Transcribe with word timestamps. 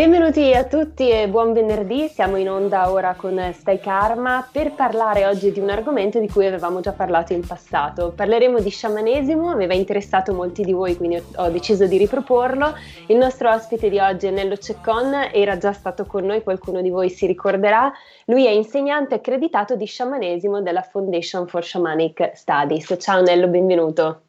Benvenuti 0.00 0.54
a 0.54 0.64
tutti 0.64 1.10
e 1.10 1.28
buon 1.28 1.52
venerdì, 1.52 2.08
siamo 2.08 2.38
in 2.38 2.48
onda 2.48 2.90
ora 2.90 3.12
con 3.14 3.38
Stai 3.52 3.78
Karma 3.78 4.48
per 4.50 4.72
parlare 4.72 5.26
oggi 5.26 5.52
di 5.52 5.60
un 5.60 5.68
argomento 5.68 6.18
di 6.18 6.26
cui 6.26 6.46
avevamo 6.46 6.80
già 6.80 6.92
parlato 6.92 7.34
in 7.34 7.46
passato. 7.46 8.10
Parleremo 8.16 8.60
di 8.60 8.70
sciamanesimo, 8.70 9.50
aveva 9.50 9.74
interessato 9.74 10.32
molti 10.32 10.64
di 10.64 10.72
voi 10.72 10.96
quindi 10.96 11.22
ho 11.36 11.50
deciso 11.50 11.86
di 11.86 11.98
riproporlo. 11.98 12.74
Il 13.08 13.18
nostro 13.18 13.52
ospite 13.52 13.90
di 13.90 13.98
oggi 13.98 14.24
è 14.24 14.30
Nello 14.30 14.56
Ceccon, 14.56 15.28
era 15.34 15.58
già 15.58 15.74
stato 15.74 16.06
con 16.06 16.24
noi, 16.24 16.42
qualcuno 16.42 16.80
di 16.80 16.88
voi 16.88 17.10
si 17.10 17.26
ricorderà. 17.26 17.92
Lui 18.24 18.46
è 18.46 18.50
insegnante 18.50 19.16
accreditato 19.16 19.76
di 19.76 19.84
sciamanesimo 19.84 20.62
della 20.62 20.80
Foundation 20.80 21.46
for 21.46 21.62
Shamanic 21.62 22.30
Studies. 22.32 22.96
Ciao 22.98 23.20
Nello, 23.20 23.48
benvenuto. 23.48 24.22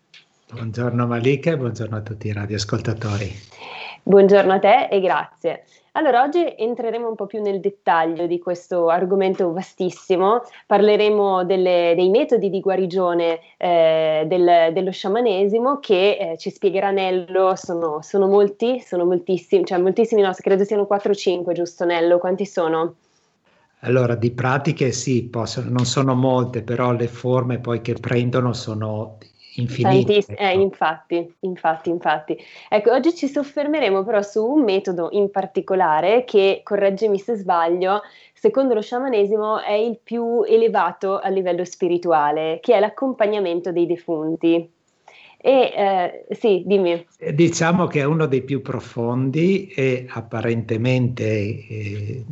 Buongiorno 0.52 1.08
Malika 1.08 1.52
e 1.52 1.58
buongiorno 1.58 1.96
a 1.96 2.02
tutti 2.02 2.28
i 2.28 2.34
radioascoltatori. 2.34 3.80
Buongiorno 4.04 4.54
a 4.54 4.60
te 4.60 4.88
e 4.90 5.00
grazie. 5.00 5.64
Allora, 5.92 6.24
oggi 6.24 6.56
entreremo 6.58 7.08
un 7.08 7.16
po' 7.16 7.28
più 7.28 7.40
nel 7.40 7.60
dettaglio 7.60 8.26
di 8.26 8.40
questo 8.40 8.90
argomento 8.90 9.52
vastissimo, 9.54 10.42
parleremo 10.66 11.46
delle, 11.46 11.94
dei 11.96 12.10
metodi 12.10 12.50
di 12.50 12.60
guarigione 12.62 13.40
eh, 13.58 14.24
del, 14.26 14.74
dello 14.74 14.92
sciamanesimo 14.92 15.80
che 15.80 16.18
eh, 16.18 16.38
ci 16.38 16.50
spiegherà 16.50 16.90
Nello, 16.90 17.56
sono, 17.56 18.02
sono, 18.02 18.28
molti, 18.28 18.80
sono 18.80 19.06
moltissimi, 19.06 19.66
cioè 19.66 19.78
moltissimi 19.78 20.22
no, 20.22 20.32
credo 20.36 20.64
siano 20.64 20.88
4 20.88 21.12
o 21.12 21.16
5, 21.16 21.54
giusto 21.54 21.86
Nello? 21.86 22.18
Quanti 22.18 22.48
sono? 22.48 22.96
Allora, 23.82 24.16
di 24.16 24.32
pratiche 24.32 24.92
sì, 24.92 25.26
possono, 25.26 25.70
non 25.70 25.86
sono 25.86 26.16
molte, 26.16 26.64
però 26.64 26.92
le 26.92 27.08
forme 27.08 27.60
poi 27.60 27.82
che 27.82 27.94
prendono 27.94 28.54
sono 28.54 29.18
infinite. 29.56 30.24
Eh, 30.36 30.54
infatti, 30.54 31.34
infatti, 31.42 31.90
infatti. 31.90 32.38
Ecco, 32.70 32.92
oggi 32.92 33.16
ci 33.16 33.28
soffermeremo 33.28 34.04
però 34.04 34.22
su 34.22 34.46
un 34.46 34.64
metodo 34.64 35.10
in 35.12 35.30
particolare 35.32 36.24
che, 36.24 36.62
correggimi 36.64 37.20
se 37.20 37.36
sbaglio, 37.36 38.02
secondo 38.34 38.74
lo 38.74 38.82
sciamanesimo 38.82 39.62
è 39.62 39.74
il 39.74 40.00
più 40.02 40.44
elevato 40.44 41.20
a 41.20 41.28
livello 41.30 41.66
spirituale, 41.66 42.60
che 42.62 42.76
è 42.76 42.80
l'accompagnamento 42.80 43.72
dei 43.72 43.86
defunti. 43.86 44.70
E 45.44 45.74
eh, 45.76 46.26
sì, 46.36 46.62
dimmi. 46.66 47.04
Diciamo 47.34 47.88
che 47.88 48.02
è 48.02 48.04
uno 48.04 48.28
dei 48.28 48.44
più 48.44 48.62
profondi 48.62 49.68
e 49.76 50.06
apparentemente 50.08 51.26
eh, 51.26 52.24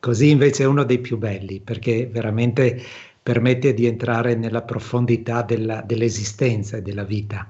così 0.00 0.30
invece 0.30 0.64
è 0.64 0.66
uno 0.66 0.82
dei 0.82 0.98
più 0.98 1.16
belli, 1.16 1.60
perché 1.60 2.06
veramente 2.06 2.80
permette 3.26 3.74
di 3.74 3.86
entrare 3.86 4.36
nella 4.36 4.62
profondità 4.62 5.42
della, 5.42 5.82
dell'esistenza 5.82 6.76
e 6.76 6.82
della 6.82 7.02
vita. 7.02 7.48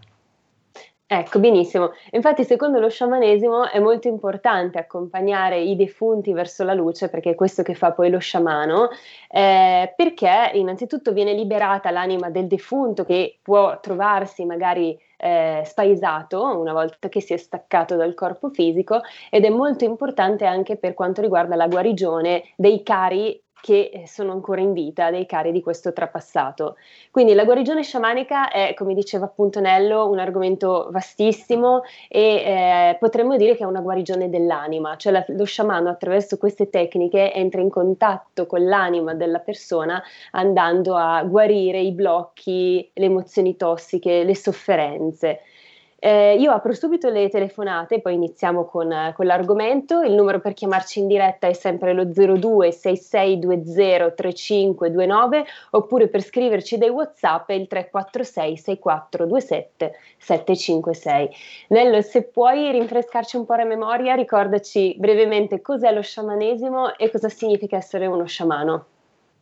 Ecco, 1.08 1.38
benissimo. 1.38 1.90
Infatti, 2.12 2.44
secondo 2.44 2.80
lo 2.80 2.88
sciamanesimo 2.88 3.68
è 3.68 3.78
molto 3.78 4.08
importante 4.08 4.78
accompagnare 4.78 5.60
i 5.60 5.76
defunti 5.76 6.32
verso 6.32 6.64
la 6.64 6.72
luce, 6.72 7.10
perché 7.10 7.32
è 7.32 7.34
questo 7.34 7.62
che 7.62 7.74
fa 7.74 7.92
poi 7.92 8.08
lo 8.08 8.18
sciamano, 8.18 8.88
eh, 9.28 9.92
perché 9.94 10.52
innanzitutto 10.54 11.12
viene 11.12 11.34
liberata 11.34 11.90
l'anima 11.90 12.30
del 12.30 12.46
defunto 12.46 13.04
che 13.04 13.38
può 13.42 13.78
trovarsi 13.78 14.46
magari 14.46 14.98
eh, 15.18 15.60
spaesato 15.62 16.58
una 16.58 16.72
volta 16.72 17.10
che 17.10 17.20
si 17.20 17.34
è 17.34 17.36
staccato 17.36 17.96
dal 17.96 18.14
corpo 18.14 18.48
fisico 18.48 19.02
ed 19.30 19.44
è 19.44 19.50
molto 19.50 19.84
importante 19.84 20.46
anche 20.46 20.76
per 20.76 20.94
quanto 20.94 21.20
riguarda 21.20 21.54
la 21.54 21.68
guarigione 21.68 22.44
dei 22.56 22.82
cari 22.82 23.42
che 23.66 23.90
eh, 23.92 24.06
sono 24.06 24.30
ancora 24.30 24.60
in 24.60 24.72
vita 24.72 25.10
dei 25.10 25.26
cari 25.26 25.50
di 25.50 25.60
questo 25.60 25.92
trapassato. 25.92 26.76
Quindi 27.10 27.34
la 27.34 27.44
guarigione 27.44 27.82
sciamanica 27.82 28.48
è, 28.48 28.74
come 28.74 28.94
diceva 28.94 29.24
appunto 29.24 29.58
Nello, 29.58 30.08
un 30.08 30.20
argomento 30.20 30.86
vastissimo 30.92 31.82
e 32.08 32.20
eh, 32.20 32.96
potremmo 33.00 33.36
dire 33.36 33.56
che 33.56 33.64
è 33.64 33.66
una 33.66 33.80
guarigione 33.80 34.30
dell'anima, 34.30 34.96
cioè 34.96 35.12
la, 35.12 35.24
lo 35.30 35.42
sciamano 35.42 35.88
attraverso 35.88 36.38
queste 36.38 36.70
tecniche 36.70 37.32
entra 37.32 37.60
in 37.60 37.68
contatto 37.68 38.46
con 38.46 38.64
l'anima 38.64 39.14
della 39.14 39.40
persona 39.40 40.00
andando 40.30 40.94
a 40.94 41.24
guarire 41.24 41.80
i 41.80 41.90
blocchi, 41.90 42.88
le 42.94 43.04
emozioni 43.04 43.56
tossiche, 43.56 44.22
le 44.22 44.36
sofferenze. 44.36 45.40
Eh, 46.06 46.36
io 46.38 46.52
apro 46.52 46.72
subito 46.72 47.08
le 47.08 47.28
telefonate, 47.28 48.00
poi 48.00 48.14
iniziamo 48.14 48.64
con, 48.66 49.12
con, 49.12 49.26
l'argomento. 49.26 50.02
Il 50.02 50.12
numero 50.12 50.38
per 50.38 50.54
chiamarci 50.54 51.00
in 51.00 51.08
diretta 51.08 51.48
è 51.48 51.52
sempre 51.52 51.94
lo 51.94 52.04
02 52.04 52.70
6620 52.70 54.14
3529 54.14 55.44
oppure 55.70 56.06
per 56.06 56.22
scriverci 56.22 56.78
dei 56.78 56.90
WhatsApp 56.90 57.48
è 57.48 57.54
il 57.54 57.66
346 57.66 58.56
6427 58.56 59.94
756. 60.18 61.30
Nello, 61.70 62.00
se 62.02 62.22
puoi 62.22 62.70
rinfrescarci 62.70 63.36
un 63.36 63.44
po' 63.44 63.56
la 63.56 63.64
memoria, 63.64 64.14
ricordaci 64.14 64.94
brevemente 64.96 65.60
cos'è 65.60 65.90
lo 65.90 66.02
sciamanesimo 66.02 66.96
e 66.98 67.10
cosa 67.10 67.28
significa 67.28 67.78
essere 67.78 68.06
uno 68.06 68.26
sciamano. 68.26 68.95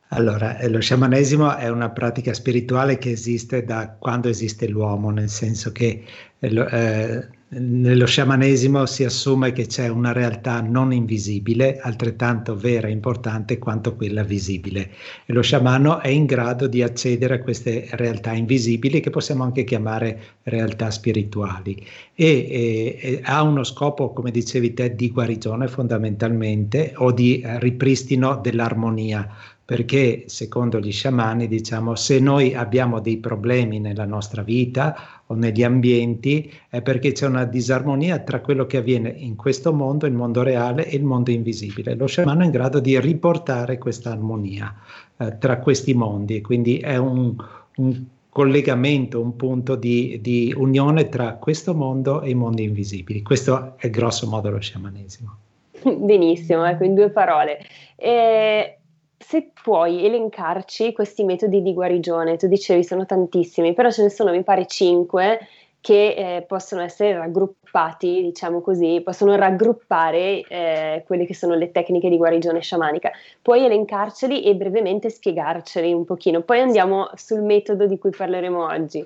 Allora, 0.09 0.59
eh, 0.59 0.69
lo 0.69 0.81
sciamanesimo 0.81 1.56
è 1.56 1.69
una 1.69 1.91
pratica 1.91 2.34
spirituale 2.34 2.98
che 2.98 3.10
esiste 3.10 3.65
da 3.65 3.97
quando 3.98 4.28
esiste 4.28 4.69
l'uomo, 4.69 5.10
nel 5.10 5.28
senso 5.28 5.72
che 5.72 6.04
eh, 6.38 6.48
eh, 6.48 7.28
nello 7.56 8.06
sciamanesimo 8.06 8.84
si 8.84 9.04
assume 9.04 9.53
che 9.53 9.66
c'è 9.66 9.88
una 9.88 10.12
realtà 10.12 10.60
non 10.60 10.92
invisibile, 10.92 11.78
altrettanto 11.78 12.56
vera 12.56 12.88
e 12.88 12.91
importante 12.91 13.59
quanto 13.59 13.94
quella 13.94 14.22
visibile. 14.22 14.91
E 15.25 15.32
lo 15.32 15.41
sciamano 15.41 16.00
è 16.00 16.09
in 16.09 16.26
grado 16.26 16.66
di 16.66 16.82
accedere 16.82 17.34
a 17.34 17.41
queste 17.41 17.88
realtà 17.92 18.32
invisibili 18.32 19.00
che 19.00 19.10
possiamo 19.10 19.44
anche 19.44 19.65
chiamare 19.65 20.21
realtà 20.42 20.91
spirituali. 20.91 21.84
E, 22.15 22.26
e, 22.26 22.98
e 23.00 23.21
ha 23.22 23.42
uno 23.42 23.65
scopo, 23.65 24.12
come 24.12 24.31
dicevi 24.31 24.75
te, 24.75 24.94
di 24.94 25.10
guarigione 25.10 25.69
fondamentalmente 25.69 26.92
o 26.97 27.12
di 27.12 27.42
ripristino 27.44 28.38
dell'armonia 28.42 29.28
perché 29.65 30.25
secondo 30.27 30.79
gli 30.79 30.93
sciamani 30.93 31.49
diciamo 31.49 31.95
se 31.95 32.21
noi 32.21 32.55
abbiamo 32.55 33.01
dei 33.01 33.17
problemi 33.17 33.81
nella 33.81 34.05
nostra 34.05 34.43
vita 34.43 35.23
o 35.27 35.35
negli 35.35 35.63
ambienti 35.63 36.53
è 36.69 36.83
perché 36.83 37.13
c'è 37.13 37.27
una 37.27 37.45
disarmonia 37.45 38.19
tra 38.19 38.41
quello 38.41 38.67
che 38.67 38.77
avviene 38.77 39.09
in 39.09 39.37
questo 39.37 39.73
mondo, 39.73 40.07
il 40.07 40.13
mondo 40.13 40.43
reale 40.43 40.87
e 40.87 40.97
il 40.97 41.05
mondo 41.05 41.31
invisibile. 41.31 41.95
Lo 41.95 42.07
sciamano 42.07 42.43
è 42.43 42.45
in 42.45 42.51
grado 42.51 42.79
di 42.79 42.99
riportare 43.01 43.79
questa 43.79 44.11
armonia 44.11 44.75
eh, 45.17 45.39
tra 45.39 45.59
questi 45.59 45.95
mondi 45.95 46.37
e 46.37 46.41
quindi 46.43 46.79
è 46.79 46.97
un, 46.97 47.35
un 47.77 48.05
collegamento, 48.29 49.21
un 49.21 49.37
punto 49.37 49.77
di, 49.77 50.19
di, 50.21 50.53
unione 50.55 51.09
tra 51.09 51.34
questo 51.34 51.72
mondo 51.72 52.21
e 52.21 52.31
i 52.31 52.34
mondi 52.34 52.65
invisibili. 52.65 53.22
Questo 53.22 53.75
è 53.78 53.89
grosso 53.89 54.28
modo 54.28 54.51
lo 54.51 54.60
sciamanesimo. 54.60 55.37
Benissimo, 55.81 56.65
ecco 56.67 56.84
in 56.84 56.95
due 56.95 57.10
parole. 57.10 57.60
Eh, 57.97 58.78
se 59.26 59.50
puoi 59.62 60.04
elencarci 60.04 60.92
questi 60.92 61.24
metodi 61.24 61.62
di 61.62 61.72
guarigione, 61.72 62.36
tu 62.36 62.47
dicevi 62.47 62.84
sono 62.84 63.06
tantissimi, 63.06 63.72
però 63.72 63.91
ce 63.91 64.03
ne 64.03 64.10
sono 64.10 64.30
mi 64.30 64.42
pare 64.42 64.66
cinque 64.66 65.41
che 65.80 66.15
eh, 66.15 66.42
possono 66.42 66.82
essere 66.82 67.15
raggruppati, 67.16 68.22
diciamo 68.22 68.60
così, 68.60 69.03
possono 69.04 69.34
raggruppare 69.36 70.41
eh, 70.41 71.04
quelle 71.06 71.26
che 71.26 71.34
sono 71.34 71.54
le 71.54 71.71
tecniche 71.71 72.09
di 72.09 72.16
guarigione 72.16 72.60
sciamanica. 72.60 73.10
Puoi 73.42 73.65
elencarceli 73.65 74.44
e 74.44 74.54
brevemente 74.54 75.10
spiegarceli 75.10 75.92
un 75.92 76.04
pochino, 76.04 76.41
poi 76.42 76.60
andiamo 76.60 77.10
sul 77.15 77.42
metodo 77.42 77.86
di 77.86 77.98
cui 77.98 78.10
parleremo 78.10 78.65
oggi. 78.65 79.03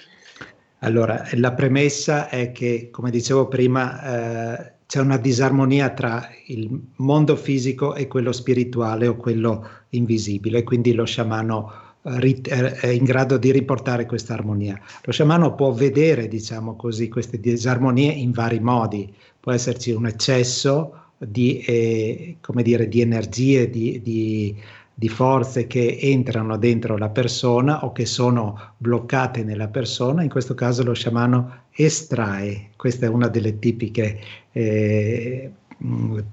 Allora, 0.81 1.25
la 1.33 1.53
premessa 1.53 2.29
è 2.29 2.53
che, 2.53 2.91
come 2.91 3.11
dicevo 3.11 3.49
prima, 3.49 4.61
eh, 4.61 4.73
c'è 4.89 5.01
una 5.01 5.19
disarmonia 5.19 5.91
tra 5.91 6.27
il 6.47 6.81
mondo 6.97 7.37
fisico 7.37 7.95
e 7.95 8.09
quello 8.09 8.33
spirituale 8.33 9.07
o 9.07 9.17
quello 9.17 9.69
invisibile, 9.91 10.63
quindi 10.63 10.95
lo 10.95 11.05
sciamano 11.05 11.71
è 12.01 12.87
in 12.87 13.05
grado 13.05 13.37
di 13.37 13.53
riportare 13.53 14.07
questa 14.07 14.33
armonia. 14.33 14.81
Lo 15.03 15.13
sciamano 15.13 15.55
può 15.55 15.73
vedere, 15.73 16.27
diciamo 16.27 16.75
così, 16.75 17.11
queste 17.11 17.39
disarmonie 17.39 18.11
in 18.13 18.31
vari 18.31 18.61
modi. 18.61 19.13
Può 19.39 19.53
esserci 19.53 19.91
un 19.91 20.07
eccesso 20.07 20.95
di, 21.19 21.59
eh, 21.59 22.39
dire, 22.63 22.89
di 22.89 23.01
energie, 23.03 23.69
di, 23.69 24.01
di, 24.01 24.57
di, 24.95 25.09
forze 25.11 25.67
che 25.67 25.99
entrano 26.01 26.57
dentro 26.57 26.97
la 26.97 27.11
persona 27.11 27.85
o 27.85 27.93
che 27.93 28.07
sono 28.07 28.73
bloccate 28.79 29.45
nella 29.45 29.69
persona. 29.69 30.23
In 30.23 30.31
questo 30.31 30.55
caso 30.55 30.83
lo 30.83 30.95
sciamano 30.95 31.65
estrae, 31.85 32.71
questa 32.77 33.07
è 33.07 33.09
una 33.09 33.29
delle 33.29 33.59
tipiche 33.59 34.19
eh, 34.53 35.51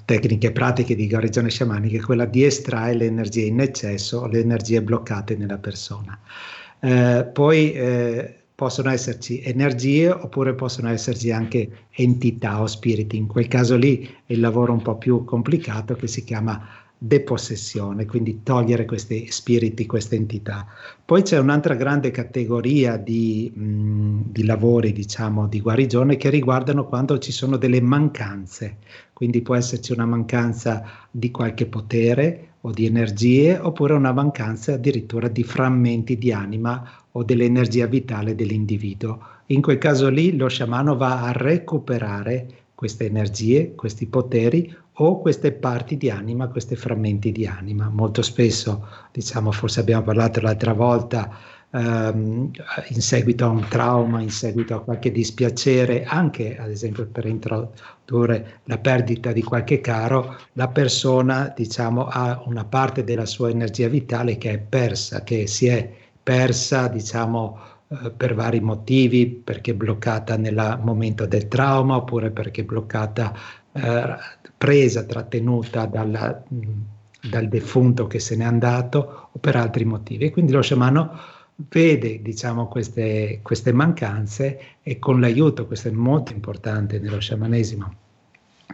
tecniche 0.05 0.51
pratiche 0.51 0.95
di 0.95 1.07
guarigione 1.07 1.49
sciamanica, 1.49 2.03
quella 2.03 2.25
di 2.25 2.43
estrarre 2.43 2.95
le 2.95 3.05
energie 3.05 3.41
in 3.41 3.59
eccesso 3.59 4.19
o 4.19 4.27
le 4.27 4.39
energie 4.39 4.81
bloccate 4.81 5.35
nella 5.35 5.57
persona. 5.57 6.19
Eh, 6.79 7.29
poi 7.31 7.73
eh, 7.73 8.33
possono 8.55 8.89
esserci 8.89 9.41
energie 9.41 10.09
oppure 10.09 10.55
possono 10.55 10.89
esserci 10.89 11.31
anche 11.31 11.87
entità 11.91 12.61
o 12.61 12.65
spiriti. 12.65 13.17
In 13.17 13.27
quel 13.27 13.47
caso 13.47 13.75
lì 13.75 14.03
è 14.25 14.33
il 14.33 14.39
lavoro 14.39 14.73
un 14.73 14.81
po' 14.81 14.97
più 14.97 15.23
complicato 15.25 15.93
che 15.95 16.07
si 16.07 16.23
chiama 16.23 16.84
depossessione, 16.97 18.05
quindi 18.05 18.41
togliere 18.43 18.85
questi 18.85 19.27
spiriti, 19.29 19.85
queste 19.85 20.15
entità. 20.15 20.65
Poi 21.03 21.21
c'è 21.21 21.37
un'altra 21.37 21.75
grande 21.75 22.11
categoria 22.11 22.97
di, 22.97 23.51
mh, 23.53 24.31
di, 24.31 24.45
lavori, 24.45 24.91
diciamo, 24.91 25.47
di 25.47 25.61
guarigione 25.61 26.17
che 26.17 26.29
riguardano 26.29 26.85
quando 26.85 27.17
ci 27.19 27.31
sono 27.31 27.57
delle 27.57 27.81
mancanze, 27.81 28.77
quindi 29.13 29.41
può 29.41 29.55
esserci 29.55 29.91
una 29.91 30.05
mancanza 30.05 30.83
di 31.11 31.31
qualche 31.31 31.65
potere 31.65 32.49
o 32.61 32.71
di 32.71 32.85
energie, 32.85 33.57
oppure 33.59 33.93
una 33.93 34.11
mancanza 34.11 34.73
addirittura 34.73 35.27
di 35.27 35.43
frammenti 35.43 36.17
di 36.17 36.31
anima 36.31 36.83
o 37.11 37.23
dell'energia 37.23 37.85
vitale 37.85 38.33
dell'individuo. 38.33 39.19
In 39.47 39.61
quel 39.61 39.77
caso 39.77 40.09
lì 40.09 40.35
lo 40.35 40.47
sciamano 40.47 40.97
va 40.97 41.23
a 41.23 41.31
recuperare 41.31 42.47
queste 42.73 43.05
energie, 43.05 43.75
questi 43.75 44.07
poteri 44.07 44.75
o 44.97 45.19
queste 45.19 45.51
parti 45.51 45.97
di 45.97 46.09
anima, 46.09 46.47
questi 46.47 46.75
frammenti 46.75 47.31
di 47.31 47.45
anima. 47.45 47.89
Molto 47.89 48.21
spesso, 48.21 48.87
diciamo, 49.11 49.51
forse 49.51 49.79
abbiamo 49.79 50.03
parlato 50.03 50.39
l'altra 50.39 50.73
volta, 50.73 51.29
ehm, 51.71 52.51
in 52.89 53.01
seguito 53.01 53.45
a 53.45 53.49
un 53.49 53.65
trauma, 53.67 54.21
in 54.21 54.29
seguito 54.29 54.75
a 54.75 54.81
qualche 54.81 55.11
dispiacere, 55.11 56.05
anche 56.05 56.57
ad 56.57 56.69
esempio 56.69 57.07
per 57.07 57.25
introdurre 57.25 58.61
la 58.65 58.77
perdita 58.77 59.31
di 59.31 59.43
qualche 59.43 59.81
caro, 59.81 60.37
la 60.53 60.67
persona, 60.69 61.53
diciamo, 61.55 62.07
ha 62.07 62.41
una 62.45 62.63
parte 62.63 63.03
della 63.03 63.25
sua 63.25 63.49
energia 63.49 63.89
vitale 63.89 64.37
che 64.37 64.51
è 64.51 64.57
persa, 64.59 65.23
che 65.23 65.47
si 65.47 65.67
è 65.67 65.91
persa, 66.23 66.87
diciamo, 66.87 67.59
eh, 67.87 68.11
per 68.11 68.33
vari 68.33 68.61
motivi, 68.61 69.27
perché 69.27 69.75
bloccata 69.75 70.37
nel 70.37 70.79
momento 70.81 71.25
del 71.25 71.47
trauma 71.47 71.97
oppure 71.97 72.31
perché 72.31 72.63
bloccata 72.63 73.33
eh, 73.75 74.15
presa, 74.57 75.03
trattenuta 75.03 75.85
dalla, 75.85 76.41
dal 77.29 77.47
defunto 77.47 78.07
che 78.07 78.19
se 78.19 78.35
n'è 78.35 78.45
andato 78.45 79.29
o 79.31 79.39
per 79.39 79.57
altri 79.57 79.83
motivi. 79.83 80.25
E 80.25 80.31
quindi 80.31 80.53
lo 80.53 80.61
sciamano 80.61 81.19
vede 81.55 82.21
diciamo, 82.21 82.67
queste, 82.67 83.39
queste 83.41 83.73
mancanze 83.73 84.59
e 84.81 84.99
con 84.99 85.19
l'aiuto, 85.19 85.67
questo 85.67 85.89
è 85.89 85.91
molto 85.91 86.31
importante 86.31 86.99
nello 86.99 87.19
sciamanesimo, 87.19 87.93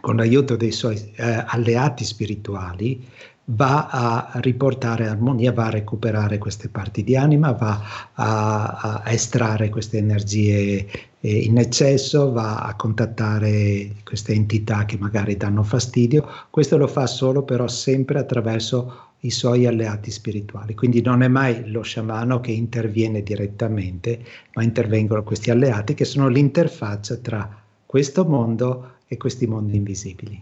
con 0.01 0.15
l'aiuto 0.17 0.55
dei 0.55 0.71
suoi 0.71 1.13
eh, 1.15 1.43
alleati 1.47 2.03
spirituali, 2.03 3.07
va 3.45 3.87
a 3.87 4.31
riportare 4.35 5.07
armonia, 5.07 5.51
va 5.51 5.65
a 5.65 5.71
recuperare 5.71 6.37
queste 6.37 6.69
parti 6.69 7.03
di 7.03 7.15
anima, 7.15 7.51
va 7.51 7.81
a, 8.13 9.01
a 9.03 9.11
estrarre 9.11 9.69
queste 9.69 9.97
energie 9.97 10.87
eh, 11.21 11.37
in 11.37 11.57
eccesso, 11.57 12.31
va 12.31 12.59
a 12.59 12.75
contattare 12.75 13.95
queste 14.03 14.33
entità 14.33 14.85
che 14.85 14.97
magari 14.97 15.37
danno 15.37 15.63
fastidio. 15.63 16.27
Questo 16.49 16.77
lo 16.77 16.87
fa 16.87 17.07
solo 17.07 17.43
però 17.43 17.67
sempre 17.67 18.19
attraverso 18.19 19.09
i 19.21 19.31
suoi 19.31 19.65
alleati 19.65 20.11
spirituali. 20.11 20.73
Quindi 20.73 21.01
non 21.01 21.21
è 21.21 21.27
mai 21.27 21.69
lo 21.69 21.81
sciamano 21.81 22.39
che 22.39 22.51
interviene 22.51 23.21
direttamente, 23.21 24.23
ma 24.53 24.63
intervengono 24.63 25.23
questi 25.23 25.51
alleati 25.51 25.93
che 25.93 26.05
sono 26.05 26.27
l'interfaccia 26.27 27.17
tra 27.17 27.61
questo 27.85 28.25
mondo 28.25 28.93
e 29.07 29.17
questi 29.17 29.45
mondi 29.45 29.75
invisibili. 29.75 30.39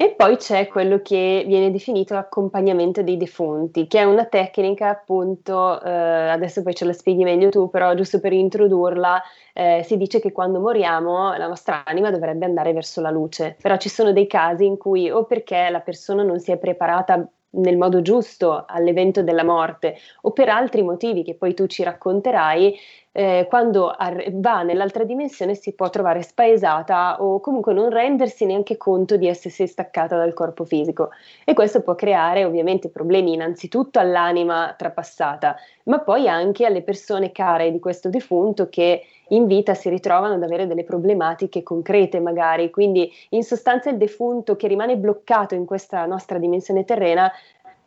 E 0.00 0.14
poi 0.16 0.36
c'è 0.36 0.68
quello 0.68 1.02
che 1.02 1.42
viene 1.48 1.72
definito 1.72 2.16
accompagnamento 2.16 3.02
dei 3.02 3.16
defunti, 3.16 3.88
che 3.88 3.98
è 3.98 4.04
una 4.04 4.26
tecnica 4.26 4.90
appunto, 4.90 5.82
eh, 5.82 5.90
adesso 5.90 6.62
poi 6.62 6.72
ce 6.72 6.84
la 6.84 6.92
spieghi 6.92 7.24
meglio 7.24 7.48
tu, 7.48 7.68
però 7.68 7.92
giusto 7.96 8.20
per 8.20 8.32
introdurla, 8.32 9.20
eh, 9.58 9.82
si 9.82 9.96
dice 9.96 10.20
che 10.20 10.30
quando 10.30 10.60
moriamo 10.60 11.36
la 11.36 11.48
nostra 11.48 11.82
anima 11.84 12.12
dovrebbe 12.12 12.44
andare 12.44 12.72
verso 12.72 13.00
la 13.00 13.10
luce, 13.10 13.56
però 13.60 13.76
ci 13.76 13.88
sono 13.88 14.12
dei 14.12 14.28
casi 14.28 14.64
in 14.64 14.76
cui 14.76 15.10
o 15.10 15.24
perché 15.24 15.68
la 15.68 15.80
persona 15.80 16.22
non 16.22 16.38
si 16.38 16.52
è 16.52 16.58
preparata 16.58 17.28
nel 17.50 17.76
modo 17.76 18.00
giusto 18.00 18.64
all'evento 18.68 19.24
della 19.24 19.42
morte 19.42 19.96
o 20.20 20.30
per 20.30 20.48
altri 20.48 20.84
motivi 20.84 21.24
che 21.24 21.34
poi 21.34 21.54
tu 21.54 21.66
ci 21.66 21.82
racconterai, 21.82 22.78
eh, 23.18 23.46
quando 23.48 23.90
ar- 23.90 24.30
va 24.34 24.62
nell'altra 24.62 25.02
dimensione 25.02 25.56
si 25.56 25.72
può 25.72 25.90
trovare 25.90 26.22
spaesata 26.22 27.20
o 27.20 27.40
comunque 27.40 27.72
non 27.72 27.90
rendersi 27.90 28.46
neanche 28.46 28.76
conto 28.76 29.16
di 29.16 29.26
essersi 29.26 29.66
staccata 29.66 30.16
dal 30.16 30.32
corpo 30.34 30.64
fisico. 30.64 31.10
E 31.44 31.52
questo 31.52 31.80
può 31.80 31.96
creare 31.96 32.44
ovviamente 32.44 32.90
problemi 32.90 33.32
innanzitutto 33.32 33.98
all'anima 33.98 34.72
trapassata, 34.78 35.56
ma 35.84 35.98
poi 35.98 36.28
anche 36.28 36.64
alle 36.64 36.82
persone 36.82 37.32
care 37.32 37.72
di 37.72 37.80
questo 37.80 38.08
defunto 38.08 38.68
che 38.68 39.02
in 39.28 39.46
vita 39.46 39.74
si 39.74 39.88
ritrovano 39.88 40.34
ad 40.34 40.42
avere 40.42 40.66
delle 40.66 40.84
problematiche 40.84 41.62
concrete 41.62 42.20
magari, 42.20 42.70
quindi 42.70 43.12
in 43.30 43.42
sostanza 43.42 43.90
il 43.90 43.96
defunto 43.96 44.54
che 44.56 44.68
rimane 44.68 44.96
bloccato 44.96 45.54
in 45.54 45.64
questa 45.64 46.06
nostra 46.06 46.38
dimensione 46.38 46.84
terrena 46.84 47.30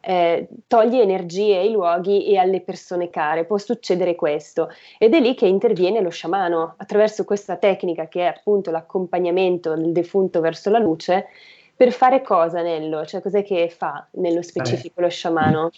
eh, 0.02 0.48
toglie 0.68 1.02
energie 1.02 1.58
ai 1.58 1.72
luoghi 1.72 2.26
e 2.26 2.38
alle 2.38 2.62
persone 2.62 3.10
care, 3.10 3.46
può 3.46 3.58
succedere 3.58 4.16
questo 4.16 4.70
ed 4.98 5.14
è 5.14 5.20
lì 5.20 5.36
che 5.36 5.48
interviene 5.48 6.02
lo 6.02 6.10
sciamano 6.10 6.74
attraverso 6.78 7.24
questa 7.24 7.56
tecnica 7.56 8.08
che 8.08 8.22
è 8.22 8.26
appunto 8.26 8.72
l'accompagnamento 8.72 9.76
del 9.76 9.92
defunto 9.92 10.42
verso 10.42 10.70
la 10.70 10.80
luce 10.80 11.28
per 11.76 11.92
fare 11.92 12.22
cosa 12.22 12.62
Nello? 12.62 13.06
Cioè 13.06 13.22
cos'è 13.22 13.44
che 13.44 13.74
fa 13.76 14.06
nello 14.12 14.44
specifico 14.44 15.00
eh. 15.00 15.04
lo 15.04 15.10
sciamano? 15.10 15.72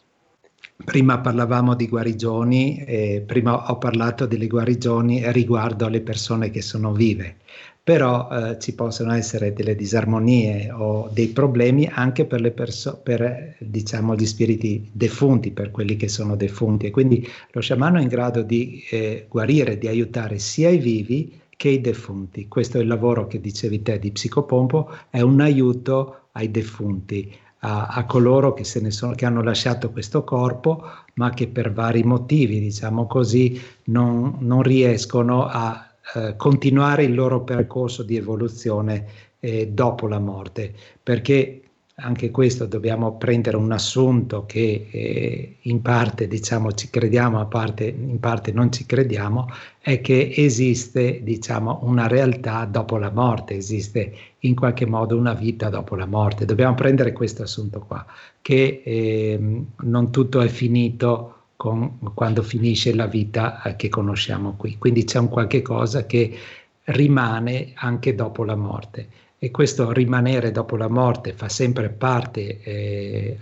Prima 0.83 1.19
parlavamo 1.19 1.75
di 1.75 1.87
guarigioni, 1.87 2.83
eh, 2.83 3.23
prima 3.25 3.71
ho 3.71 3.77
parlato 3.77 4.25
delle 4.25 4.47
guarigioni 4.47 5.31
riguardo 5.31 5.85
alle 5.85 6.01
persone 6.01 6.49
che 6.49 6.61
sono 6.61 6.91
vive, 6.91 7.37
però 7.83 8.29
eh, 8.29 8.59
ci 8.59 8.75
possono 8.75 9.13
essere 9.13 9.51
delle 9.51 9.75
disarmonie 9.75 10.71
o 10.71 11.09
dei 11.11 11.27
problemi 11.27 11.89
anche 11.91 12.25
per, 12.25 12.53
perso- 12.53 12.99
per 13.03 13.57
diciamo, 13.59 14.15
gli 14.15 14.25
spiriti 14.25 14.89
defunti, 14.93 15.51
per 15.51 15.69
quelli 15.69 15.97
che 15.97 16.07
sono 16.07 16.37
defunti. 16.37 16.85
E 16.85 16.91
quindi 16.91 17.27
lo 17.51 17.59
sciamano 17.59 17.97
è 17.97 18.01
in 18.01 18.07
grado 18.07 18.41
di 18.41 18.83
eh, 18.89 19.25
guarire, 19.27 19.77
di 19.77 19.87
aiutare 19.87 20.39
sia 20.39 20.69
i 20.69 20.77
vivi 20.77 21.41
che 21.57 21.69
i 21.69 21.81
defunti. 21.81 22.47
Questo 22.47 22.77
è 22.77 22.81
il 22.81 22.87
lavoro 22.87 23.27
che 23.27 23.41
dicevi 23.41 23.81
te 23.81 23.99
di 23.99 24.11
psicopompo, 24.11 24.89
è 25.09 25.19
un 25.19 25.41
aiuto 25.41 26.27
ai 26.31 26.49
defunti 26.49 27.35
a, 27.59 27.87
a 27.87 28.05
coloro 28.05 28.53
che, 28.53 28.63
sono, 28.63 29.13
che, 29.13 29.25
hanno 29.25 29.43
lasciato 29.43 29.91
questo 29.91 30.23
corpo, 30.23 30.83
ma 31.15 31.31
che 31.31 31.47
per 31.47 31.73
vari 31.73 32.03
motivi, 32.03 32.59
diciamo 32.59 33.07
così, 33.07 33.61
non, 33.85 34.37
non 34.39 34.61
riescono 34.61 35.45
a 35.47 35.92
eh, 36.15 36.35
continuare 36.35 37.03
il 37.03 37.13
loro 37.13 37.43
percorso 37.43 38.03
di 38.03 38.15
evoluzione 38.17 39.05
eh, 39.39 39.67
dopo 39.67 40.07
la 40.07 40.19
morte, 40.19 40.73
perché 41.01 41.63
anche 41.95 42.31
questo 42.31 42.65
dobbiamo 42.65 43.17
prendere 43.17 43.55
un 43.55 43.71
assunto 43.71 44.45
che 44.47 44.87
eh, 44.89 45.57
in 45.61 45.81
parte 45.81 46.27
diciamo 46.27 46.71
ci 46.71 46.89
crediamo, 46.89 47.39
a 47.39 47.45
parte, 47.45 47.85
in 47.85 48.19
parte 48.19 48.51
non 48.51 48.71
ci 48.71 48.85
crediamo, 48.85 49.47
è 49.79 50.01
che 50.01 50.33
esiste 50.35 51.21
diciamo 51.23 51.81
una 51.83 52.07
realtà 52.07 52.65
dopo 52.65 52.97
la 52.97 53.11
morte, 53.11 53.55
esiste 53.55 54.13
in 54.39 54.55
qualche 54.55 54.87
modo 54.87 55.15
una 55.17 55.33
vita 55.33 55.69
dopo 55.69 55.95
la 55.95 56.07
morte. 56.07 56.45
Dobbiamo 56.45 56.73
prendere 56.73 57.13
questo 57.13 57.43
assunto 57.43 57.81
qua, 57.81 58.03
che 58.41 58.81
eh, 58.83 59.39
non 59.81 60.11
tutto 60.11 60.41
è 60.41 60.47
finito 60.47 61.42
con, 61.55 61.99
quando 62.13 62.41
finisce 62.43 62.93
la 62.93 63.07
vita 63.07 63.61
eh, 63.61 63.75
che 63.75 63.89
conosciamo 63.89 64.53
qui, 64.57 64.77
quindi 64.77 65.03
c'è 65.03 65.19
un 65.19 65.29
qualche 65.29 65.61
cosa 65.61 66.05
che 66.05 66.37
rimane 66.85 67.71
anche 67.75 68.15
dopo 68.15 68.43
la 68.43 68.55
morte. 68.55 69.07
E 69.37 69.51
questo 69.51 69.91
rimanere 69.91 70.51
dopo 70.51 70.77
la 70.77 70.87
morte 70.87 71.33
fa 71.33 71.49
sempre 71.49 71.89
parte 71.89 72.61
eh, 72.61 73.37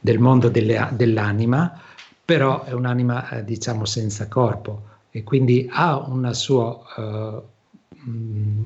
del 0.00 0.18
mondo 0.18 0.48
delle, 0.48 0.88
dell'anima, 0.92 1.78
però 2.24 2.64
è 2.64 2.72
un'anima 2.72 3.28
eh, 3.28 3.44
diciamo 3.44 3.84
senza 3.84 4.28
corpo. 4.28 4.84
E 5.10 5.24
quindi 5.24 5.68
ha 5.70 5.98
una 5.98 6.32
sua 6.32 6.80
eh, 6.96 7.42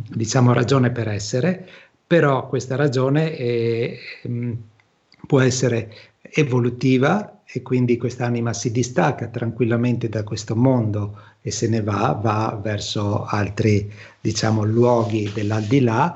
diciamo 0.09 0.53
ragione 0.53 0.91
per 0.91 1.09
essere, 1.09 1.69
però 2.07 2.47
questa 2.47 2.77
ragione 2.77 3.37
è, 3.37 3.99
può 5.27 5.41
essere 5.41 5.93
evolutiva 6.21 7.42
e 7.55 7.61
quindi 7.61 7.99
quest'anima 7.99 8.55
si 8.55 8.73
distacca 8.73 9.29
tranquillamente 9.29 10.09
da 10.09 10.25
questo 10.25 10.57
mondo 10.57 11.19
e 11.43 11.51
se 11.51 11.69
ne 11.69 11.83
va, 11.83 12.19
va 12.21 12.59
verso 12.63 13.25
altri, 13.25 13.93
diciamo, 14.21 14.65
luoghi 14.65 15.31
dell'aldilà. 15.35 16.15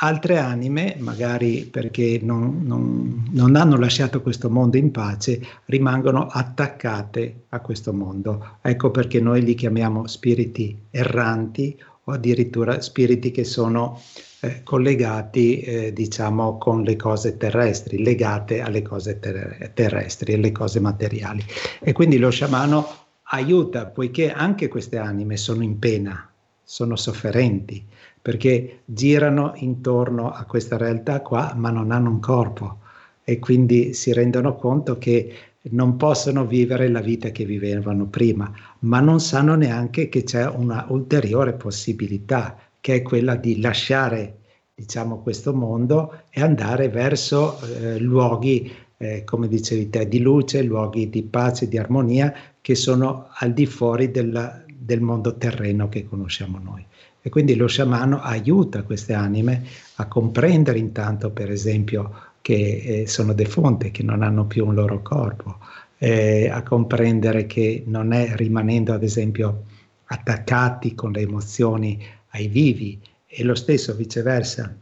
Altre 0.00 0.38
anime, 0.38 0.94
magari 0.98 1.64
perché 1.64 2.20
non, 2.22 2.62
non, 2.62 3.28
non, 3.32 3.56
hanno 3.56 3.76
lasciato 3.76 4.22
questo 4.22 4.48
mondo 4.48 4.76
in 4.76 4.92
pace, 4.92 5.40
rimangono 5.64 6.28
attaccate 6.28 7.46
a 7.48 7.58
questo 7.58 7.92
mondo. 7.92 8.58
Ecco 8.62 8.92
perché 8.92 9.20
noi 9.20 9.42
li 9.42 9.54
chiamiamo 9.54 10.06
spiriti 10.06 10.80
erranti 10.90 11.76
o 12.04 12.12
addirittura 12.12 12.80
spiriti 12.80 13.32
che 13.32 13.42
sono 13.42 14.00
eh, 14.40 14.62
collegati, 14.62 15.60
eh, 15.60 15.92
diciamo, 15.92 16.58
con 16.58 16.82
le 16.82 16.96
cose 16.96 17.36
terrestri, 17.36 18.02
legate 18.02 18.60
alle 18.60 18.82
cose 18.82 19.18
ter- 19.18 19.72
terrestri, 19.74 20.34
alle 20.34 20.52
cose 20.52 20.80
materiali. 20.80 21.44
E 21.80 21.92
quindi 21.92 22.18
lo 22.18 22.30
sciamano 22.30 22.86
aiuta, 23.30 23.86
poiché 23.86 24.32
anche 24.32 24.68
queste 24.68 24.98
anime 24.98 25.36
sono 25.36 25.62
in 25.62 25.78
pena, 25.78 26.30
sono 26.62 26.96
sofferenti, 26.96 27.84
perché 28.20 28.80
girano 28.84 29.52
intorno 29.56 30.30
a 30.30 30.44
questa 30.44 30.76
realtà 30.76 31.20
qua, 31.20 31.54
ma 31.56 31.70
non 31.70 31.90
hanno 31.90 32.10
un 32.10 32.20
corpo 32.20 32.78
e 33.24 33.38
quindi 33.38 33.92
si 33.92 34.12
rendono 34.12 34.54
conto 34.56 34.96
che 34.96 35.34
non 35.70 35.96
possono 35.96 36.46
vivere 36.46 36.88
la 36.88 37.00
vita 37.00 37.30
che 37.30 37.44
vivevano 37.44 38.06
prima, 38.06 38.50
ma 38.80 39.00
non 39.00 39.20
sanno 39.20 39.54
neanche 39.54 40.08
che 40.08 40.22
c'è 40.24 40.46
una 40.46 40.86
ulteriore 40.88 41.52
possibilità, 41.52 42.56
che 42.88 42.94
è 42.94 43.02
quella 43.02 43.36
di 43.36 43.60
lasciare 43.60 44.38
diciamo, 44.74 45.20
questo 45.20 45.52
mondo 45.52 46.22
e 46.30 46.40
andare 46.40 46.88
verso 46.88 47.60
eh, 47.60 47.98
luoghi, 47.98 48.72
eh, 48.96 49.24
come 49.24 49.46
dicevi 49.46 49.90
te, 49.90 50.08
di 50.08 50.20
luce, 50.20 50.62
luoghi 50.62 51.10
di 51.10 51.22
pace, 51.22 51.68
di 51.68 51.76
armonia, 51.76 52.32
che 52.62 52.74
sono 52.74 53.28
al 53.30 53.52
di 53.52 53.66
fuori 53.66 54.10
del, 54.10 54.64
del 54.66 55.02
mondo 55.02 55.36
terreno 55.36 55.90
che 55.90 56.08
conosciamo 56.08 56.58
noi. 56.58 56.82
E 57.20 57.28
quindi 57.28 57.56
lo 57.56 57.66
sciamano 57.66 58.22
aiuta 58.22 58.82
queste 58.84 59.12
anime 59.12 59.64
a 59.96 60.06
comprendere 60.06 60.78
intanto, 60.78 61.28
per 61.28 61.50
esempio, 61.50 62.10
che 62.40 63.02
eh, 63.02 63.06
sono 63.06 63.34
defunte, 63.34 63.90
che 63.90 64.02
non 64.02 64.22
hanno 64.22 64.46
più 64.46 64.64
un 64.64 64.72
loro 64.72 65.02
corpo, 65.02 65.58
eh, 65.98 66.48
a 66.48 66.62
comprendere 66.62 67.44
che 67.44 67.82
non 67.86 68.14
è 68.14 68.34
rimanendo, 68.34 68.94
ad 68.94 69.02
esempio, 69.02 69.64
attaccati 70.10 70.94
con 70.94 71.12
le 71.12 71.20
emozioni 71.20 72.02
ai 72.30 72.48
vivi 72.48 73.00
e 73.26 73.44
lo 73.44 73.54
stesso 73.54 73.94
viceversa. 73.94 74.74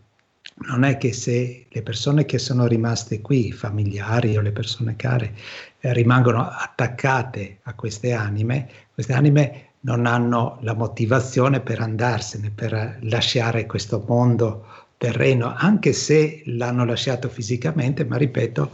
Non 0.68 0.84
è 0.84 0.96
che 0.96 1.12
se 1.12 1.66
le 1.68 1.82
persone 1.82 2.24
che 2.24 2.38
sono 2.38 2.66
rimaste 2.66 3.20
qui, 3.20 3.52
familiari 3.52 4.36
o 4.36 4.40
le 4.40 4.52
persone 4.52 4.96
care, 4.96 5.34
eh, 5.80 5.92
rimangono 5.92 6.48
attaccate 6.48 7.58
a 7.64 7.74
queste 7.74 8.12
anime, 8.12 8.68
queste 8.94 9.12
anime 9.12 9.64
non 9.80 10.06
hanno 10.06 10.58
la 10.62 10.74
motivazione 10.74 11.60
per 11.60 11.80
andarsene, 11.80 12.50
per 12.50 12.98
lasciare 13.02 13.66
questo 13.66 14.02
mondo 14.06 14.64
terreno, 14.96 15.54
anche 15.54 15.92
se 15.92 16.42
l'hanno 16.46 16.84
lasciato 16.84 17.28
fisicamente, 17.28 18.04
ma 18.04 18.16
ripeto, 18.16 18.70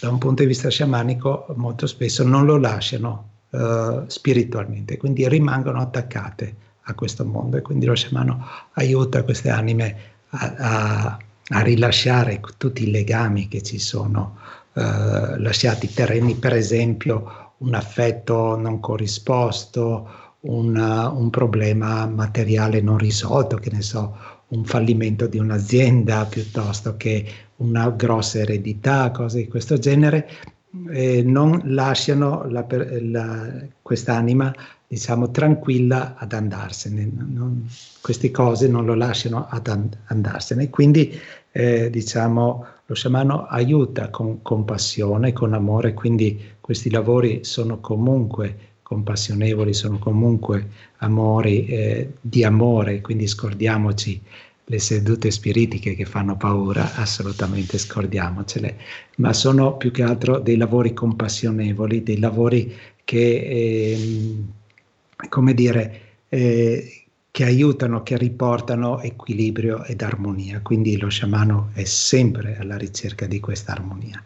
da 0.00 0.10
un 0.10 0.18
punto 0.18 0.42
di 0.42 0.48
vista 0.48 0.68
sciamanico 0.68 1.46
molto 1.56 1.86
spesso 1.86 2.24
non 2.24 2.44
lo 2.44 2.56
lasciano 2.58 3.30
uh, 3.50 4.04
spiritualmente, 4.06 4.96
quindi 4.96 5.28
rimangono 5.28 5.80
attaccate 5.80 6.54
a 6.84 6.94
questo 6.94 7.24
mondo 7.24 7.56
e 7.56 7.62
quindi 7.62 7.86
lo 7.86 7.94
sciamano 7.94 8.46
aiuta 8.74 9.22
queste 9.22 9.50
anime 9.50 9.96
a, 10.30 10.54
a, 10.56 11.18
a 11.48 11.60
rilasciare 11.62 12.40
tutti 12.56 12.84
i 12.86 12.90
legami 12.90 13.48
che 13.48 13.62
ci 13.62 13.78
sono 13.78 14.38
uh, 14.72 14.80
lasciati 15.38 15.92
terreni, 15.92 16.34
per 16.34 16.54
esempio 16.54 17.52
un 17.58 17.74
affetto 17.74 18.56
non 18.56 18.80
corrisposto, 18.80 20.08
una, 20.40 21.08
un 21.08 21.30
problema 21.30 22.06
materiale 22.06 22.80
non 22.80 22.98
risolto, 22.98 23.56
che 23.56 23.70
ne 23.70 23.80
so, 23.80 24.16
un 24.48 24.64
fallimento 24.64 25.26
di 25.26 25.38
un'azienda 25.38 26.26
piuttosto 26.26 26.96
che 26.96 27.26
una 27.56 27.88
grossa 27.90 28.40
eredità, 28.40 29.10
cose 29.10 29.38
di 29.38 29.48
questo 29.48 29.78
genere, 29.78 30.28
eh, 30.90 31.22
non 31.22 31.60
lasciano 31.64 32.44
la, 32.48 32.66
la, 33.00 33.52
quest'anima 33.82 34.52
diciamo 34.86 35.30
tranquilla 35.30 36.14
ad 36.16 36.32
andarsene, 36.32 37.10
non, 37.12 37.66
queste 38.00 38.30
cose 38.30 38.68
non 38.68 38.84
lo 38.84 38.94
lasciano 38.94 39.46
ad 39.48 39.68
andarsene, 40.06 40.70
quindi 40.70 41.18
eh, 41.50 41.90
diciamo 41.90 42.66
lo 42.86 42.94
sciamano 42.94 43.46
aiuta 43.46 44.10
con 44.10 44.42
compassione, 44.42 45.32
con 45.32 45.54
amore, 45.54 45.94
quindi 45.94 46.40
questi 46.60 46.90
lavori 46.90 47.44
sono 47.44 47.80
comunque 47.80 48.72
compassionevoli, 48.82 49.72
sono 49.72 49.98
comunque 49.98 50.68
amori 50.98 51.66
eh, 51.66 52.12
di 52.20 52.44
amore, 52.44 53.00
quindi 53.00 53.26
scordiamoci 53.26 54.20
le 54.66 54.78
sedute 54.78 55.30
spiritiche 55.30 55.94
che 55.94 56.04
fanno 56.04 56.36
paura, 56.36 56.94
assolutamente 56.94 57.76
scordiamocele, 57.76 58.76
ma 59.16 59.32
sono 59.32 59.76
più 59.76 59.90
che 59.90 60.02
altro 60.02 60.38
dei 60.38 60.56
lavori 60.56 60.94
compassionevoli, 60.94 62.02
dei 62.02 62.18
lavori 62.18 62.74
che, 63.04 63.18
eh, 63.18 64.36
come 65.28 65.54
dire, 65.54 66.00
eh, 66.28 67.04
che 67.30 67.44
aiutano, 67.44 68.02
che 68.02 68.16
riportano 68.16 69.00
equilibrio 69.00 69.84
ed 69.84 70.02
armonia. 70.02 70.60
Quindi 70.62 70.96
lo 70.98 71.08
sciamano 71.08 71.70
è 71.74 71.84
sempre 71.84 72.56
alla 72.58 72.76
ricerca 72.76 73.26
di 73.26 73.40
questa 73.40 73.72
armonia. 73.72 74.22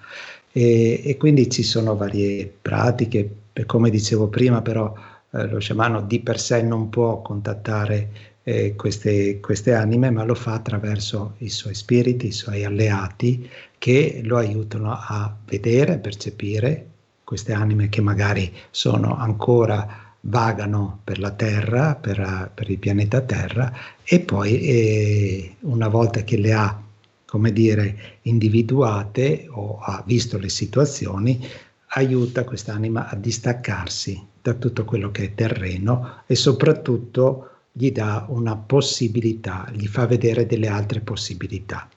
E, 0.52 1.00
e 1.04 1.16
quindi 1.16 1.50
ci 1.50 1.62
sono 1.62 1.96
varie 1.96 2.52
pratiche, 2.60 3.30
come 3.66 3.90
dicevo 3.90 4.28
prima, 4.28 4.60
però 4.62 4.92
eh, 5.30 5.46
lo 5.46 5.58
sciamano 5.58 6.02
di 6.02 6.20
per 6.20 6.38
sé 6.38 6.62
non 6.62 6.90
può 6.90 7.22
contattare 7.22 8.27
eh, 8.48 8.74
queste, 8.76 9.40
queste 9.40 9.74
anime, 9.74 10.10
ma 10.10 10.24
lo 10.24 10.34
fa 10.34 10.54
attraverso 10.54 11.34
i 11.38 11.50
suoi 11.50 11.74
spiriti, 11.74 12.28
i 12.28 12.32
suoi 12.32 12.64
alleati, 12.64 13.46
che 13.76 14.22
lo 14.24 14.38
aiutano 14.38 14.90
a 14.90 15.36
vedere, 15.44 15.94
a 15.94 15.98
percepire 15.98 16.86
queste 17.24 17.52
anime 17.52 17.90
che 17.90 18.00
magari 18.00 18.50
sono 18.70 19.18
ancora 19.18 20.14
vagano 20.20 21.00
per 21.04 21.18
la 21.18 21.30
Terra, 21.30 21.94
per, 21.94 22.50
per 22.54 22.70
il 22.70 22.78
pianeta 22.78 23.20
Terra, 23.20 23.70
e 24.02 24.20
poi 24.20 24.60
eh, 24.60 25.54
una 25.60 25.88
volta 25.88 26.24
che 26.24 26.38
le 26.38 26.52
ha, 26.54 26.82
come 27.26 27.52
dire, 27.52 28.18
individuate 28.22 29.46
o 29.50 29.78
ha 29.78 30.02
visto 30.06 30.38
le 30.38 30.48
situazioni, 30.48 31.46
aiuta 31.88 32.44
quest'anima 32.44 33.10
a 33.10 33.14
distaccarsi 33.14 34.26
da 34.40 34.54
tutto 34.54 34.86
quello 34.86 35.10
che 35.10 35.24
è 35.24 35.34
terreno 35.34 36.22
e 36.26 36.34
soprattutto 36.34 37.50
gli 37.78 37.92
dà 37.92 38.26
una 38.28 38.56
possibilità, 38.56 39.68
gli 39.72 39.86
fa 39.86 40.04
vedere 40.06 40.46
delle 40.46 40.66
altre 40.66 40.98
possibilità. 40.98 41.88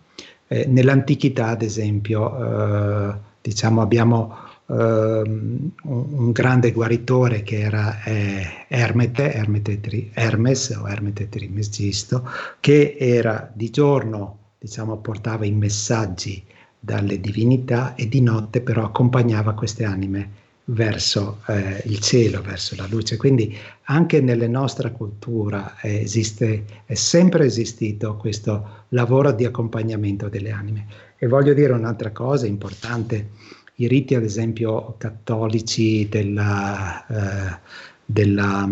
Eh, 0.47 0.67
nell'antichità, 0.67 1.47
ad 1.47 1.63
esempio, 1.63 3.09
eh, 3.09 3.13
diciamo 3.41 3.81
abbiamo 3.81 4.37
un, 4.67 5.69
un, 5.81 6.31
grande 6.31 6.71
guaritore 6.71 7.43
che 7.43 7.59
era 7.59 8.03
eh, 8.03 8.45
Ermete, 8.69 9.33
Ermete 9.33 9.81
tri, 9.81 10.11
Hermes 10.13 10.69
o 10.69 10.87
Ermete 10.87 11.27
Trismegisto, 11.27 12.29
che 12.59 12.95
era 12.97 13.51
di 13.53 13.69
giorno, 13.69 14.37
diciamo, 14.59 14.97
portava 14.97 15.45
i 15.45 15.51
messaggi 15.51 16.45
dalle 16.79 17.19
divinità 17.19 17.95
e 17.95 18.07
di 18.07 18.21
notte 18.21 18.61
però 18.61 18.85
accompagnava 18.85 19.53
queste 19.53 19.83
anime 19.83 20.29
verso 20.71 21.41
eh, 21.47 21.81
il 21.85 21.99
cielo, 21.99 22.41
verso 22.41 22.75
la 22.75 22.87
luce. 22.89 23.17
Quindi 23.17 23.55
anche 23.83 24.21
nella 24.21 24.47
nostra 24.47 24.91
cultura 24.91 25.77
esiste, 25.81 26.65
è 26.85 26.93
sempre 26.93 27.45
esistito 27.45 28.15
questo 28.17 28.85
lavoro 28.89 29.31
di 29.31 29.45
accompagnamento 29.45 30.29
delle 30.29 30.51
anime. 30.51 30.87
E 31.17 31.27
voglio 31.27 31.53
dire 31.53 31.73
un'altra 31.73 32.11
cosa 32.11 32.47
importante, 32.47 33.29
i 33.75 33.87
riti 33.87 34.15
ad 34.15 34.23
esempio 34.23 34.95
cattolici 34.97 36.07
della, 36.09 37.05
eh, 37.07 37.59
della 38.05 38.69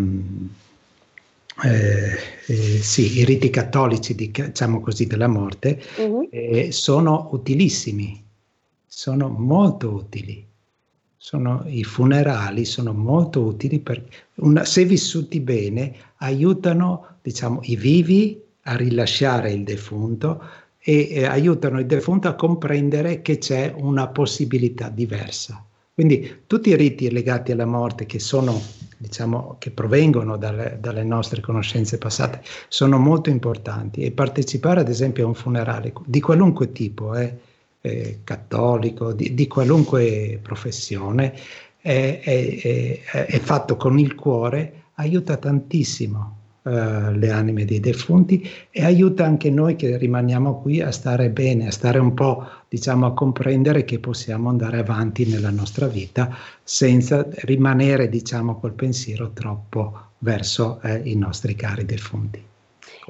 eh, 1.64 2.18
eh, 2.46 2.82
sì, 2.82 3.20
i 3.20 3.26
riti 3.26 3.50
cattolici, 3.50 4.16
diciamo 4.16 4.80
così, 4.80 5.06
della 5.06 5.28
morte, 5.28 5.82
uh-huh. 5.98 6.30
eh, 6.32 6.72
sono 6.72 7.30
utilissimi, 7.34 8.24
sono 8.88 9.28
molto 9.28 9.92
utili. 9.92 10.49
Sono, 11.22 11.64
I 11.68 11.84
funerali 11.84 12.64
sono 12.64 12.94
molto 12.94 13.42
utili 13.42 13.80
perché, 13.80 14.10
una, 14.36 14.64
se 14.64 14.86
vissuti 14.86 15.42
bene, 15.42 15.94
aiutano 16.20 17.18
diciamo, 17.22 17.60
i 17.64 17.76
vivi 17.76 18.42
a 18.64 18.78
rilasciare 18.78 19.52
il 19.52 19.66
defunto 19.66 20.42
e 20.80 21.10
eh, 21.12 21.26
aiutano 21.26 21.82
il 21.82 21.86
defunto 21.86 22.30
a 22.30 22.36
comprendere 22.36 23.22
che 23.22 23.38
c'è 23.38 23.74
una 23.76 24.08
possibilità 24.08 24.88
diversa. 24.88 25.62
Quindi 25.94 26.44
tutti 26.48 26.70
i 26.70 26.78
riti 26.78 27.12
legati 27.12 27.52
alla 27.52 27.66
morte 27.66 28.06
che 28.06 28.20
sono 28.20 28.58
diciamo, 28.96 29.58
che 29.60 29.72
provengono 29.72 30.38
dalle, 30.38 30.78
dalle, 30.80 31.04
nostre 31.04 31.42
conoscenze 31.42 31.98
passate 31.98 32.42
sono 32.70 32.98
molto 32.98 33.30
importanti 33.30 34.04
e 34.04 34.12
partecipare 34.12 34.80
ad 34.80 34.88
esempio 34.88 35.26
a 35.26 35.28
un 35.28 35.36
funerale 35.36 35.92
di 36.06 36.22
qualunque 36.22 36.72
tipo, 36.72 37.14
eh, 37.16 37.38
eh, 37.82 38.20
cattolico, 38.24 39.14
di, 39.14 39.34
di, 39.34 39.48
qualunque 39.48 40.40
professione, 40.42 41.34
è, 41.78 42.20
è, 42.22 43.02
è, 43.12 43.26
è 43.26 43.40
fatto 43.40 43.76
con 43.78 43.98
il 44.00 44.16
cuore, 44.16 44.84
aiuta 44.96 45.38
tantissimo 45.38 46.36
Uh, 46.62 47.12
le 47.14 47.32
anime 47.32 47.64
dei 47.64 47.80
defunti 47.80 48.46
e 48.70 48.84
aiuta 48.84 49.24
anche 49.24 49.50
noi 49.50 49.78
che 49.78 49.98
rimaniamo 49.98 50.60
qui 50.60 50.82
a 50.82 50.92
stare 50.92 51.30
bene, 51.30 51.68
a 51.68 51.72
stare 51.72 52.00
un 52.00 52.14
po', 52.14 52.46
diciamo, 52.68 53.06
a 53.06 53.14
comprendere 53.14 53.86
che 53.86 53.98
possiamo 54.00 54.50
andare 54.50 54.80
avanti 54.80 55.26
nella 55.26 55.52
nostra 55.52 55.88
vita 55.88 56.36
senza 56.62 57.26
rimanere, 57.44 58.10
diciamo, 58.10 58.60
col 58.60 58.74
pensiero 58.74 59.32
troppo 59.32 60.10
verso 60.20 60.82
eh, 60.82 61.02
i 61.06 61.16
nostri 61.16 61.56
cari 61.56 61.86
defunti. 61.86 62.49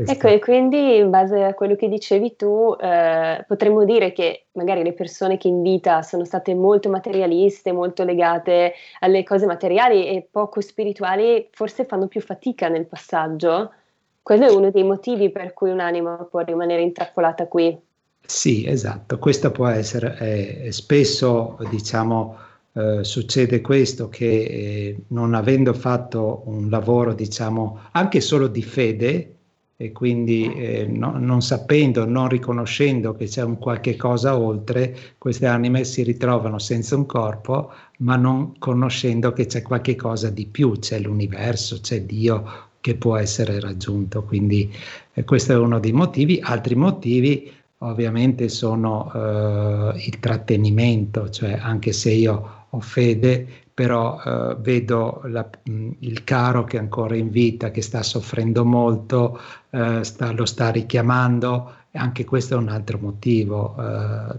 Questo. 0.03 0.13
Ecco, 0.13 0.27
e 0.33 0.39
quindi 0.39 0.97
in 0.97 1.09
base 1.09 1.43
a 1.43 1.53
quello 1.53 1.75
che 1.75 1.89
dicevi 1.89 2.37
tu, 2.37 2.73
eh, 2.79 3.43
potremmo 3.45 3.83
dire 3.83 4.13
che 4.13 4.45
magari 4.53 4.81
le 4.81 4.93
persone 4.93 5.37
che 5.37 5.49
in 5.49 5.61
vita 5.61 6.01
sono 6.03 6.23
state 6.23 6.55
molto 6.55 6.89
materialiste, 6.89 7.73
molto 7.73 8.05
legate 8.05 8.73
alle 8.99 9.23
cose 9.23 9.45
materiali 9.45 10.07
e 10.07 10.25
poco 10.29 10.61
spirituali, 10.61 11.49
forse 11.51 11.83
fanno 11.83 12.07
più 12.07 12.21
fatica 12.21 12.69
nel 12.69 12.85
passaggio. 12.85 13.73
Quello 14.21 14.47
è 14.47 14.51
uno 14.51 14.71
dei 14.71 14.83
motivi 14.83 15.31
per 15.31 15.53
cui 15.53 15.69
un'anima 15.69 16.27
può 16.29 16.39
rimanere 16.39 16.81
intrappolata 16.81 17.47
qui. 17.47 17.77
Sì, 18.25 18.65
esatto. 18.65 19.17
Questo 19.17 19.51
può 19.51 19.67
essere 19.67 20.15
eh, 20.19 20.71
spesso, 20.71 21.57
diciamo, 21.69 22.37
eh, 22.71 23.03
succede 23.03 23.59
questo 23.59 24.07
che 24.07 24.25
eh, 24.25 25.03
non 25.07 25.33
avendo 25.33 25.73
fatto 25.73 26.43
un 26.45 26.69
lavoro, 26.69 27.13
diciamo, 27.13 27.79
anche 27.91 28.21
solo 28.21 28.47
di 28.47 28.61
fede, 28.61 29.38
e 29.81 29.93
quindi 29.93 30.53
eh, 30.55 30.87
no, 30.87 31.17
non 31.17 31.41
sapendo, 31.41 32.03
non 32.03 32.27
riconoscendo 32.27 33.15
che 33.15 33.27
c'è 33.27 33.43
un 33.43 33.57
qualche 33.57 33.95
cosa 33.95 34.37
oltre, 34.37 34.93
queste 35.17 35.45
anime 35.45 35.85
si 35.85 36.03
ritrovano 36.03 36.59
senza 36.59 36.97
un 36.97 37.05
corpo, 37.05 37.71
ma 37.99 38.17
non 38.17 38.57
conoscendo 38.59 39.31
che 39.31 39.45
c'è 39.45 39.61
qualche 39.61 39.95
cosa 39.95 40.29
di 40.29 40.47
più, 40.47 40.77
c'è 40.79 40.99
l'universo, 40.99 41.79
c'è 41.79 42.01
Dio 42.01 42.43
che 42.81 42.95
può 42.95 43.15
essere 43.15 43.61
raggiunto. 43.61 44.23
Quindi 44.23 44.69
eh, 45.13 45.23
questo 45.23 45.53
è 45.53 45.57
uno 45.57 45.79
dei 45.79 45.93
motivi. 45.93 46.41
Altri 46.43 46.75
motivi 46.75 47.49
ovviamente 47.77 48.49
sono 48.49 49.09
eh, 49.15 50.03
il 50.07 50.19
trattenimento, 50.19 51.29
cioè 51.29 51.57
anche 51.57 51.93
se 51.93 52.11
io 52.11 52.65
ho 52.69 52.79
fede, 52.81 53.47
però 53.79 54.21
eh, 54.21 54.55
vedo 54.59 55.21
la, 55.27 55.49
mh, 55.63 55.89
il 55.99 56.25
caro 56.25 56.65
che 56.65 56.75
è 56.75 56.81
ancora 56.81 57.15
in 57.15 57.29
vita, 57.29 57.71
che 57.71 57.81
sta 57.81 58.03
soffrendo 58.03 58.65
molto, 58.65 59.39
eh, 59.69 60.03
sta, 60.03 60.31
lo 60.31 60.43
sta 60.43 60.69
richiamando 60.69 61.75
e 61.89 61.97
anche 61.97 62.25
questo 62.25 62.55
è 62.55 62.57
un 62.57 62.67
altro 62.67 62.97
motivo 62.99 63.77
eh, 63.79 64.35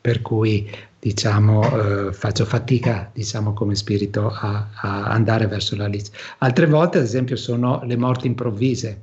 per 0.00 0.22
cui 0.22 0.70
diciamo, 0.96 2.06
eh, 2.06 2.12
faccio 2.12 2.44
fatica 2.44 3.10
diciamo, 3.12 3.52
come 3.52 3.74
spirito 3.74 4.30
a, 4.30 4.68
a, 4.72 5.06
andare 5.06 5.48
verso 5.48 5.74
la 5.74 5.88
luce. 5.88 6.12
Altre 6.38 6.66
volte, 6.66 6.98
ad 6.98 7.04
esempio, 7.04 7.34
sono 7.34 7.82
le 7.82 7.96
morti 7.96 8.28
improvvise, 8.28 9.00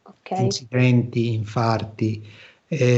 okay. 0.00 0.44
incidenti, 0.44 1.34
infarti, 1.34 2.26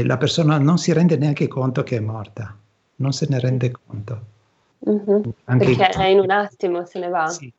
la 0.05 0.15
persona 0.15 0.57
non 0.57 0.77
si 0.77 0.93
rende 0.93 1.17
neanche 1.17 1.49
conto 1.49 1.83
che 1.83 1.97
è 1.97 1.99
morta, 1.99 2.57
non 2.95 3.11
se 3.11 3.27
ne 3.29 3.39
rende 3.41 3.71
conto. 3.71 4.35
Mm-hmm. 4.89 5.21
Perché 5.57 6.07
in 6.09 6.19
un 6.19 6.31
attimo 6.31 6.85
se 6.85 6.99
ne 6.99 7.09
va. 7.09 7.27
Sì. 7.27 7.51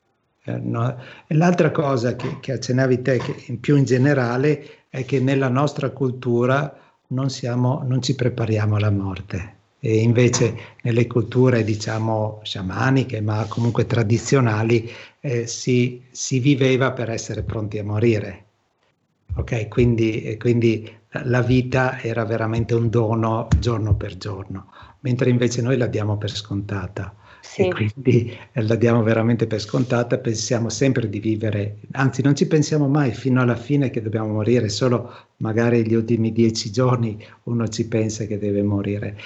Eh, 0.45 0.59
no. 0.59 0.97
L'altra 1.29 1.71
cosa 1.71 2.17
che, 2.17 2.39
che, 2.41 2.53
accennavi 2.53 3.03
te, 3.03 3.19
che 3.19 3.45
in 3.47 3.61
più 3.61 3.77
in 3.77 3.85
generale, 3.85 4.85
è 4.89 5.05
che 5.05 5.21
nella 5.21 5.49
nostra 5.49 5.91
cultura 5.91 6.75
non, 7.09 7.29
siamo, 7.29 7.83
non 7.85 8.01
ci 8.01 8.15
prepariamo 8.15 8.77
alla 8.77 8.91
morte. 8.91 9.57
E 9.81 9.99
invece 9.99 10.57
nelle 10.83 11.07
culture, 11.07 11.63
diciamo, 11.63 12.41
sciamaniche, 12.43 13.21
ma 13.21 13.45
comunque 13.49 13.87
tradizionali, 13.87 14.91
eh, 15.21 15.47
si, 15.47 16.03
si, 16.11 16.41
viveva 16.41 16.93
per 16.93 17.11
essere 17.11 17.43
pronti 17.43 17.79
a 17.79 17.85
morire. 17.85 18.45
Ok, 19.37 19.69
quindi, 19.69 20.37
quindi 20.39 20.91
la 21.25 21.43
vita 21.43 22.01
era 22.01 22.25
veramente 22.25 22.75
un 22.75 22.89
dono 22.89 23.47
giorno 23.61 23.95
per 23.95 24.17
giorno 24.17 24.71
mentre 25.01 25.31
invece 25.31 25.63
noi 25.63 25.77
la 25.77 25.87
diamo 25.87 26.17
per 26.17 26.31
scontata. 26.31 27.15
Sì. 27.41 27.63
E 27.63 27.73
quindi 27.73 28.37
eh, 28.53 28.63
la 28.63 28.75
diamo 28.75 29.03
veramente 29.03 29.47
per 29.47 29.61
scontata, 29.61 30.19
pensiamo 30.19 30.69
sempre 30.69 31.09
di 31.09 31.19
vivere, 31.21 31.79
anzi 31.93 32.23
non 32.23 32.35
ci 32.35 32.47
pensiamo 32.47 32.89
mai 32.89 33.13
fino 33.13 33.41
alla 33.41 33.57
fine 33.57 33.91
che 33.91 34.03
dobbiamo 34.03 34.33
morire, 34.33 34.69
solo 34.69 35.13
magari 35.39 35.87
gli 35.87 35.95
ultimi 35.95 36.33
dieci 36.33 36.71
giorni 36.71 37.25
uno 37.45 37.69
ci 37.69 37.87
pensa 37.89 38.25
che 38.25 38.39
deve 38.39 38.63
morire. 38.63 39.17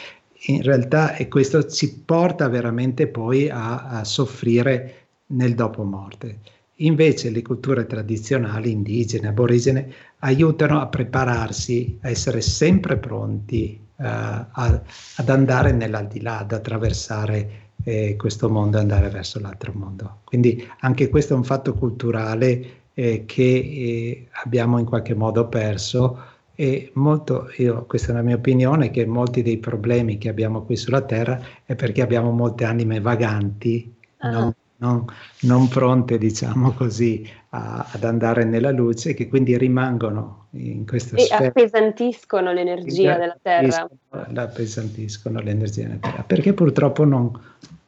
In 0.47 0.63
realtà 0.63 1.15
e 1.17 1.29
questo 1.29 1.69
ci 1.69 2.03
porta 2.05 2.49
veramente 2.49 3.07
poi 3.07 3.49
a, 3.49 3.85
a 3.89 4.05
soffrire 4.05 5.07
nel 5.27 5.55
dopo 5.55 5.85
morte. 5.85 6.41
Invece 6.77 7.31
le 7.31 7.43
culture 7.43 7.87
tradizionali, 7.87 8.73
indigene, 8.73 9.29
aborigene, 9.29 9.93
aiutano 10.21 10.81
a 10.81 10.89
prepararsi, 10.89 11.99
a 12.03 12.09
essere 12.09 12.41
sempre 12.41 12.97
pronti 12.97 13.79
eh, 13.97 14.05
a, 14.05 14.83
ad 15.17 15.29
andare 15.29 15.71
nell'aldilà, 15.71 16.39
ad 16.41 16.53
attraversare 16.53 17.71
eh, 17.85 18.17
questo 18.17 18.49
mondo 18.49 18.79
e 18.79 18.81
andare 18.81 19.09
verso 19.09 19.41
l'altro 19.41 19.73
mondo. 19.75 20.19
Quindi 20.25 20.67
anche 20.81 21.09
questo 21.09 21.35
è 21.35 21.37
un 21.37 21.45
fatto 21.45 21.75
culturale 21.75 22.81
eh, 22.95 23.25
che 23.27 23.43
eh, 23.43 24.29
abbiamo 24.45 24.79
in 24.79 24.85
qualche 24.85 25.15
modo 25.15 25.49
perso 25.49 26.31
e 26.55 26.91
molto, 26.95 27.51
io, 27.57 27.85
questa 27.87 28.13
è 28.13 28.15
la 28.15 28.23
mia 28.23 28.37
opinione, 28.37 28.91
che 28.91 29.07
molti 29.07 29.43
dei 29.43 29.59
problemi 29.59 30.19
che 30.19 30.29
abbiamo 30.29 30.63
qui 30.63 30.77
sulla 30.77 31.01
Terra 31.03 31.41
è 31.65 31.75
perché 31.75 32.03
abbiamo 32.03 32.31
molte 32.31 32.65
anime 32.65 33.01
vaganti, 33.01 33.93
ah. 34.19 34.31
non, 34.31 34.55
non, 34.83 35.05
non, 35.43 35.69
pronte, 35.69 36.19
diciamo 36.19 36.73
così, 36.73 37.27
a, 37.51 37.87
ad 37.93 38.05
andare 38.05 38.45
nella 38.45 38.73
luce, 38.73 39.15
che 39.15 39.29
quindi 39.29 39.57
rimangono 39.57 40.49
in 40.51 40.85
questa 40.87 41.17
e 41.17 41.23
sfera. 41.23 41.47
appesantiscono 41.47 42.53
l'energia 42.53 43.17
della 43.17 43.39
Terra. 43.41 43.89
Appesantiscono 44.11 45.41
l'energia 45.41 45.85
della 45.85 45.99
Terra, 46.01 46.23
perché 46.25 46.53
purtroppo 46.53 47.05
non, 47.05 47.31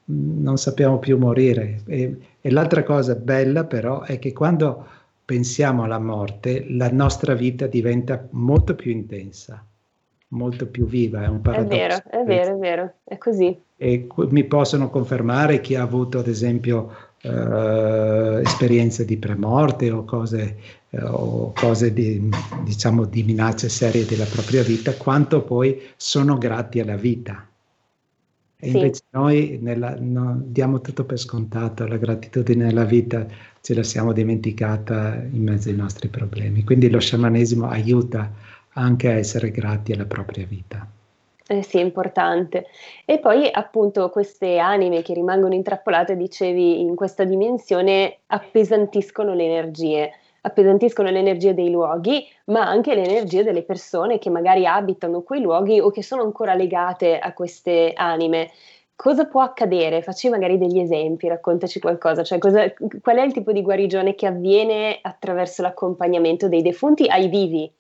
non 0.05 0.57
sappiamo 0.57 0.99
più 0.99 1.19
morire. 1.19 1.83
E, 1.87 2.17
e 2.41 2.51
l'altra 2.51 2.85
cosa 2.85 3.17
bella 3.17 3.65
però 3.65 4.03
è 4.03 4.19
che 4.19 4.33
quando 4.33 4.87
pensiamo 5.25 5.83
alla 5.83 5.99
morte, 5.99 6.67
la 6.69 6.91
nostra 6.91 7.35
vita 7.35 7.67
diventa 7.67 8.27
molto 8.31 8.75
più 8.75 8.93
intensa, 8.93 9.65
molto 10.35 10.67
più 10.67 10.87
viva, 10.87 11.23
è 11.23 11.29
un 11.29 11.41
paradosso. 11.41 11.75
È 11.75 11.77
vero, 11.77 12.03
è 12.11 12.25
vero, 12.25 12.55
è 12.55 12.59
vero, 12.59 12.93
è 13.05 13.17
così. 13.17 13.59
E 13.77 14.07
mi 14.29 14.45
possono 14.45 14.91
confermare 14.91 15.61
chi 15.61 15.75
ha 15.75 15.83
avuto 15.83 16.19
ad 16.19 16.27
esempio 16.27 16.91
eh, 17.23 18.41
esperienze 18.43 19.05
di 19.05 19.17
premorte 19.17 19.91
o 19.91 20.05
cose, 20.05 20.57
eh, 20.91 21.03
o 21.03 21.53
cose 21.55 21.93
di, 21.93 22.29
diciamo, 22.65 23.05
di 23.05 23.23
minacce 23.23 23.69
serie 23.69 24.05
della 24.05 24.27
propria 24.27 24.63
vita, 24.63 24.95
quanto 24.95 25.43
poi 25.43 25.81
sono 25.97 26.37
grati 26.37 26.81
alla 26.81 26.97
vita. 26.97 27.49
E 28.57 28.71
sì. 28.71 28.77
invece 28.77 29.03
noi 29.11 29.59
nella, 29.61 29.97
no, 29.99 30.41
diamo 30.45 30.81
tutto 30.81 31.05
per 31.05 31.19
scontato, 31.19 31.87
la 31.87 31.97
gratitudine 31.97 32.69
alla 32.69 32.85
vita 32.85 33.27
ce 33.61 33.75
la 33.75 33.83
siamo 33.83 34.13
dimenticata 34.13 35.23
in 35.31 35.43
mezzo 35.43 35.69
ai 35.69 35.77
nostri 35.77 36.09
problemi. 36.09 36.65
Quindi 36.65 36.89
lo 36.89 37.01
sciamanesimo 37.01 37.67
aiuta 37.67 38.33
anche 38.75 39.09
a 39.09 39.15
essere 39.15 39.51
grati 39.51 39.93
alla 39.93 40.07
propria 40.07 40.47
vita. 40.47 40.87
Eh 41.47 41.63
sì, 41.63 41.79
importante. 41.79 42.67
E 43.05 43.19
poi 43.19 43.49
appunto 43.53 44.09
queste 44.09 44.59
anime 44.59 45.03
che 45.03 45.13
rimangono 45.13 45.55
intrappolate, 45.55 46.17
dicevi, 46.17 46.81
in 46.81 46.95
questa 46.95 47.25
dimensione 47.25 48.21
appesantiscono 48.27 49.35
le 49.35 49.45
energie, 49.45 50.13
appesantiscono 50.41 51.11
le 51.11 51.19
energie 51.19 51.53
dei 51.53 51.71
luoghi, 51.71 52.27
ma 52.47 52.67
anche 52.67 52.95
le 52.95 53.05
energie 53.05 53.45
delle 53.45 53.63
persone 53.63 54.19
che 54.19 54.31
magari 54.31 54.65
abitano 54.67 55.21
quei 55.21 55.43
luoghi 55.43 55.81
o 55.81 55.91
che 55.91 56.03
sono 56.03 56.23
ancora 56.23 56.55
legate 56.55 57.19
a 57.19 57.35
queste 57.35 57.93
anime. 57.95 58.51
Cosa 58.97 59.27
può 59.27 59.43
accadere? 59.43 60.01
Facci 60.01 60.31
magari 60.31 60.57
degli 60.57 60.79
esempi, 60.79 61.29
raccontaci 61.29 61.79
qualcosa, 61.79 62.23
cioè 62.23 62.39
cosa, 62.39 62.73
qual 63.03 63.17
è 63.17 63.23
il 63.23 63.33
tipo 63.33 63.53
di 63.53 63.61
guarigione 63.61 64.15
che 64.15 64.27
avviene 64.27 64.99
attraverso 65.03 65.61
l'accompagnamento 65.61 66.49
dei 66.49 66.63
defunti 66.63 67.07
ai 67.07 67.29
vivi? 67.29 67.71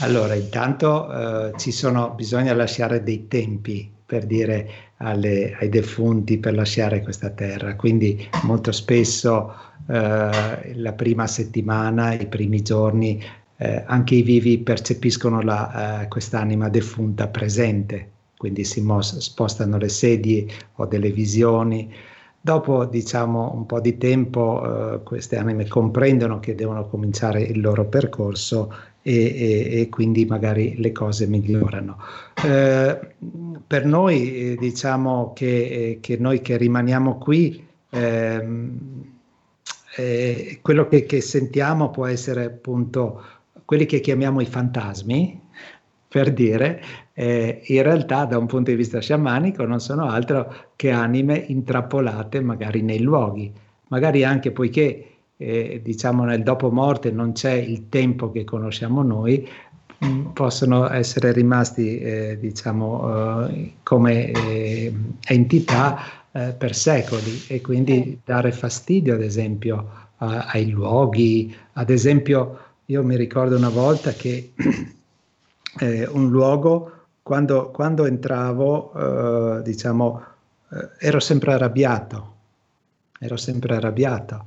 Allora, 0.00 0.34
intanto 0.34 1.52
eh, 1.54 1.70
sono, 1.70 2.10
bisogna 2.10 2.52
lasciare 2.54 3.02
dei 3.02 3.28
tempi 3.28 3.90
per 4.04 4.26
dire 4.26 4.68
alle, 4.98 5.56
ai 5.58 5.70
defunti 5.70 6.36
per 6.38 6.54
lasciare 6.54 7.02
questa 7.02 7.30
terra, 7.30 7.76
quindi 7.76 8.28
molto 8.42 8.72
spesso 8.72 9.54
eh, 9.88 10.74
la 10.74 10.92
prima 10.94 11.26
settimana, 11.26 12.12
i 12.12 12.26
primi 12.26 12.60
giorni, 12.60 13.22
eh, 13.56 13.84
anche 13.86 14.16
i 14.16 14.22
vivi 14.22 14.58
percepiscono 14.58 15.40
la, 15.40 16.02
eh, 16.02 16.08
quest'anima 16.08 16.68
defunta 16.68 17.28
presente, 17.28 18.10
quindi 18.36 18.64
si 18.64 18.82
mos- 18.82 19.16
spostano 19.18 19.78
le 19.78 19.88
sedie 19.88 20.46
o 20.74 20.84
delle 20.84 21.10
visioni. 21.10 21.90
Dopo 22.38 22.84
diciamo 22.84 23.52
un 23.54 23.64
po' 23.64 23.80
di 23.80 23.96
tempo 23.96 24.94
eh, 24.94 25.02
queste 25.02 25.36
anime 25.36 25.66
comprendono 25.66 26.38
che 26.38 26.54
devono 26.54 26.86
cominciare 26.86 27.42
il 27.42 27.60
loro 27.60 27.86
percorso 27.86 28.72
e, 29.08 29.12
e, 29.14 29.80
e, 29.80 29.88
quindi 29.88 30.24
magari 30.24 30.74
le 30.78 30.90
cose 30.90 31.28
migliorano. 31.28 31.96
Eh, 32.44 32.98
per 33.64 33.84
noi 33.84 34.34
eh, 34.34 34.56
diciamo 34.56 35.32
che, 35.32 35.46
eh, 35.46 35.98
che, 36.00 36.16
noi 36.16 36.40
che 36.40 36.56
rimaniamo 36.56 37.16
qui, 37.16 37.64
ehm, 37.90 38.78
eh, 39.96 40.58
quello 40.60 40.88
che, 40.88 41.06
che, 41.06 41.20
sentiamo 41.20 41.90
può 41.90 42.06
essere 42.06 42.46
appunto 42.46 43.22
quelli 43.64 43.86
che 43.86 44.00
chiamiamo 44.00 44.40
i 44.40 44.46
fantasmi, 44.46 45.40
per 46.08 46.32
dire, 46.32 46.82
eh, 47.12 47.60
in 47.64 47.82
realtà 47.84 48.24
da 48.24 48.38
un 48.38 48.46
punto 48.46 48.72
di 48.72 48.76
vista 48.76 49.00
sciamanico 49.00 49.64
non 49.64 49.78
sono 49.78 50.08
altro 50.08 50.52
che 50.74 50.90
anime 50.90 51.44
intrappolate 51.46 52.40
magari 52.40 52.82
nei 52.82 53.00
luoghi, 53.00 53.52
magari 53.88 54.24
anche 54.24 54.50
poiché 54.50 55.15
eh, 55.36 55.80
diciamo 55.82 56.24
nel 56.24 56.42
dopo 56.42 56.70
morte 56.70 57.10
non 57.10 57.32
c'è 57.32 57.52
il 57.52 57.88
tempo 57.88 58.30
che 58.30 58.44
conosciamo 58.44 59.02
noi, 59.02 59.46
mm, 60.04 60.26
possono 60.28 60.90
essere 60.90 61.32
rimasti 61.32 61.98
eh, 61.98 62.38
diciamo 62.40 63.46
eh, 63.48 63.72
come 63.82 64.30
eh, 64.30 64.92
entità 65.26 65.98
eh, 66.32 66.54
per 66.56 66.74
secoli 66.74 67.44
e 67.48 67.60
quindi 67.60 68.20
dare 68.24 68.52
fastidio 68.52 69.14
ad 69.14 69.22
esempio 69.22 70.04
ai 70.18 70.70
luoghi, 70.70 71.54
ad 71.74 71.90
esempio 71.90 72.60
io 72.86 73.04
mi 73.04 73.16
ricordo 73.16 73.54
una 73.54 73.68
volta 73.68 74.12
che 74.12 74.54
eh, 75.78 76.06
un 76.06 76.30
luogo 76.30 76.92
quando, 77.22 77.70
quando 77.70 78.06
entravo 78.06 79.60
diciamo 79.62 80.22
ero 80.98 81.20
sempre 81.20 81.52
arrabbiato, 81.52 82.34
ero 83.18 83.36
sempre 83.36 83.76
arrabbiato 83.76 84.44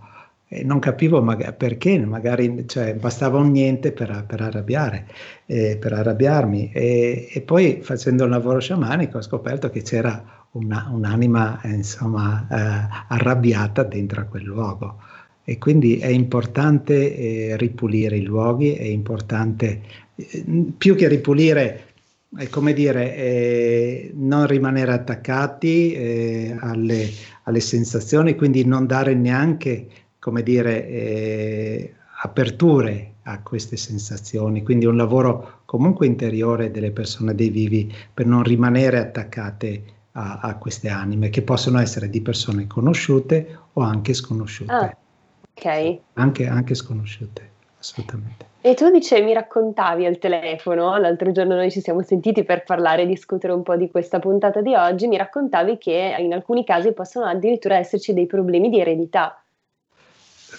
e 0.52 0.64
non 0.64 0.80
capivo 0.80 1.22
mag- 1.22 1.54
perché, 1.54 2.00
magari 2.00 2.68
cioè, 2.68 2.96
bastava 2.96 3.38
un 3.38 3.52
niente 3.52 3.92
per, 3.92 4.26
per 4.28 4.42
arrabbiare, 4.42 5.08
eh, 5.46 5.78
per 5.80 5.94
arrabbiarmi. 5.94 6.72
E, 6.74 7.30
e, 7.32 7.42
poi 7.42 7.82
facendo 7.84 8.24
un 8.24 8.32
lavoro 8.32 8.60
sciamanico 8.60 9.20
ho 9.20 9.22
scoperto 9.22 9.70
che 9.70 9.84
c'era 9.84 10.48
una, 10.54 10.90
un'anima 10.92 11.62
insomma, 11.66 12.48
eh, 12.50 13.06
arrabbiata 13.10 13.84
dentro 13.84 14.22
a 14.22 14.24
quel 14.24 14.44
luogo. 14.44 14.98
E 15.44 15.60
quindi 15.60 15.98
è 16.00 16.08
importante 16.08 17.16
eh, 17.16 17.56
ripulire 17.58 18.18
i 18.18 18.24
luoghi, 18.24 18.74
è 18.74 18.84
importante, 18.84 19.82
eh, 20.16 20.44
più 20.76 20.96
che 20.96 21.08
ripulire, 21.08 21.84
è 22.36 22.48
come 22.50 22.74
dire, 22.74 23.16
eh, 23.16 24.12
non 24.16 24.48
rimanere 24.48 24.94
attaccati 24.94 25.94
eh, 25.94 26.56
alle, 26.60 27.08
alle 27.44 27.60
sensazioni, 27.60 28.36
quindi 28.36 28.66
non 28.66 28.88
dare 28.88 29.14
neanche 29.14 29.88
come 30.20 30.44
dire, 30.44 30.88
eh, 30.88 31.94
aperture 32.22 33.14
a 33.24 33.42
queste 33.42 33.78
sensazioni, 33.78 34.64
quindi 34.64 34.86
un 34.86 34.98
lavoro 34.98 35.62
comunque 35.66 36.08
interiore 36.08 36.72
delle 36.72 36.92
persone, 36.92 37.36
dei 37.36 37.50
vivi, 37.50 37.94
per 38.14 38.26
non 38.26 38.44
rimanere 38.44 38.98
attaccate 38.98 39.84
a, 40.14 40.40
a 40.42 40.56
queste 40.58 40.90
anime, 40.90 41.30
che 41.30 41.42
possono 41.42 41.80
essere 41.80 42.10
di 42.10 42.22
persone 42.22 42.68
conosciute 42.68 43.60
o 43.74 43.82
anche 43.82 44.14
sconosciute. 44.14 44.72
Ah, 44.72 44.98
ok. 45.54 46.00
Anche, 46.14 46.48
anche 46.48 46.74
sconosciute, 46.74 47.50
assolutamente. 47.80 48.48
E 48.62 48.74
tu 48.74 48.90
dicevi, 48.90 49.26
mi 49.26 49.34
raccontavi 49.34 50.06
al 50.06 50.18
telefono, 50.18 50.98
l'altro 50.98 51.32
giorno 51.32 51.56
noi 51.56 51.72
ci 51.72 51.80
siamo 51.80 52.02
sentiti 52.02 52.44
per 52.44 52.64
parlare 52.64 53.04
e 53.04 53.06
discutere 53.06 53.54
un 53.54 53.64
po' 53.64 53.78
di 53.78 53.90
questa 53.90 54.20
puntata 54.20 54.62
di 54.62 54.76
oggi, 54.76 55.08
mi 55.08 55.16
raccontavi 55.16 55.78
che 55.78 56.16
in 56.20 56.34
alcuni 56.34 56.66
casi 56.66 56.92
possono 56.92 57.26
addirittura 57.26 57.78
esserci 57.78 58.12
dei 58.12 58.26
problemi 58.26 58.70
di 58.70 58.82
eredità 58.82 59.42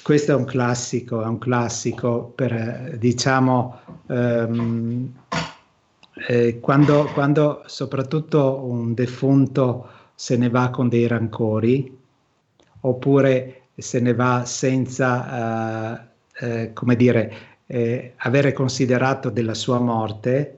questo 0.02 0.32
è 0.32 0.34
un 0.34 0.44
classico, 0.44 1.22
è 1.22 1.26
un 1.26 1.38
classico 1.38 2.32
per, 2.34 2.96
diciamo, 2.98 3.80
ehm, 4.08 5.12
eh, 6.28 6.60
quando, 6.60 7.04
quando, 7.12 7.62
soprattutto 7.66 8.64
un 8.64 8.94
defunto 8.94 9.88
se 10.14 10.36
ne 10.36 10.48
va 10.48 10.70
con 10.70 10.88
dei 10.88 11.06
rancori, 11.06 11.96
oppure 12.80 13.62
se 13.76 14.00
ne 14.00 14.14
va 14.14 14.44
senza, 14.44 16.02
eh, 16.38 16.62
eh, 16.62 16.72
come 16.72 16.96
dire, 16.96 17.32
eh, 17.66 18.14
avere 18.16 18.52
considerato 18.52 19.30
della 19.30 19.54
sua 19.54 19.78
morte, 19.78 20.56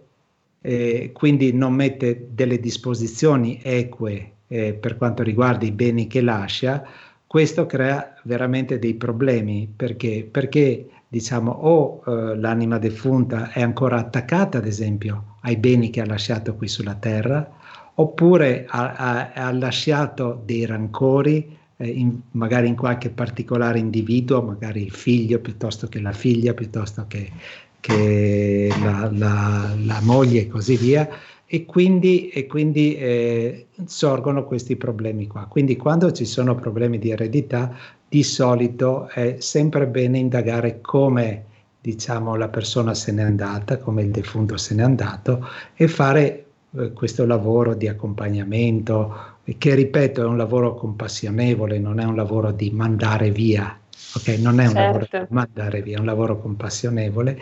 quindi 1.13 1.53
non 1.53 1.73
mette 1.75 2.29
delle 2.31 2.61
disposizioni 2.61 3.59
eque 3.65 4.33
eh, 4.47 4.75
per 4.75 4.97
quanto 4.97 5.23
riguarda 5.23 5.65
i 5.65 5.73
beni 5.73 6.07
che 6.07 6.21
lascia, 6.21 6.87
questo 7.33 7.65
crea 7.65 8.13
veramente 8.25 8.79
dei 8.79 8.93
problemi 8.93 9.67
perché, 9.75 10.29
perché 10.31 10.87
diciamo, 11.09 11.51
o 11.51 12.03
eh, 12.07 12.37
l'anima 12.37 12.77
defunta 12.77 13.51
è 13.53 13.63
ancora 13.63 13.97
attaccata, 13.97 14.59
ad 14.59 14.67
esempio, 14.67 15.37
ai 15.41 15.57
beni 15.57 15.89
che 15.89 16.03
ha 16.03 16.05
lasciato 16.05 16.55
qui 16.57 16.69
sulla 16.69 16.95
terra, 16.95 17.51
oppure 17.95 18.67
ha, 18.69 18.93
ha, 18.93 19.33
ha 19.33 19.51
lasciato 19.51 20.43
dei 20.45 20.67
rancori, 20.67 21.57
eh, 21.79 21.89
in, 21.89 22.21
magari 22.33 22.69
in 22.69 22.77
qualche 22.77 23.09
particolare 23.09 23.79
individuo, 23.79 24.43
magari 24.43 24.83
il 24.83 24.93
figlio 24.93 25.39
piuttosto 25.39 25.87
che 25.87 26.03
la 26.03 26.13
figlia, 26.13 26.53
piuttosto 26.53 27.07
che, 27.09 27.33
che 27.81 28.69
la, 28.83 29.11
la, 29.11 29.75
la 29.83 30.01
moglie 30.03 30.41
e 30.41 30.49
così 30.49 30.77
via, 30.77 31.09
e 31.55 31.67
quindi, 31.67 32.31
e 32.31 32.47
quindi 32.47 32.97
eh, 32.97 33.67
sorgono 33.85 34.47
questi 34.47 34.75
problemi 34.77 35.27
qua. 35.27 35.45
Quindi 35.45 35.77
quando 35.77 36.11
ci 36.11 36.25
sono 36.25 36.55
problemi 36.55 36.99
di 36.99 37.11
eredità, 37.11 37.77
di 38.09 38.23
solito 38.23 39.07
è 39.09 39.37
sempre 39.39 39.87
bene 39.87 40.17
indagare 40.17 40.81
come 40.81 41.45
diciamo, 41.79 42.37
la 42.37 42.49
persona 42.49 42.95
se 42.95 43.13
n'è 43.13 43.21
andata, 43.21 43.77
come 43.77 44.01
il 44.01 44.11
defunto 44.11 44.57
se 44.57 44.75
n'è 44.75 44.83
andato 44.83 45.47
e 45.75 45.89
fare 45.89 46.47
eh, 46.75 46.93
questo 46.95 47.27
lavoro 47.27 47.75
di 47.75 47.87
accompagnamento, 47.87 49.15
che 49.59 49.75
ripeto 49.75 50.23
è 50.23 50.25
un 50.25 50.39
lavoro 50.39 50.73
compassionevole, 50.73 51.79
non 51.79 52.01
è 52.01 52.05
un 52.05 52.17
lavoro 52.17 52.51
di 52.51 52.71
mandare 52.71 53.31
via, 53.31 53.79
ok? 54.17 54.29
Non 54.39 54.59
è 54.59 54.69
un 54.69 54.73
certo. 54.73 54.81
lavoro 54.81 55.07
di 55.11 55.35
mandare 55.35 55.83
via, 55.83 55.97
è 55.99 56.01
un 56.01 56.07
lavoro 56.07 56.41
compassionevole 56.41 57.39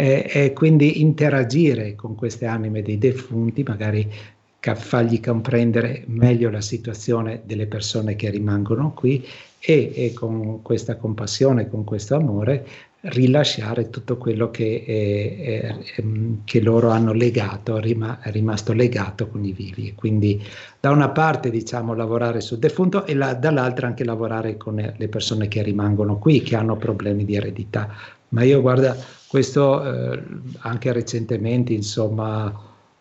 e, 0.00 0.24
e 0.32 0.52
quindi 0.54 1.02
interagire 1.02 1.94
con 1.94 2.14
queste 2.14 2.46
anime 2.46 2.80
dei 2.80 2.96
defunti, 2.96 3.62
magari 3.62 4.10
fargli 4.58 5.20
comprendere 5.20 6.04
meglio 6.06 6.48
la 6.48 6.62
situazione 6.62 7.42
delle 7.44 7.66
persone 7.66 8.16
che 8.16 8.30
rimangono 8.30 8.92
qui 8.94 9.22
e, 9.58 9.92
e, 9.94 10.12
con 10.14 10.62
questa 10.62 10.96
compassione, 10.96 11.68
con 11.68 11.84
questo 11.84 12.14
amore, 12.14 12.66
rilasciare 13.02 13.90
tutto 13.90 14.16
quello 14.16 14.50
che, 14.50 14.84
è, 14.86 15.60
è, 15.60 16.04
che 16.44 16.60
loro 16.60 16.88
hanno 16.88 17.12
legato, 17.12 17.76
è 17.76 18.30
rimasto 18.30 18.72
legato 18.72 19.28
con 19.28 19.44
i 19.44 19.52
vivi. 19.52 19.92
Quindi 19.94 20.42
da 20.80 20.90
una 20.92 21.10
parte 21.10 21.50
diciamo 21.50 21.94
lavorare 21.94 22.40
sul 22.40 22.58
defunto 22.58 23.04
e 23.04 23.12
la, 23.12 23.34
dall'altra 23.34 23.86
anche 23.86 24.04
lavorare 24.04 24.56
con 24.56 24.76
le 24.96 25.08
persone 25.08 25.46
che 25.48 25.62
rimangono 25.62 26.16
qui, 26.18 26.40
che 26.40 26.56
hanno 26.56 26.76
problemi 26.76 27.26
di 27.26 27.36
eredità. 27.36 27.94
Ma 28.28 28.44
io 28.44 28.60
guarda, 28.60 28.96
questo 29.30 29.84
eh, 29.84 30.22
anche 30.58 30.92
recentemente, 30.92 31.72
insomma, 31.72 32.52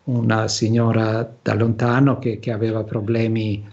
una 0.03 0.47
signora 0.47 1.27
da 1.41 1.55
lontano 1.55 2.19
che, 2.19 2.37
che 2.37 2.51
aveva 2.51 2.83
problemi 2.83 3.67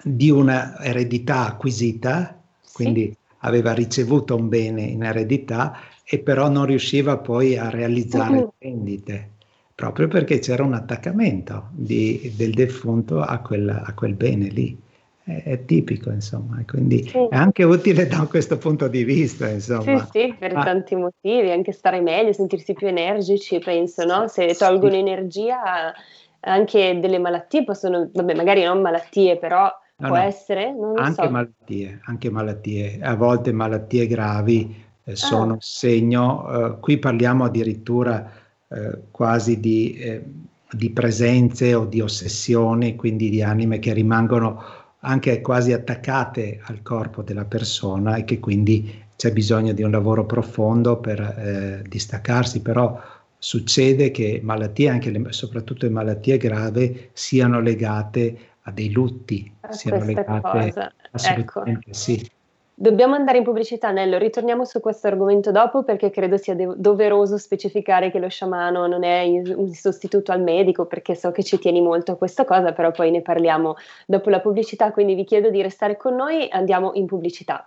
di 0.00 0.30
una 0.30 0.80
eredità 0.80 1.48
acquisita, 1.48 2.40
quindi 2.72 3.06
sì. 3.06 3.16
aveva 3.38 3.72
ricevuto 3.72 4.36
un 4.36 4.48
bene 4.48 4.82
in 4.82 5.02
eredità 5.02 5.76
e 6.04 6.20
però 6.20 6.48
non 6.48 6.66
riusciva 6.66 7.16
poi 7.16 7.56
a 7.56 7.68
realizzare 7.68 8.36
uh-huh. 8.36 8.52
vendite, 8.58 9.30
proprio 9.74 10.06
perché 10.06 10.38
c'era 10.38 10.62
un 10.62 10.74
attaccamento 10.74 11.70
di, 11.72 12.32
del 12.36 12.52
defunto 12.52 13.22
a 13.22 13.38
quel, 13.38 13.68
a 13.68 13.92
quel 13.92 14.14
bene 14.14 14.46
lì 14.50 14.84
è, 15.26 15.42
è 15.42 15.64
tipico, 15.64 16.10
insomma, 16.10 16.62
quindi 16.64 17.08
sì. 17.08 17.18
è 17.28 17.34
anche 17.34 17.64
utile 17.64 18.06
da 18.06 18.24
questo 18.26 18.58
punto 18.58 18.86
di 18.86 19.02
vista, 19.02 19.48
insomma. 19.48 20.08
Sì, 20.12 20.20
sì, 20.20 20.34
per 20.38 20.56
ah. 20.56 20.62
tanti 20.62 20.94
motivi, 20.94 21.50
anche 21.50 21.72
stare 21.72 22.00
meglio, 22.00 22.32
sentirsi 22.32 22.74
più 22.74 22.86
energici, 22.86 23.58
penso, 23.58 24.04
no? 24.04 24.28
Se 24.28 24.54
tolgono 24.54 24.92
sì. 24.92 24.98
energia, 24.98 25.92
anche 26.40 27.00
delle 27.00 27.18
malattie 27.18 27.64
possono, 27.64 28.08
vabbè, 28.12 28.34
magari 28.34 28.62
non 28.62 28.80
malattie, 28.80 29.36
però 29.36 29.64
no, 29.64 30.06
può 30.06 30.16
no. 30.16 30.22
essere, 30.22 30.72
anche 30.94 31.24
so. 31.24 31.30
malattie, 31.30 32.00
anche 32.04 32.30
malattie, 32.30 32.98
a 33.02 33.16
volte 33.16 33.50
malattie 33.50 34.06
gravi 34.06 34.84
eh, 35.02 35.16
sono 35.16 35.54
ah. 35.54 35.58
segno, 35.58 36.76
eh, 36.76 36.78
qui 36.78 36.98
parliamo 36.98 37.44
addirittura 37.44 38.30
eh, 38.68 38.98
quasi 39.10 39.58
di, 39.58 39.94
eh, 39.94 40.22
di 40.70 40.90
presenze 40.90 41.74
o 41.74 41.84
di 41.84 42.00
ossessioni, 42.00 42.94
quindi 42.94 43.28
di 43.28 43.42
anime 43.42 43.80
che 43.80 43.92
rimangono 43.92 44.84
anche 45.06 45.40
quasi 45.40 45.72
attaccate 45.72 46.60
al 46.64 46.82
corpo 46.82 47.22
della 47.22 47.44
persona 47.44 48.16
e 48.16 48.24
che 48.24 48.40
quindi 48.40 49.04
c'è 49.16 49.32
bisogno 49.32 49.72
di 49.72 49.82
un 49.82 49.90
lavoro 49.92 50.26
profondo 50.26 50.98
per 50.98 51.20
eh, 51.20 51.82
distaccarsi, 51.88 52.60
però 52.60 53.00
succede 53.38 54.10
che 54.10 54.40
malattie, 54.42 54.88
anche 54.88 55.10
le, 55.10 55.32
soprattutto 55.32 55.86
le 55.86 55.92
malattie 55.92 56.36
gravi, 56.36 57.10
siano 57.12 57.60
legate 57.60 58.38
a 58.62 58.72
dei 58.72 58.90
lutti, 58.90 59.50
a 59.60 59.72
siano 59.72 60.04
legate 60.04 60.40
cosa. 60.40 60.92
assolutamente 61.12 61.90
ecco. 61.90 61.98
sì. 61.98 62.30
Dobbiamo 62.78 63.14
andare 63.14 63.38
in 63.38 63.44
pubblicità, 63.44 63.90
Nello. 63.90 64.18
Ritorniamo 64.18 64.66
su 64.66 64.80
questo 64.80 65.06
argomento 65.06 65.50
dopo 65.50 65.82
perché 65.82 66.10
credo 66.10 66.36
sia 66.36 66.54
de- 66.54 66.74
doveroso 66.76 67.38
specificare 67.38 68.10
che 68.10 68.18
lo 68.18 68.28
sciamano 68.28 68.86
non 68.86 69.02
è 69.02 69.24
un 69.24 69.72
sostituto 69.72 70.30
al 70.30 70.42
medico 70.42 70.84
perché 70.84 71.14
so 71.14 71.30
che 71.32 71.42
ci 71.42 71.58
tieni 71.58 71.80
molto 71.80 72.12
a 72.12 72.16
questa 72.16 72.44
cosa, 72.44 72.72
però 72.72 72.90
poi 72.90 73.10
ne 73.10 73.22
parliamo 73.22 73.76
dopo 74.04 74.28
la 74.28 74.40
pubblicità, 74.40 74.92
quindi 74.92 75.14
vi 75.14 75.24
chiedo 75.24 75.48
di 75.48 75.62
restare 75.62 75.96
con 75.96 76.16
noi, 76.16 76.48
andiamo 76.50 76.90
in 76.94 77.06
pubblicità. 77.06 77.66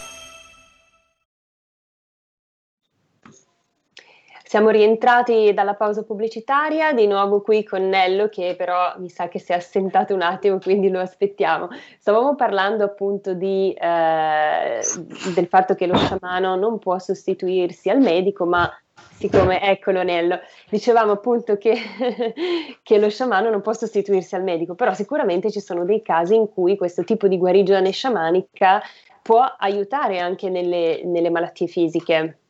Siamo 4.51 4.67
rientrati 4.67 5.53
dalla 5.53 5.75
pausa 5.75 6.03
pubblicitaria, 6.03 6.91
di 6.91 7.07
nuovo 7.07 7.39
qui 7.39 7.63
con 7.63 7.87
Nello 7.87 8.27
che 8.27 8.55
però 8.57 8.95
mi 8.97 9.07
sa 9.07 9.29
che 9.29 9.39
si 9.39 9.53
è 9.53 9.55
assentato 9.55 10.13
un 10.13 10.21
attimo, 10.21 10.59
quindi 10.59 10.89
lo 10.89 10.99
aspettiamo. 10.99 11.69
Stavamo 11.97 12.35
parlando 12.35 12.83
appunto 12.83 13.33
di, 13.33 13.71
eh, 13.71 14.81
del 15.33 15.47
fatto 15.47 15.73
che 15.73 15.87
lo 15.87 15.95
sciamano 15.95 16.57
non 16.57 16.79
può 16.79 16.99
sostituirsi 16.99 17.89
al 17.89 18.01
medico, 18.01 18.43
ma 18.43 18.69
siccome, 19.17 19.61
eccolo 19.63 20.03
Nello, 20.03 20.41
dicevamo 20.69 21.13
appunto 21.13 21.55
che, 21.55 21.73
che 22.83 22.99
lo 22.99 23.09
sciamano 23.09 23.49
non 23.49 23.61
può 23.61 23.71
sostituirsi 23.71 24.35
al 24.35 24.43
medico, 24.43 24.75
però 24.75 24.93
sicuramente 24.93 25.49
ci 25.49 25.61
sono 25.61 25.85
dei 25.85 26.01
casi 26.01 26.35
in 26.35 26.51
cui 26.51 26.75
questo 26.75 27.05
tipo 27.05 27.29
di 27.29 27.37
guarigione 27.37 27.91
sciamanica 27.91 28.81
può 29.21 29.45
aiutare 29.59 30.19
anche 30.19 30.49
nelle, 30.49 31.03
nelle 31.05 31.29
malattie 31.29 31.67
fisiche. 31.67 32.40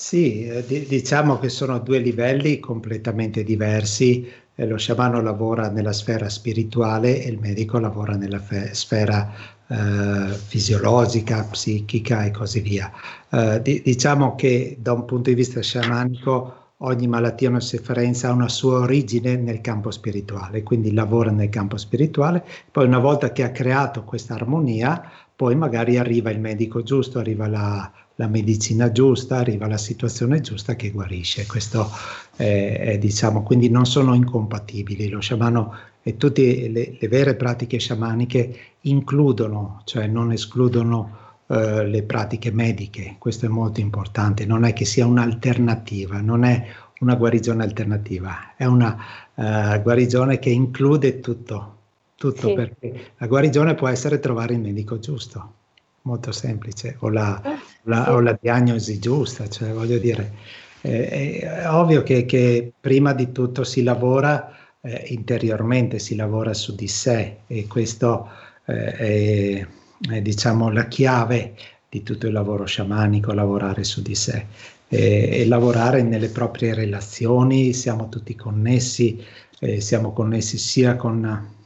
Sì, 0.00 0.44
eh, 0.46 0.64
diciamo 0.86 1.38
che 1.38 1.48
sono 1.48 1.78
due 1.80 1.98
livelli 1.98 2.60
completamente 2.60 3.42
diversi. 3.42 4.26
Eh, 4.54 4.66
lo 4.66 4.76
sciamano 4.76 5.20
lavora 5.20 5.68
nella 5.70 5.92
sfera 5.92 6.28
spirituale 6.28 7.22
e 7.22 7.28
il 7.28 7.38
medico 7.40 7.78
lavora 7.80 8.14
nella 8.16 8.38
fe- 8.38 8.74
sfera 8.74 9.28
eh, 9.68 10.34
fisiologica, 10.34 11.42
psichica 11.50 12.24
e 12.24 12.30
così 12.30 12.60
via. 12.60 12.90
Eh, 13.30 13.60
di- 13.62 13.82
diciamo 13.84 14.34
che 14.36 14.76
da 14.80 14.92
un 14.92 15.04
punto 15.04 15.30
di 15.30 15.36
vista 15.36 15.60
sciamanico 15.60 16.54
ogni 16.78 17.08
malattia, 17.08 17.48
ogni 17.50 17.60
sofferenza 17.60 18.28
ha 18.28 18.32
una 18.32 18.48
sua 18.48 18.78
origine 18.78 19.34
nel 19.36 19.60
campo 19.60 19.90
spirituale, 19.90 20.62
quindi 20.62 20.92
lavora 20.92 21.30
nel 21.32 21.48
campo 21.48 21.76
spirituale, 21.76 22.44
poi 22.70 22.86
una 22.86 22.98
volta 23.00 23.32
che 23.32 23.42
ha 23.42 23.50
creato 23.50 24.04
questa 24.04 24.34
armonia, 24.34 25.02
poi 25.38 25.54
magari 25.54 25.96
arriva 25.96 26.30
il 26.30 26.40
medico 26.40 26.82
giusto, 26.82 27.20
arriva 27.20 27.46
la 27.46 27.92
la 28.18 28.26
medicina 28.26 28.90
giusta, 28.90 29.36
arriva 29.36 29.66
alla 29.66 29.78
situazione 29.78 30.40
giusta 30.40 30.74
che 30.74 30.90
guarisce. 30.90 31.46
Questo 31.46 31.88
è, 32.34 32.78
è 32.80 32.98
diciamo, 32.98 33.44
quindi 33.44 33.70
non 33.70 33.86
sono 33.86 34.12
incompatibili. 34.14 35.08
Lo 35.08 35.20
sciamano 35.20 35.72
e 36.02 36.16
tutte 36.16 36.68
le, 36.68 36.96
le 36.98 37.08
vere 37.08 37.36
pratiche 37.36 37.78
sciamaniche 37.78 38.56
includono, 38.82 39.82
cioè 39.84 40.06
non 40.06 40.32
escludono 40.32 41.26
Uh, 41.48 41.80
le 41.82 42.02
pratiche 42.02 42.52
mediche, 42.52 43.16
questo 43.18 43.46
è 43.46 43.48
molto 43.48 43.80
importante, 43.80 44.44
non 44.44 44.64
è 44.64 44.74
che 44.74 44.84
sia 44.84 45.06
un'alternativa, 45.06 46.20
non 46.20 46.44
è 46.44 46.62
una 47.00 47.14
guarigione 47.14 47.64
alternativa, 47.64 48.54
è 48.54 48.66
una 48.66 48.94
uh, 49.32 49.80
guarigione 49.80 50.38
che 50.38 50.50
include 50.50 51.20
tutto, 51.20 51.77
tutto 52.18 52.48
sì. 52.48 52.54
perché 52.54 53.12
la 53.16 53.26
guarigione 53.28 53.76
può 53.76 53.86
essere 53.86 54.18
trovare 54.18 54.54
il 54.54 54.60
medico 54.60 54.98
giusto 54.98 55.54
molto 56.02 56.32
semplice, 56.32 56.96
o 57.00 57.10
la, 57.10 57.40
ah, 57.44 57.58
la, 57.82 58.04
sì. 58.04 58.10
o 58.10 58.20
la 58.20 58.38
diagnosi 58.40 58.98
giusta, 58.98 59.48
cioè 59.48 59.70
voglio 59.70 59.98
dire, 59.98 60.32
eh, 60.80 61.38
è 61.40 61.68
ovvio 61.70 62.02
che, 62.02 62.24
che, 62.24 62.72
prima 62.80 63.12
di 63.12 63.30
tutto 63.30 63.62
si 63.62 63.82
lavora 63.82 64.56
eh, 64.80 65.04
interiormente, 65.08 65.98
si 65.98 66.16
lavora 66.16 66.54
su 66.54 66.74
di 66.74 66.88
sé 66.88 67.40
e 67.46 67.66
questo 67.66 68.28
eh, 68.64 68.96
è, 68.96 69.66
è, 70.10 70.20
diciamo 70.22 70.70
la 70.70 70.86
chiave 70.86 71.54
di 71.88 72.02
tutto 72.02 72.26
il 72.26 72.32
lavoro 72.32 72.64
sciamanico, 72.64 73.32
lavorare 73.32 73.84
su 73.84 74.02
di 74.02 74.14
sé 74.14 74.46
e, 74.88 75.28
e 75.30 75.46
lavorare 75.46 76.02
nelle 76.02 76.28
proprie 76.30 76.74
relazioni, 76.74 77.72
siamo 77.74 78.08
tutti 78.08 78.34
connessi, 78.34 79.22
eh, 79.60 79.80
siamo 79.80 80.12
connessi 80.12 80.56
sia 80.58 80.96
con 80.96 81.56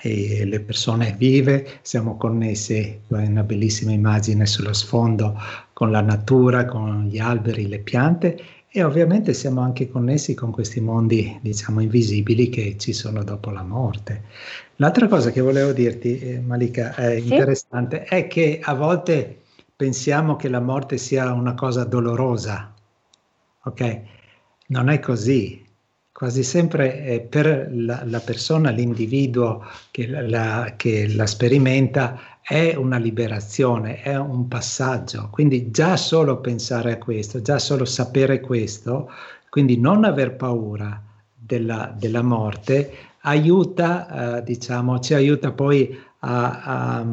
e 0.00 0.44
le 0.44 0.60
persone 0.60 1.14
vive, 1.18 1.78
siamo 1.82 2.16
connessi, 2.16 3.00
una 3.08 3.42
bellissima 3.42 3.92
immagine 3.92 4.46
sullo 4.46 4.72
sfondo 4.72 5.38
con 5.72 5.90
la 5.90 6.00
natura, 6.00 6.64
con 6.64 7.06
gli 7.10 7.18
alberi, 7.18 7.68
le 7.68 7.78
piante 7.80 8.38
e 8.72 8.84
ovviamente 8.84 9.34
siamo 9.34 9.62
anche 9.62 9.90
connessi 9.90 10.34
con 10.34 10.52
questi 10.52 10.80
mondi, 10.80 11.38
diciamo, 11.42 11.80
invisibili 11.80 12.48
che 12.48 12.76
ci 12.78 12.92
sono 12.92 13.24
dopo 13.24 13.50
la 13.50 13.64
morte. 13.64 14.22
L'altra 14.76 15.08
cosa 15.08 15.32
che 15.32 15.40
volevo 15.40 15.72
dirti, 15.72 16.18
eh, 16.20 16.40
Malika, 16.40 16.94
è 16.94 17.18
sì? 17.20 17.32
interessante, 17.32 18.04
è 18.04 18.28
che 18.28 18.60
a 18.62 18.74
volte 18.74 19.40
pensiamo 19.74 20.36
che 20.36 20.48
la 20.48 20.60
morte 20.60 20.98
sia 20.98 21.32
una 21.32 21.54
cosa 21.54 21.84
dolorosa, 21.84 22.72
ok? 23.64 24.00
Non 24.68 24.88
è 24.88 25.00
così, 25.00 25.59
quasi 26.20 26.42
sempre 26.42 27.02
eh, 27.02 27.20
per 27.20 27.70
la, 27.72 28.02
la, 28.04 28.20
persona, 28.20 28.68
l'individuo 28.68 29.64
che 29.90 30.06
la, 30.06 30.74
che 30.76 31.08
la 31.08 31.24
sperimenta 31.24 32.20
è 32.42 32.74
una 32.74 32.98
liberazione, 32.98 34.02
è 34.02 34.18
un 34.18 34.46
passaggio. 34.46 35.30
Quindi 35.32 35.70
già 35.70 35.96
solo 35.96 36.36
pensare 36.40 36.92
a 36.92 36.98
questo, 36.98 37.40
già 37.40 37.58
solo 37.58 37.86
sapere 37.86 38.40
questo, 38.40 39.10
quindi 39.48 39.78
non 39.78 40.04
aver 40.04 40.36
paura 40.36 41.02
della, 41.34 41.90
della 41.98 42.22
morte, 42.22 42.92
aiuta, 43.22 44.36
eh, 44.36 44.42
diciamo, 44.42 44.98
ci 44.98 45.14
aiuta 45.14 45.52
poi 45.52 45.98
a, 46.18 46.62
a, 46.62 47.06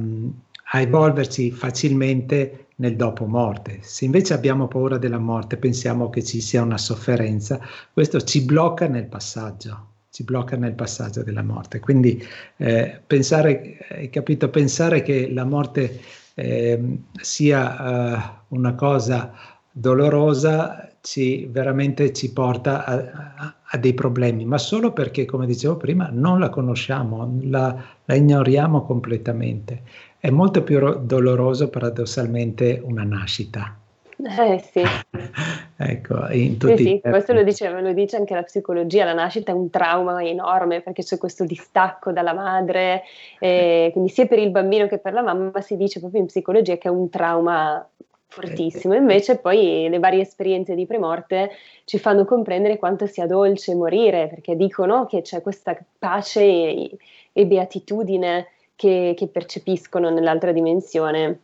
a 0.71 0.81
evolverci 0.81 1.51
facilmente 1.51 2.66
nel 2.77 2.95
dopo 2.95 3.25
morte. 3.25 3.79
Se 3.81 4.05
invece 4.05 4.33
abbiamo 4.33 4.67
paura 4.67 4.97
della 4.97 5.19
morte, 5.19 5.57
pensiamo 5.57 6.09
che 6.09 6.23
ci 6.23 6.41
sia 6.41 6.61
una 6.61 6.77
sofferenza, 6.77 7.59
questo 7.93 8.21
ci 8.21 8.43
blocca 8.43 8.87
nel 8.87 9.05
passaggio, 9.05 9.93
ci 10.09 10.23
blocca 10.23 10.55
nel 10.57 10.73
passaggio 10.73 11.23
della 11.23 11.43
morte. 11.43 11.79
Quindi 11.79 12.21
eh, 12.57 13.01
pensare, 13.05 13.77
hai 13.89 14.09
capito, 14.09 14.49
pensare 14.49 15.01
che 15.01 15.31
la 15.31 15.45
morte 15.45 16.01
eh, 16.35 16.99
sia 17.19 18.43
uh, 18.49 18.55
una 18.55 18.75
cosa 18.75 19.33
dolorosa 19.71 20.91
ci, 21.01 21.47
veramente 21.49 22.11
ci 22.13 22.33
porta 22.33 22.83
a, 22.85 22.93
a, 22.93 23.55
a, 23.63 23.77
dei 23.77 23.93
problemi, 23.93 24.43
ma 24.45 24.57
solo 24.57 24.91
perché, 24.91 25.25
come 25.25 25.45
dicevo 25.45 25.77
prima, 25.77 26.09
non 26.11 26.39
la 26.39 26.49
conosciamo, 26.49 27.39
la, 27.43 27.75
la 28.05 28.15
ignoriamo 28.15 28.83
completamente 28.83 29.83
è 30.19 30.29
molto 30.29 30.63
più 30.63 30.79
ro- 30.79 30.95
doloroso 30.95 31.69
paradossalmente 31.69 32.81
una 32.83 33.03
nascita. 33.03 33.77
Eh 34.19 34.59
sì. 34.71 34.81
ecco, 35.77 36.27
in 36.31 36.57
tutti 36.57 36.77
sì, 36.77 36.83
sì 36.83 37.01
questo 37.01 37.33
lo 37.33 37.43
dice, 37.43 37.69
lo 37.69 37.93
dice, 37.93 38.15
anche 38.15 38.33
la 38.33 38.41
psicologia, 38.41 39.05
la 39.05 39.13
nascita 39.13 39.51
è 39.51 39.55
un 39.55 39.69
trauma 39.69 40.23
enorme 40.23 40.81
perché 40.81 41.03
c'è 41.03 41.17
questo 41.17 41.45
distacco 41.45 42.11
dalla 42.11 42.33
madre, 42.33 43.03
eh, 43.39 43.89
quindi 43.91 44.09
sia 44.09 44.25
per 44.25 44.39
il 44.39 44.49
bambino 44.49 44.87
che 44.87 44.97
per 44.97 45.13
la 45.13 45.21
mamma 45.21 45.61
si 45.61 45.77
dice 45.77 45.99
proprio 45.99 46.21
in 46.21 46.27
psicologia 46.27 46.77
che 46.77 46.87
è 46.87 46.91
un 46.91 47.09
trauma 47.09 47.87
fortissimo. 48.27 48.95
Invece 48.95 49.37
poi 49.37 49.87
le 49.87 49.99
varie 49.99 50.21
esperienze 50.21 50.73
di 50.73 50.87
premorte 50.87 51.51
ci 51.85 51.99
fanno 51.99 52.25
comprendere 52.25 52.77
quanto 52.77 53.05
sia 53.05 53.27
dolce 53.27 53.75
morire, 53.75 54.27
perché 54.27 54.55
dicono 54.55 55.05
che 55.05 55.21
c'è 55.21 55.41
questa 55.41 55.77
pace 55.99 56.41
e, 56.41 56.97
e 57.31 57.45
beatitudine 57.45 58.47
che, 58.77 59.13
che, 59.17 59.27
percepiscono 59.27 60.09
nell'altra 60.09 60.53
dimensione. 60.53 61.39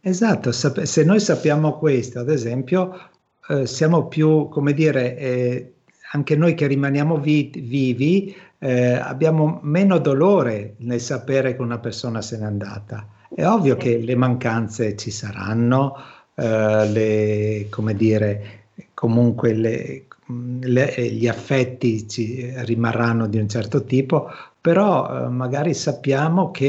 Esatto, 0.00 0.50
se 0.50 1.04
noi 1.04 1.20
sappiamo 1.20 1.78
questo, 1.78 2.18
ad 2.18 2.30
esempio, 2.30 3.10
eh, 3.48 3.66
siamo 3.66 4.08
più, 4.08 4.48
come 4.48 4.72
dire, 4.72 5.16
eh, 5.16 5.72
anche 6.12 6.36
noi 6.36 6.54
che 6.54 6.66
rimaniamo 6.66 7.18
vi- 7.18 7.52
vivi, 7.54 8.34
eh, 8.58 8.94
abbiamo 8.94 9.60
meno 9.62 9.98
dolore 9.98 10.74
nel 10.78 11.00
sapere 11.00 11.54
che 11.54 11.62
una 11.62 11.78
persona 11.78 12.22
se 12.22 12.38
n'è 12.38 12.44
andata. 12.44 13.06
È 13.32 13.46
ovvio 13.46 13.76
che 13.76 13.98
le 13.98 14.14
mancanze 14.16 14.96
ci 14.96 15.10
saranno, 15.10 15.94
eh, 16.34 16.88
le, 16.88 17.66
come 17.70 17.94
dire, 17.94 18.64
comunque 18.94 19.52
le, 19.52 20.04
le, 20.60 21.10
gli 21.10 21.26
affetti 21.26 22.08
ci 22.08 22.52
rimarranno 22.54 23.26
di 23.26 23.38
un 23.38 23.48
certo 23.48 23.84
tipo, 23.84 24.30
però 24.60 25.26
eh, 25.26 25.28
magari 25.28 25.74
sappiamo 25.74 26.50
che 26.50 26.66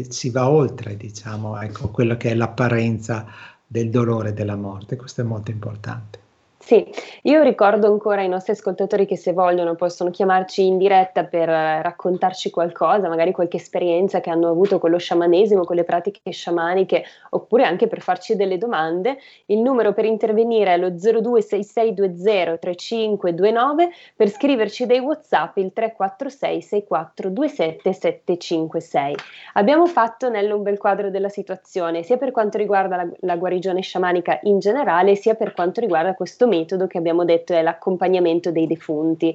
eh, 0.00 0.06
si 0.08 0.30
va 0.30 0.48
oltre, 0.48 0.96
diciamo, 0.96 1.60
ecco, 1.60 1.88
quello 1.90 2.16
che 2.16 2.30
è 2.30 2.34
l'apparenza 2.34 3.26
del 3.66 3.90
dolore 3.90 4.32
della 4.32 4.56
morte, 4.56 4.96
questo 4.96 5.20
è 5.20 5.24
molto 5.24 5.50
importante. 5.50 6.18
Sì, 6.62 6.86
io 7.22 7.42
ricordo 7.42 7.86
ancora 7.86 8.20
ai 8.20 8.28
nostri 8.28 8.52
ascoltatori 8.52 9.06
che 9.06 9.16
se 9.16 9.32
vogliono 9.32 9.76
possono 9.76 10.10
chiamarci 10.10 10.66
in 10.66 10.76
diretta 10.76 11.24
per 11.24 11.48
eh, 11.48 11.80
raccontarci 11.80 12.50
qualcosa, 12.50 13.08
magari 13.08 13.32
qualche 13.32 13.56
esperienza 13.56 14.20
che 14.20 14.28
hanno 14.28 14.50
avuto 14.50 14.78
con 14.78 14.90
lo 14.90 14.98
sciamanesimo, 14.98 15.64
con 15.64 15.74
le 15.74 15.84
pratiche 15.84 16.30
sciamaniche, 16.30 17.02
oppure 17.30 17.64
anche 17.64 17.86
per 17.86 18.02
farci 18.02 18.36
delle 18.36 18.58
domande. 18.58 19.16
Il 19.46 19.60
numero 19.60 19.94
per 19.94 20.04
intervenire 20.04 20.74
è 20.74 20.76
lo 20.76 20.90
0266203529, 20.90 23.88
per 24.14 24.28
scriverci 24.28 24.84
dei 24.84 25.00
WhatsApp 25.00 25.56
il 25.56 25.72
346 25.72 26.62
6427 26.62 27.92
756. 27.92 29.14
Abbiamo 29.54 29.86
fatto 29.86 30.28
Nello 30.28 30.56
un 30.56 30.62
bel 30.62 30.76
quadro 30.76 31.08
della 31.08 31.30
situazione, 31.30 32.02
sia 32.02 32.18
per 32.18 32.32
quanto 32.32 32.58
riguarda 32.58 32.96
la, 32.96 33.08
la 33.20 33.36
guarigione 33.36 33.80
sciamanica 33.80 34.40
in 34.42 34.58
generale, 34.58 35.16
sia 35.16 35.34
per 35.34 35.54
quanto 35.54 35.80
riguarda 35.80 36.12
questo 36.14 36.48
metodo 36.50 36.86
che 36.86 36.98
abbiamo 36.98 37.24
detto 37.24 37.54
è 37.54 37.62
l'accompagnamento 37.62 38.50
dei 38.50 38.66
defunti. 38.66 39.34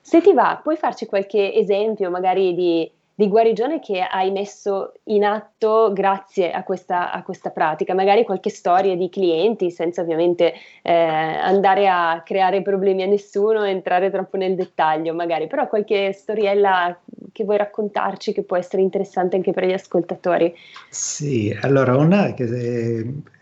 Se 0.00 0.22
ti 0.22 0.32
va, 0.32 0.58
puoi 0.62 0.76
farci 0.76 1.04
qualche 1.04 1.52
esempio 1.52 2.08
magari 2.08 2.54
di, 2.54 2.90
di 3.14 3.28
guarigione 3.28 3.78
che 3.78 4.00
hai 4.00 4.30
messo 4.30 4.94
in 5.04 5.24
atto 5.24 5.92
grazie 5.92 6.50
a 6.50 6.62
questa, 6.62 7.12
a 7.12 7.22
questa, 7.22 7.50
pratica, 7.50 7.94
magari 7.94 8.24
qualche 8.24 8.50
storia 8.50 8.96
di 8.96 9.08
clienti, 9.10 9.70
senza 9.70 10.00
ovviamente 10.00 10.54
eh, 10.82 10.92
andare 10.92 11.88
a 11.88 12.22
creare 12.24 12.62
problemi 12.62 13.02
a 13.02 13.06
nessuno, 13.06 13.64
entrare 13.64 14.10
troppo 14.10 14.36
nel 14.36 14.54
dettaglio, 14.54 15.14
magari, 15.14 15.46
però 15.46 15.68
qualche 15.68 16.12
storiella 16.12 16.98
che 17.32 17.44
vuoi 17.44 17.58
raccontarci 17.58 18.32
che 18.32 18.42
può 18.42 18.56
essere 18.56 18.82
interessante 18.82 19.36
anche 19.36 19.52
per 19.52 19.66
gli 19.66 19.72
ascoltatori. 19.72 20.54
Sì, 20.88 21.56
allora 21.60 21.96
una 21.96 22.32
che 22.32 22.44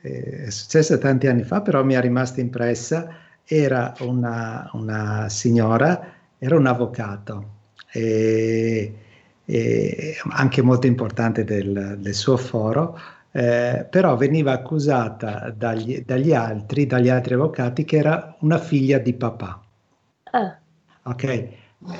è, 0.01 0.47
è 0.47 0.51
successa 0.51 0.99
tanti 0.99 1.29
anni 1.29 1.43
fa, 1.43 1.61
però 1.61 1.85
mi 1.85 1.95
è 1.95 2.01
rimasta 2.01 2.41
impressa, 2.41 3.09
era 3.45 3.95
una, 4.01 4.69
una 4.75 5.29
signora, 5.29 6.13
era 6.39 6.57
un 6.57 6.67
avvocato. 6.67 7.59
E 7.93 8.95
anche 10.31 10.63
molto 10.63 10.87
importante 10.87 11.45
del, 11.45 11.97
del 11.99 12.15
suo 12.15 12.37
foro, 12.37 12.99
eh, 13.33 13.87
però 13.89 14.17
veniva 14.17 14.53
accusata 14.53 15.53
dagli, 15.57 16.03
dagli, 16.05 16.33
altri, 16.33 16.87
dagli 16.87 17.09
altri 17.09 17.35
avvocati 17.35 17.85
che 17.85 17.97
era 17.97 18.37
una 18.41 18.59
figlia 18.59 18.99
di 18.99 19.15
papà. 19.15 19.63
Ah. 20.33 20.59
Ok, 21.03 21.49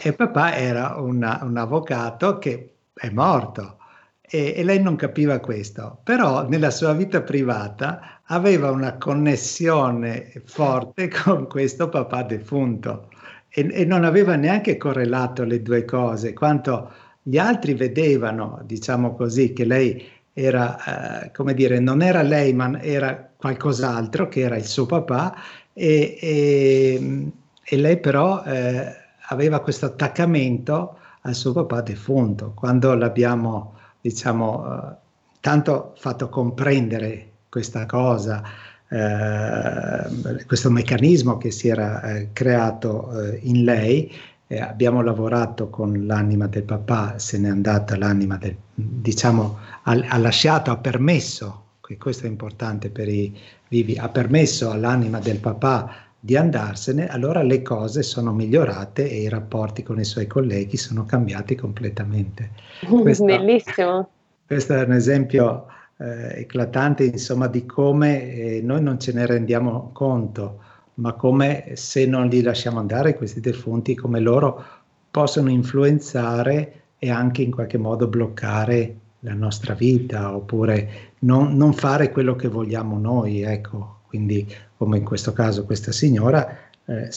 e 0.03 0.13
papà 0.13 0.57
era 0.57 0.97
una, 0.97 1.41
un 1.43 1.57
avvocato 1.57 2.39
che 2.39 2.75
è 2.93 3.09
morto 3.11 3.79
e, 4.21 4.55
e, 4.57 4.63
lei 4.63 4.81
non 4.81 4.95
capiva 4.95 5.41
questo, 5.41 6.01
però 6.05 6.47
nella 6.47 6.71
sua 6.71 6.93
vita 6.93 7.23
privata 7.23 8.21
aveva 8.25 8.71
una 8.71 8.97
connessione 8.99 10.33
forte 10.45 11.09
con 11.09 11.49
questo 11.49 11.89
papà 11.89 12.23
defunto 12.23 13.09
e, 13.49 13.67
e 13.73 13.85
non 13.85 14.05
aveva 14.05 14.37
neanche 14.37 14.77
correlato 14.77 15.45
le 15.45 15.63
due 15.63 15.85
cose, 15.85 16.33
quanto 16.33 16.93
gli 17.23 17.39
altri 17.39 17.75
vedevano, 17.75 18.61
diciamo 18.65 19.15
così, 19.15 19.53
che 19.53 19.65
lei 19.65 20.07
era, 20.33 21.25
eh, 21.25 21.31
come 21.33 21.55
dire, 21.55 21.79
non 21.81 22.03
era 22.03 22.23
lei, 22.23 22.53
ma 22.53 22.81
era 22.81 23.31
qualcos'altro, 23.37 24.29
che 24.29 24.41
era 24.41 24.57
il 24.57 24.65
suo 24.65 24.87
papà, 24.87 25.35
e, 25.73 26.17
e, 26.21 27.31
e 27.63 27.77
lei 27.77 27.99
però 28.01 28.43
eh, 28.45 28.95
aveva 29.29 29.61
questo 29.61 29.87
attaccamento 29.87 30.97
al 31.23 31.35
suo 31.35 31.53
papà 31.53 31.83
defunto. 31.83 32.53
Quando 32.55 32.95
l'abbiamo, 32.95 33.75
diciamo, 34.01 34.65
eh, 34.67 34.95
tanto 35.41 35.95
fatto 35.97 36.29
comprendere 36.29 37.29
questa 37.49 37.87
cosa, 37.87 38.43
eh, 38.89 40.45
questo 40.47 40.71
meccanismo 40.71 41.39
che 41.39 41.51
si 41.51 41.69
era 41.69 42.03
eh, 42.03 42.31
creato 42.33 43.21
eh, 43.21 43.39
in 43.43 43.65
lei, 43.65 44.13
abbiamo 44.59 45.03
lavorato 45.03 45.71
con 45.71 46.07
l'anima 46.07 46.49
del 46.49 46.65
papà, 46.65 47.19
se 47.19 47.39
n'è 47.39 47.49
andata 47.49 47.97
l'anima 47.97 48.37
del, 48.37 48.57
diciamo, 48.75 49.59
ha, 49.85 49.93
ha 49.93 50.19
lasciato, 50.19 50.73
ha 50.73 50.77
permesso, 50.77 51.65
che 51.81 51.97
questo 51.97 52.27
è 52.27 52.29
importante 52.29 52.91
per 52.91 53.09
i 53.09 53.37
vivi, 53.69 53.97
ha 53.97 54.09
permesso 54.09 54.71
all'anima 54.71 55.21
del 55.21 55.39
papà 55.39 56.09
di 56.19 56.37
andarsene, 56.37 57.09
allora 57.09 57.43
le 57.43 57.63
cose 57.63 58.03
sono 58.03 58.33
migliorate 58.33 59.09
e 59.09 59.23
i 59.23 59.29
rapporti 59.29 59.83
con 59.83 59.99
i 59.99 60.05
suoi 60.05 60.27
colleghi 60.27 60.77
sono 60.77 61.07
cambiati 61.07 61.55
completamente. 61.55 62.51
Questo, 62.87 63.25
Bellissimo. 63.25 64.11
Questo 64.47 64.75
è 64.75 64.83
un 64.83 64.93
esempio 64.93 65.67
eh, 65.97 66.41
eclatante, 66.41 67.05
insomma, 67.05 67.47
di 67.47 67.65
come 67.65 68.33
eh, 68.33 68.61
noi 68.63 68.83
non 68.83 68.99
ce 68.99 69.13
ne 69.13 69.25
rendiamo 69.25 69.91
conto, 69.93 70.63
ma 71.01 71.15
come 71.15 71.73
se 71.75 72.07
non 72.07 72.29
li 72.29 72.43
lasciamo 72.43 72.79
andare 72.79 73.17
questi 73.17 73.41
defunti, 73.41 73.95
come 73.95 74.21
loro 74.21 74.63
possono 75.11 75.51
influenzare 75.51 76.83
e 76.99 77.11
anche 77.11 77.43
in 77.43 77.51
qualche 77.51 77.79
modo 77.79 78.07
bloccare 78.07 78.97
la 79.21 79.35
nostra 79.35 79.75
vita 79.75 80.35
oppure 80.35 81.13
non, 81.21 81.57
non 81.57 81.73
fare 81.73 82.11
quello 82.11 82.37
che 82.37 82.49
vogliamo 82.49 82.99
noi, 82.99 83.43
ecco. 83.43 83.99
Quindi 84.07 84.47
come 84.77 84.99
in 84.99 85.05
questo 85.05 85.33
caso 85.33 85.65
questa 85.65 85.93
signora, 85.93 86.57
eh, 86.85 87.09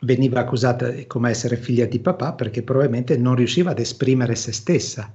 veniva 0.00 0.40
accusata 0.40 0.92
come 1.06 1.30
essere 1.30 1.56
figlia 1.56 1.86
di 1.86 2.00
papà 2.00 2.32
perché 2.32 2.62
probabilmente 2.62 3.16
non 3.16 3.34
riusciva 3.34 3.70
ad 3.70 3.78
esprimere 3.78 4.34
se 4.34 4.52
stessa. 4.52 5.12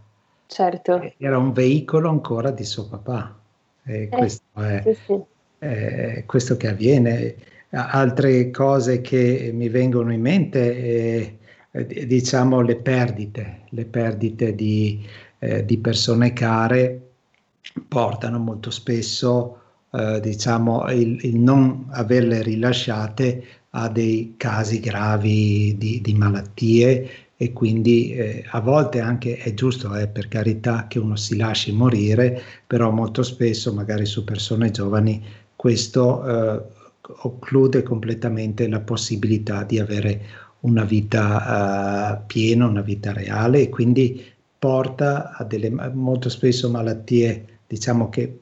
Certo. 0.48 1.14
Era 1.18 1.38
un 1.38 1.52
veicolo 1.52 2.10
ancora 2.10 2.52
di 2.52 2.64
suo 2.64 2.88
papà. 2.88 3.38
E 3.84 4.04
eh, 4.04 4.08
questo, 4.08 4.44
è, 4.54 4.82
sì, 4.84 4.98
sì. 5.06 5.22
è, 5.60 6.24
questo 6.26 6.56
che 6.56 6.68
avviene. 6.70 7.36
Altre 7.74 8.52
cose 8.52 9.02
che 9.02 9.52
mi 9.54 9.70
vengono 9.70 10.12
in 10.12 10.22
mente, 10.22 11.38
eh, 11.72 12.06
diciamo, 12.06 12.62
le 12.62 12.76
perdite, 12.76 13.62
le 13.70 13.86
perdite 13.86 14.54
di, 14.56 15.06
eh, 15.40 15.66
di 15.66 15.78
persone 15.78 16.34
care 16.34 17.00
portano 17.88 18.40
molto 18.40 18.72
spesso 18.72 19.62
eh, 19.92 20.20
diciamo, 20.22 20.90
il, 20.92 21.20
il, 21.24 21.38
non 21.38 21.88
averle 21.92 22.42
rilasciate 22.42 23.44
a 23.72 23.90
dei 23.90 24.36
casi 24.38 24.80
gravi 24.80 25.76
di, 25.78 26.02
di 26.02 26.14
malattie 26.14 27.10
e 27.36 27.54
quindi 27.54 28.14
eh, 28.14 28.46
a 28.52 28.60
volte 28.60 29.00
anche 29.00 29.38
è 29.38 29.54
giusto, 29.54 29.96
eh, 29.96 30.08
per 30.08 30.28
carità, 30.28 30.88
che 30.88 31.00
uno 31.00 31.16
si 31.16 31.36
lasci 31.36 31.72
morire, 31.72 32.42
però 32.68 32.92
molto 32.92 33.24
spesso, 33.24 33.74
magari 33.74 34.06
su 34.06 34.24
persone 34.24 34.72
giovani, 34.72 35.24
questo 35.56 36.26
eh, 36.26 36.62
occlude 37.24 37.84
completamente 37.84 38.67
la 38.67 38.80
possibilità 38.80 39.63
di 39.63 39.80
avere 39.80 40.21
una 40.62 40.84
vita 40.84 42.19
uh, 42.21 42.26
piena, 42.26 42.67
una 42.67 42.82
vita 42.82 43.13
reale 43.13 43.62
e 43.62 43.69
quindi 43.69 44.24
porta 44.60 45.36
a 45.36 45.43
delle 45.43 45.69
molto 45.69 46.30
spesso 46.30 46.69
malattie 46.69 47.45
diciamo 47.65 48.10
che, 48.10 48.39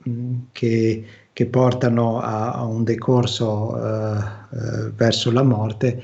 che 0.51 1.05
che 1.39 1.45
portano 1.45 2.19
a, 2.19 2.51
a 2.51 2.65
un 2.65 2.83
decorso 2.83 3.73
eh, 3.77 4.91
verso 4.93 5.31
la 5.31 5.41
morte, 5.41 6.03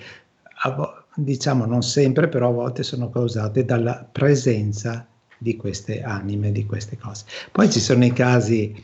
a, 0.61 1.05
diciamo 1.13 1.65
non 1.65 1.83
sempre, 1.83 2.29
però 2.29 2.47
a 2.47 2.53
volte 2.53 2.83
sono 2.83 3.09
causate 3.09 3.65
dalla 3.65 4.07
presenza 4.09 5.05
di 5.37 5.57
queste 5.57 6.01
anime, 6.01 6.53
di 6.53 6.65
queste 6.65 6.97
cose. 6.97 7.25
Poi 7.51 7.69
ci 7.69 7.81
sono 7.81 8.05
i 8.05 8.13
casi, 8.13 8.81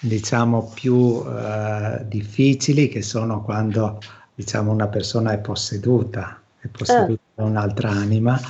diciamo, 0.00 0.70
più 0.74 1.22
eh, 1.26 2.04
difficili, 2.06 2.88
che 2.88 3.02
sono 3.02 3.42
quando, 3.42 4.00
diciamo, 4.34 4.72
una 4.72 4.88
persona 4.88 5.32
è 5.32 5.38
posseduta, 5.38 6.40
è 6.58 6.66
posseduta 6.68 7.12
ah. 7.12 7.42
da 7.42 7.44
un'altra 7.44 7.90
anima, 7.90 8.40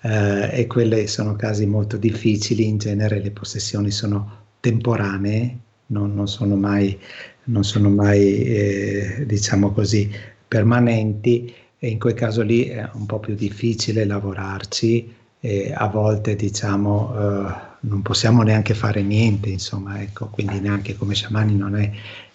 eh, 0.00 0.50
e 0.52 0.66
quelle 0.66 1.06
sono 1.06 1.36
casi 1.36 1.66
molto 1.66 1.96
difficili, 1.96 2.66
in 2.66 2.78
genere 2.78 3.20
le 3.20 3.30
possessioni 3.30 3.90
sono 3.90 4.40
temporanee, 4.60 5.58
non, 5.86 6.14
non 6.14 6.28
sono 6.28 6.56
mai, 6.56 6.98
non 7.44 7.64
sono 7.64 7.88
mai 7.88 8.42
eh, 8.44 9.24
diciamo 9.26 9.72
così, 9.72 10.10
permanenti 10.46 11.52
e 11.78 11.88
in 11.88 11.98
quel 11.98 12.14
caso 12.14 12.42
lì 12.42 12.64
è 12.66 12.88
un 12.92 13.06
po' 13.06 13.18
più 13.18 13.34
difficile 13.34 14.04
lavorarci 14.04 15.14
e 15.40 15.72
a 15.74 15.88
volte 15.88 16.36
diciamo 16.36 17.14
eh, 17.16 17.71
non 17.82 18.02
possiamo 18.02 18.42
neanche 18.42 18.74
fare 18.74 19.02
niente, 19.02 19.48
insomma, 19.48 20.00
ecco, 20.00 20.26
quindi 20.28 20.60
neanche 20.60 20.96
come 20.96 21.14
sciamani 21.14 21.56
non 21.56 21.76
è 21.76 21.90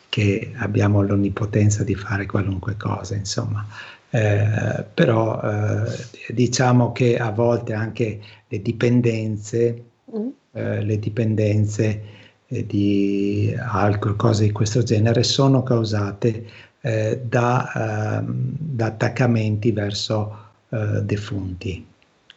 che 0.09 0.53
abbiamo 0.57 1.01
l'onnipotenza 1.01 1.83
di 1.83 1.95
fare 1.95 2.25
qualunque 2.25 2.75
cosa, 2.77 3.15
insomma. 3.15 3.65
Eh, 4.09 4.85
però 4.93 5.39
eh, 5.41 6.33
diciamo 6.33 6.91
che 6.91 7.17
a 7.17 7.29
volte 7.31 7.73
anche 7.73 8.19
le 8.47 8.61
dipendenze, 8.61 9.83
mm. 10.15 10.27
eh, 10.53 10.83
le 10.83 10.99
dipendenze 10.99 12.01
eh, 12.47 12.65
di 12.65 13.53
alcol, 13.57 14.15
cose 14.15 14.45
di 14.45 14.51
questo 14.51 14.81
genere, 14.83 15.23
sono 15.23 15.63
causate 15.63 16.45
eh, 16.81 17.21
da, 17.23 18.19
ehm, 18.19 18.55
da, 18.57 18.85
attaccamenti 18.87 19.71
verso 19.71 20.37
eh, 20.69 21.01
defunti, 21.03 21.85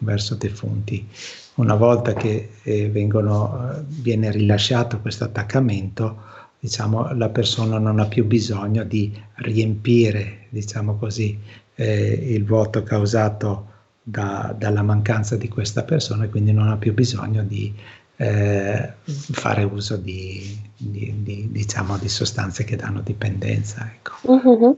verso 0.00 0.34
defunti. 0.34 1.06
Una 1.54 1.74
volta 1.74 2.14
che 2.14 2.50
vengono, 2.90 3.84
viene 3.86 4.30
rilasciato 4.30 5.00
questo 5.00 5.24
attaccamento, 5.24 6.28
diciamo, 6.58 7.12
la 7.14 7.28
persona 7.30 7.78
non 7.78 7.98
ha 7.98 8.06
più 8.06 8.26
bisogno 8.26 8.84
di 8.84 9.12
riempire, 9.36 10.46
diciamo 10.50 10.96
così, 10.96 11.38
eh, 11.74 12.12
il 12.12 12.44
vuoto 12.44 12.82
causato 12.82 13.66
da, 14.02 14.54
dalla 14.56 14.82
mancanza 14.82 15.36
di 15.36 15.48
questa 15.48 15.82
persona 15.82 16.24
e 16.24 16.28
quindi 16.28 16.52
non 16.52 16.68
ha 16.68 16.76
più 16.76 16.92
bisogno 16.92 17.42
di 17.42 17.74
eh, 18.16 18.92
fare 19.04 19.64
uso 19.64 19.96
di, 19.96 20.58
di, 20.76 21.22
di, 21.22 21.48
diciamo, 21.50 21.96
di, 21.96 22.08
sostanze 22.08 22.64
che 22.64 22.76
danno 22.76 23.00
dipendenza. 23.00 23.90
Ecco. 23.90 24.12
Mm-hmm. 24.30 24.72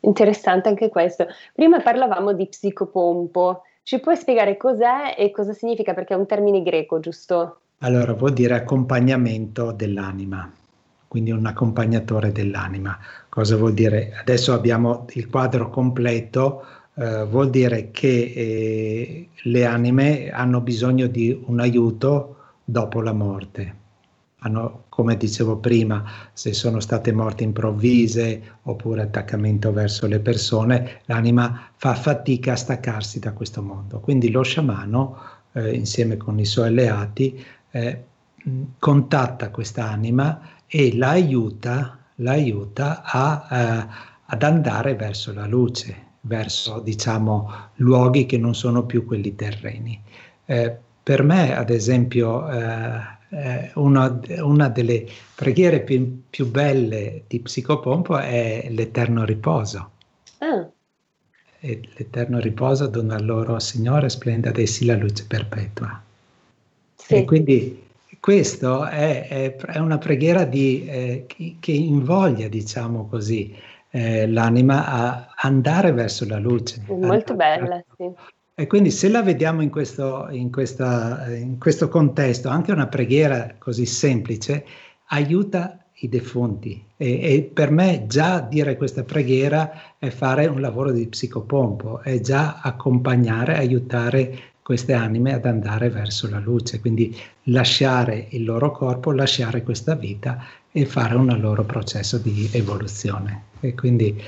Interessante 0.00 0.68
anche 0.68 0.88
questo. 0.90 1.26
Prima 1.52 1.80
parlavamo 1.80 2.32
di 2.32 2.46
psicopompo. 2.46 3.62
Ci 3.84 4.00
puoi 4.00 4.16
spiegare 4.16 4.56
cos'è 4.56 5.14
e 5.16 5.30
cosa 5.30 5.52
significa? 5.52 5.94
Perché 5.94 6.14
è 6.14 6.16
un 6.16 6.26
termine 6.26 6.62
greco, 6.62 6.98
giusto? 6.98 7.60
Allora, 7.78 8.14
vuol 8.14 8.32
dire 8.32 8.54
accompagnamento 8.54 9.70
dell'anima 9.70 10.50
quindi 11.14 11.30
un 11.30 11.46
accompagnatore 11.46 12.32
dell'anima. 12.32 12.98
Cosa 13.28 13.54
vuol 13.54 13.72
dire? 13.72 14.14
Adesso 14.18 14.52
abbiamo 14.52 15.06
il 15.12 15.30
quadro 15.30 15.70
completo, 15.70 16.66
eh, 16.94 17.24
vuol 17.26 17.50
dire 17.50 17.92
che 17.92 18.32
eh, 18.34 19.28
le 19.32 19.64
anime 19.64 20.30
hanno 20.32 20.60
bisogno 20.60 21.06
di 21.06 21.40
un 21.46 21.60
aiuto 21.60 22.36
dopo 22.64 23.00
la 23.00 23.12
morte. 23.12 23.76
Hanno, 24.40 24.83
come 24.94 25.16
dicevo 25.16 25.56
prima, 25.56 26.04
se 26.32 26.52
sono 26.52 26.78
state 26.78 27.10
morte 27.10 27.42
improvvise 27.42 28.58
oppure 28.62 29.02
attaccamento 29.02 29.72
verso 29.72 30.06
le 30.06 30.20
persone, 30.20 31.00
l'anima 31.06 31.68
fa 31.74 31.96
fatica 31.96 32.52
a 32.52 32.56
staccarsi 32.56 33.18
da 33.18 33.32
questo 33.32 33.60
mondo. 33.60 33.98
Quindi 33.98 34.30
lo 34.30 34.42
sciamano, 34.42 35.18
eh, 35.54 35.74
insieme 35.74 36.16
con 36.16 36.38
i 36.38 36.44
suoi 36.44 36.68
alleati, 36.68 37.44
eh, 37.72 38.04
contatta 38.78 39.50
questa 39.50 39.90
anima 39.90 40.40
e 40.68 40.96
la 40.96 41.08
aiuta, 41.08 41.98
la 42.16 42.30
aiuta 42.30 43.02
a, 43.02 43.48
eh, 43.50 43.86
ad 44.26 44.42
andare 44.44 44.94
verso 44.94 45.34
la 45.34 45.46
luce, 45.46 46.02
verso 46.20 46.78
diciamo 46.78 47.50
luoghi 47.76 48.26
che 48.26 48.38
non 48.38 48.54
sono 48.54 48.84
più 48.84 49.04
quelli 49.04 49.34
terreni. 49.34 50.00
Eh, 50.44 50.76
per 51.02 51.24
me, 51.24 51.54
ad 51.54 51.70
esempio, 51.70 52.48
eh, 53.34 53.70
una, 53.74 54.20
una, 54.42 54.68
delle 54.68 55.06
preghiere 55.34 55.80
più, 55.80 56.22
più, 56.30 56.50
belle 56.50 57.24
di 57.26 57.40
Psicopompo 57.40 58.18
è 58.18 58.68
l'eterno 58.70 59.24
riposo. 59.24 59.90
Ah. 60.38 60.68
E 61.60 61.80
l'eterno 61.96 62.38
riposo 62.38 62.86
dona 62.86 63.18
loro, 63.18 63.58
Signore, 63.58 64.08
splenda 64.08 64.50
ad 64.50 64.58
essi 64.58 64.84
la 64.84 64.96
luce 64.96 65.24
perpetua. 65.26 66.00
Sì. 66.94 67.14
E 67.14 67.24
quindi 67.24 67.82
questo 68.20 68.84
è, 68.86 69.28
è, 69.28 69.56
è 69.56 69.78
una 69.78 69.98
preghiera 69.98 70.44
di, 70.44 70.86
eh, 70.86 71.26
che 71.58 71.72
invoglia, 71.72 72.48
diciamo 72.48 73.06
così, 73.06 73.54
eh, 73.90 74.26
l'anima 74.26 74.86
a 74.86 75.34
andare 75.36 75.92
verso 75.92 76.26
la 76.26 76.38
luce. 76.38 76.82
Molto 76.86 77.34
bella, 77.34 77.82
sì. 77.96 78.10
E 78.56 78.68
quindi 78.68 78.92
se 78.92 79.08
la 79.08 79.22
vediamo 79.22 79.62
in 79.62 79.70
questo, 79.70 80.28
in, 80.30 80.52
questa, 80.52 81.26
in 81.34 81.58
questo 81.58 81.88
contesto, 81.88 82.48
anche 82.48 82.70
una 82.70 82.86
preghiera 82.86 83.56
così 83.58 83.84
semplice 83.84 84.64
aiuta 85.08 85.84
i 85.98 86.08
defunti 86.08 86.84
e, 86.96 87.20
e, 87.20 87.42
per 87.52 87.70
me 87.70 88.06
già 88.06 88.40
dire 88.40 88.76
questa 88.76 89.02
preghiera 89.04 89.96
è 89.98 90.08
fare 90.10 90.46
un 90.46 90.60
lavoro 90.60 90.92
di 90.92 91.06
psicopompo, 91.06 92.00
è 92.00 92.20
già 92.20 92.60
accompagnare, 92.62 93.56
aiutare 93.56 94.38
queste 94.62 94.92
anime 94.92 95.34
ad 95.34 95.44
andare 95.46 95.90
verso 95.90 96.28
la 96.30 96.38
luce, 96.38 96.80
quindi 96.80 97.14
lasciare 97.44 98.28
il 98.30 98.44
loro 98.44 98.70
corpo, 98.70 99.12
lasciare 99.12 99.62
questa 99.62 99.94
vita 99.94 100.42
e 100.70 100.86
fare 100.86 101.14
un 101.16 101.38
loro 101.40 101.64
processo 101.64 102.18
di 102.18 102.48
evoluzione. 102.52 103.42
E 103.60 103.74
quindi 103.74 104.20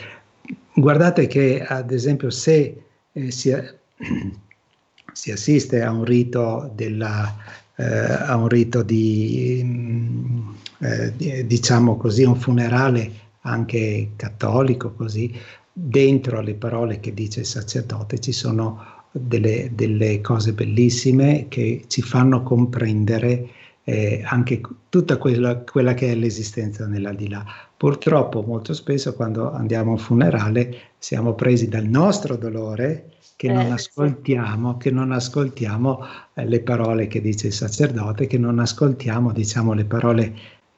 guardate 0.74 1.26
che 1.26 1.64
ad 1.64 1.90
esempio 1.90 2.30
se 2.30 2.82
eh, 3.12 3.30
si, 3.30 3.54
si, 5.12 5.30
assiste 5.30 5.82
a 5.82 5.90
un 5.90 6.04
rito, 6.04 6.70
della, 6.74 7.36
eh, 7.76 7.84
a 7.84 8.36
un 8.36 8.48
rito 8.48 8.82
di, 8.82 9.60
mm, 9.62 10.48
eh, 10.78 11.46
diciamo 11.46 11.96
così, 11.96 12.24
un 12.24 12.36
funerale 12.36 13.24
anche 13.42 14.10
cattolico 14.16 14.92
così, 14.92 15.34
dentro 15.72 16.40
le 16.40 16.54
parole 16.54 17.00
che 17.00 17.12
dice 17.12 17.40
il 17.40 17.46
sacerdote 17.46 18.18
ci 18.18 18.32
sono 18.32 18.94
delle, 19.12 19.70
delle 19.74 20.20
cose 20.20 20.52
bellissime 20.52 21.46
che 21.48 21.84
ci 21.86 22.02
fanno 22.02 22.42
comprendere 22.42 23.48
eh, 23.84 24.22
anche 24.24 24.60
tutta 24.88 25.16
quella, 25.16 25.58
quella, 25.58 25.94
che 25.94 26.10
è 26.10 26.14
l'esistenza 26.14 26.86
nell'aldilà. 26.86 27.44
Purtroppo 27.76 28.42
molto 28.42 28.72
spesso 28.72 29.14
quando 29.14 29.52
andiamo 29.52 29.90
a 29.90 29.92
un 29.92 29.98
funerale 29.98 30.76
siamo 30.98 31.34
presi 31.34 31.68
dal 31.68 31.84
nostro 31.84 32.36
dolore 32.36 33.15
che 33.36 33.48
non 33.48 33.66
eh, 33.66 33.72
ascoltiamo, 33.72 34.78
che 34.78 34.90
non 34.90 35.12
ascoltiamo 35.12 36.04
eh, 36.34 36.46
le 36.46 36.60
parole 36.60 37.06
che 37.06 37.20
dice 37.20 37.48
il 37.48 37.52
sacerdote, 37.52 38.26
che 38.26 38.38
non 38.38 38.58
ascoltiamo 38.58 39.30
diciamo 39.30 39.74
le 39.74 39.84
parole 39.84 40.34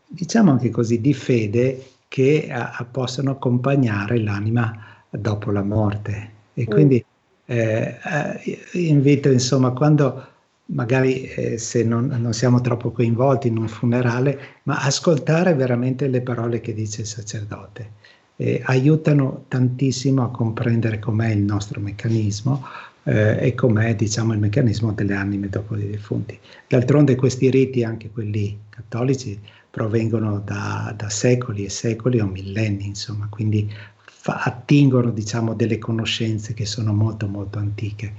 diciamo 0.09 0.51
anche 0.51 0.71
così 0.71 1.01
di 1.01 1.15
fede 1.15 1.87
che 2.09 2.49
a, 2.51 2.85
possono 2.91 3.33
accompagnare 3.33 4.19
l'anima 4.19 5.05
dopo 5.11 5.51
la 5.53 5.63
morte. 5.63 6.31
E 6.55 6.63
mm. 6.63 6.67
quindi 6.67 7.05
eh, 7.45 7.97
eh, 8.03 8.59
invito 8.73 9.31
insomma 9.31 9.71
quando 9.71 10.27
magari 10.67 11.23
eh, 11.23 11.59
se 11.59 11.83
non, 11.85 12.07
non, 12.07 12.33
siamo 12.33 12.61
troppo 12.61 12.91
coinvolti 12.91 13.49
in 13.49 13.57
un 13.57 13.69
funerale, 13.69 14.39
ma 14.65 14.79
ascoltare 14.79 15.55
veramente 15.55 16.09
le 16.09 16.21
parole 16.21 16.61
che 16.61 16.75
dice 16.75 17.03
il 17.03 17.07
sacerdote. 17.07 17.93
Eh, 18.41 18.63
aiutano 18.67 19.47
tantissimo 19.49 20.23
a 20.23 20.31
comprendere 20.31 21.01
com'è 21.01 21.31
il 21.33 21.41
nostro 21.41 21.81
meccanismo 21.81 22.65
eh, 23.03 23.47
e 23.47 23.55
com'è 23.55 23.97
diciamo, 23.97 24.33
il 24.33 24.39
meccanismo 24.39 24.93
delle 24.93 25.15
anime 25.15 25.49
dopo 25.49 25.77
i 25.77 25.91
defunti. 25.91 26.39
D'altronde 26.69 27.17
questi 27.17 27.51
riti, 27.51 27.83
anche 27.83 28.11
quelli 28.11 28.57
cattolici, 28.69 29.39
provengono 29.71 30.39
da, 30.39 30.95
da 30.97 31.09
secoli 31.09 31.65
e 31.65 31.69
secoli 31.69 32.21
o 32.21 32.27
millenni, 32.27 32.87
insomma, 32.87 33.27
quindi 33.29 33.69
fa, 33.97 34.43
attingono 34.45 35.11
diciamo, 35.11 35.55
delle 35.55 35.79
conoscenze 35.79 36.55
che 36.55 36.67
sono 36.67 36.93
molto 36.93 37.27
molto 37.27 37.59
antiche. 37.59 38.13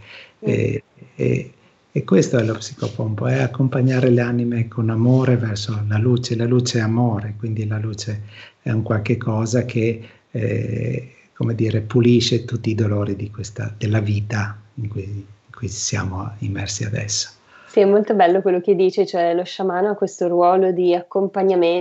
Mm. 0.44 0.48
E, 0.48 0.84
e, 1.16 1.54
e, 1.92 2.04
questo 2.04 2.38
è 2.38 2.44
lo 2.44 2.54
psicopompo, 2.54 3.28
è 3.28 3.42
accompagnare 3.42 4.10
le 4.10 4.22
anime 4.22 4.68
con 4.68 4.90
amore 4.90 5.38
verso 5.38 5.84
la 5.88 5.98
luce. 5.98 6.36
La 6.36 6.46
luce 6.46 6.80
è 6.80 6.82
amore, 6.82 7.36
quindi 7.38 7.66
la 7.68 7.80
luce 7.80 8.22
è 8.62 8.72
un 8.72 8.84
qualche 8.84 9.18
cosa 9.18 9.66
che 9.66 10.02
eh, 10.32 11.14
come 11.40 11.56
dire, 11.56 11.80
pulisce 11.80 12.44
tutti 12.44 12.70
i 12.70 12.76
dolori 12.76 13.16
questa, 13.32 13.74
della 13.78 14.02
vita 14.02 14.60
in 14.74 14.90
cui, 14.90 15.04
in 15.04 15.54
cui 15.56 15.70
siamo 15.70 16.34
immersi 16.40 16.84
adesso. 16.84 17.30
Sì, 17.68 17.80
è 17.80 17.86
molto 17.86 18.14
bello 18.14 18.42
quello 18.42 18.60
che 18.60 18.76
dici, 18.76 19.08
cioè 19.08 19.34
lo 19.34 19.46
sciamano 19.46 19.92
ha 19.92 19.96
questo 19.96 20.28
ruolo 20.28 20.72
di 20.72 20.94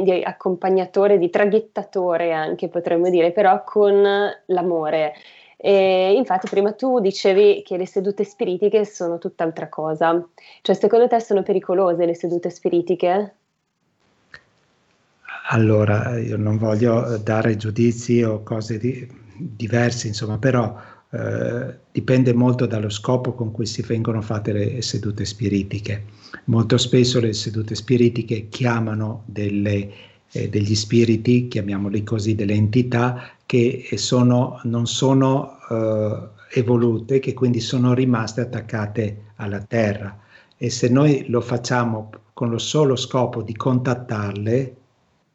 di 0.05 0.23
accompagnatore, 0.23 1.19
di 1.19 1.29
traghettatore 1.29 2.33
anche 2.33 2.69
potremmo 2.69 3.11
dire, 3.11 3.33
però 3.33 3.65
con 3.65 4.01
l'amore. 4.47 5.15
E 5.61 6.13
infatti 6.17 6.47
prima 6.49 6.73
tu 6.73 7.01
dicevi 7.01 7.63
che 7.67 7.77
le 7.77 7.87
sedute 7.87 8.23
spiritiche 8.23 8.85
sono 8.85 9.19
tutt'altra 9.19 9.69
cosa, 9.69 10.25
cioè 10.63 10.77
secondo 10.77 11.09
te 11.09 11.21
sono 11.21 11.43
pericolose 11.43 12.07
le 12.07 12.15
sedute 12.15 12.49
spiritiche? 12.49 13.35
Allora, 15.51 16.17
io 16.19 16.37
non 16.37 16.59
voglio 16.59 17.17
dare 17.17 17.57
giudizi 17.57 18.23
o 18.23 18.43
cose 18.45 18.79
di, 18.79 19.05
diverse, 19.37 20.07
insomma, 20.07 20.39
però 20.39 20.77
eh, 21.11 21.75
dipende 21.91 22.33
molto 22.35 22.67
dallo 22.67 22.91
scopo 22.91 23.33
con 23.33 23.51
cui 23.51 23.67
si 23.67 23.83
vengono 23.83 24.21
fatte 24.21 24.53
le 24.53 24.83
sedute 24.83 25.25
spiritiche. 25.25 26.05
Molto 26.45 26.77
spesso 26.77 27.19
le 27.19 27.33
sedute 27.33 27.75
spiritiche 27.75 28.49
chiamano 28.49 29.23
delle, 29.27 29.91
eh, 30.33 30.49
degli 30.49 30.75
spiriti, 30.75 31.49
chiamiamoli 31.49 32.03
così, 32.05 32.35
delle 32.35 32.55
entità 32.55 33.31
che 33.47 33.89
sono, 33.95 34.61
non 34.65 34.87
sono 34.87 35.59
eh, 35.71 36.59
evolute, 36.59 37.19
che 37.19 37.35
quindi 37.35 37.61
sono 37.61 37.95
rimaste 37.95 38.43
attaccate 38.43 39.33
alla 39.37 39.61
Terra. 39.61 40.19
E 40.57 40.71
se 40.71 40.89
noi 40.89 41.27
lo 41.29 41.41
facciamo 41.41 42.11
con 42.35 42.51
lo 42.51 42.59
solo 42.59 42.97
scopo 42.97 43.43
di 43.43 43.55
contattarle, 43.55 44.77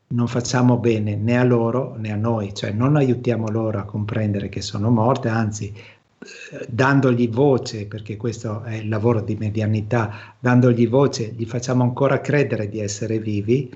non 0.07 0.27
facciamo 0.27 0.77
bene 0.77 1.15
né 1.15 1.39
a 1.39 1.43
loro 1.43 1.95
né 1.97 2.11
a 2.11 2.15
noi, 2.15 2.53
cioè 2.53 2.71
non 2.71 2.95
aiutiamo 2.95 3.49
loro 3.49 3.79
a 3.79 3.83
comprendere 3.83 4.47
che 4.47 4.61
sono 4.61 4.91
morte, 4.91 5.27
anzi 5.27 5.73
eh, 5.73 6.65
dandogli 6.69 7.29
voce, 7.29 7.87
perché 7.87 8.15
questo 8.15 8.61
è 8.61 8.75
il 8.75 8.89
lavoro 8.89 9.21
di 9.21 9.35
medianità, 9.35 10.35
dandogli 10.39 10.87
voce 10.87 11.33
gli 11.35 11.45
facciamo 11.45 11.83
ancora 11.83 12.21
credere 12.21 12.69
di 12.69 12.79
essere 12.79 13.17
vivi 13.17 13.71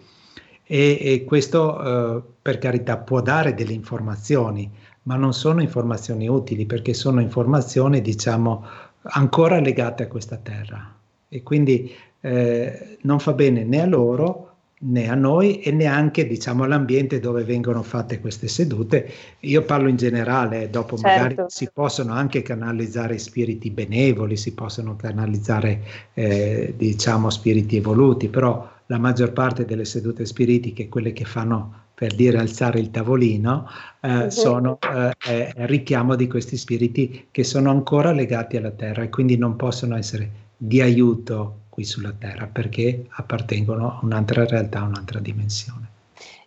e, 0.67 0.99
e 1.01 1.23
questo 1.23 2.17
eh, 2.17 2.21
per 2.41 2.57
carità 2.57 2.97
può 2.97 3.21
dare 3.21 3.55
delle 3.55 3.73
informazioni, 3.73 4.69
ma 5.03 5.15
non 5.15 5.33
sono 5.33 5.61
informazioni 5.61 6.27
utili 6.27 6.65
perché 6.65 6.93
sono 6.93 7.21
informazioni 7.21 8.01
diciamo 8.01 8.65
ancora 9.01 9.59
legate 9.59 10.03
a 10.03 10.07
questa 10.07 10.35
terra 10.35 10.93
e 11.29 11.43
quindi 11.43 11.93
eh, 12.19 12.97
non 13.01 13.19
fa 13.19 13.33
bene 13.33 13.63
né 13.63 13.81
a 13.81 13.85
loro 13.85 14.43
né 14.79 15.09
a 15.09 15.15
noi 15.15 15.59
e 15.61 15.71
neanche 15.71 16.27
diciamo 16.27 16.63
all'ambiente 16.63 17.19
dove 17.19 17.43
vengono 17.43 17.81
fatte 17.81 18.19
queste 18.19 18.47
sedute. 18.47 19.09
Io 19.39 19.63
parlo 19.63 19.87
in 19.87 19.95
generale, 19.95 20.69
dopo 20.69 20.97
certo. 20.97 21.23
magari 21.23 21.35
si 21.47 21.69
possono 21.73 22.13
anche 22.13 22.43
canalizzare 22.43 23.17
spiriti 23.17 23.71
benevoli, 23.71 24.37
si 24.37 24.53
possono 24.53 24.95
canalizzare 24.95 25.81
eh, 26.13 26.73
diciamo 26.77 27.29
spiriti 27.31 27.77
evoluti, 27.77 28.27
però 28.27 28.75
la 28.87 28.97
maggior 28.97 29.33
parte 29.33 29.65
delle 29.65 29.85
sedute 29.85 30.25
spiritiche, 30.25 30.89
quelle 30.89 31.13
che 31.13 31.25
fanno 31.25 31.85
per 31.93 32.13
dire 32.13 32.37
alzare 32.37 32.79
il 32.79 32.91
tavolino, 32.91 33.67
eh, 34.01 34.17
uh-huh. 34.17 34.29
sono 34.29 34.77
eh, 34.81 35.51
richiamo 35.55 36.15
di 36.15 36.27
questi 36.27 36.57
spiriti 36.57 37.27
che 37.31 37.43
sono 37.43 37.69
ancora 37.69 38.11
legati 38.11 38.57
alla 38.57 38.71
terra 38.71 39.03
e 39.03 39.09
quindi 39.09 39.37
non 39.37 39.55
possono 39.55 39.95
essere 39.95 40.45
di 40.57 40.81
aiuto 40.81 41.65
qui 41.69 41.85
sulla 41.85 42.13
Terra 42.17 42.49
perché 42.51 43.05
appartengono 43.07 43.87
a 43.87 43.99
un'altra 44.01 44.45
realtà, 44.45 44.79
a 44.79 44.85
un'altra 44.85 45.19
dimensione. 45.19 45.91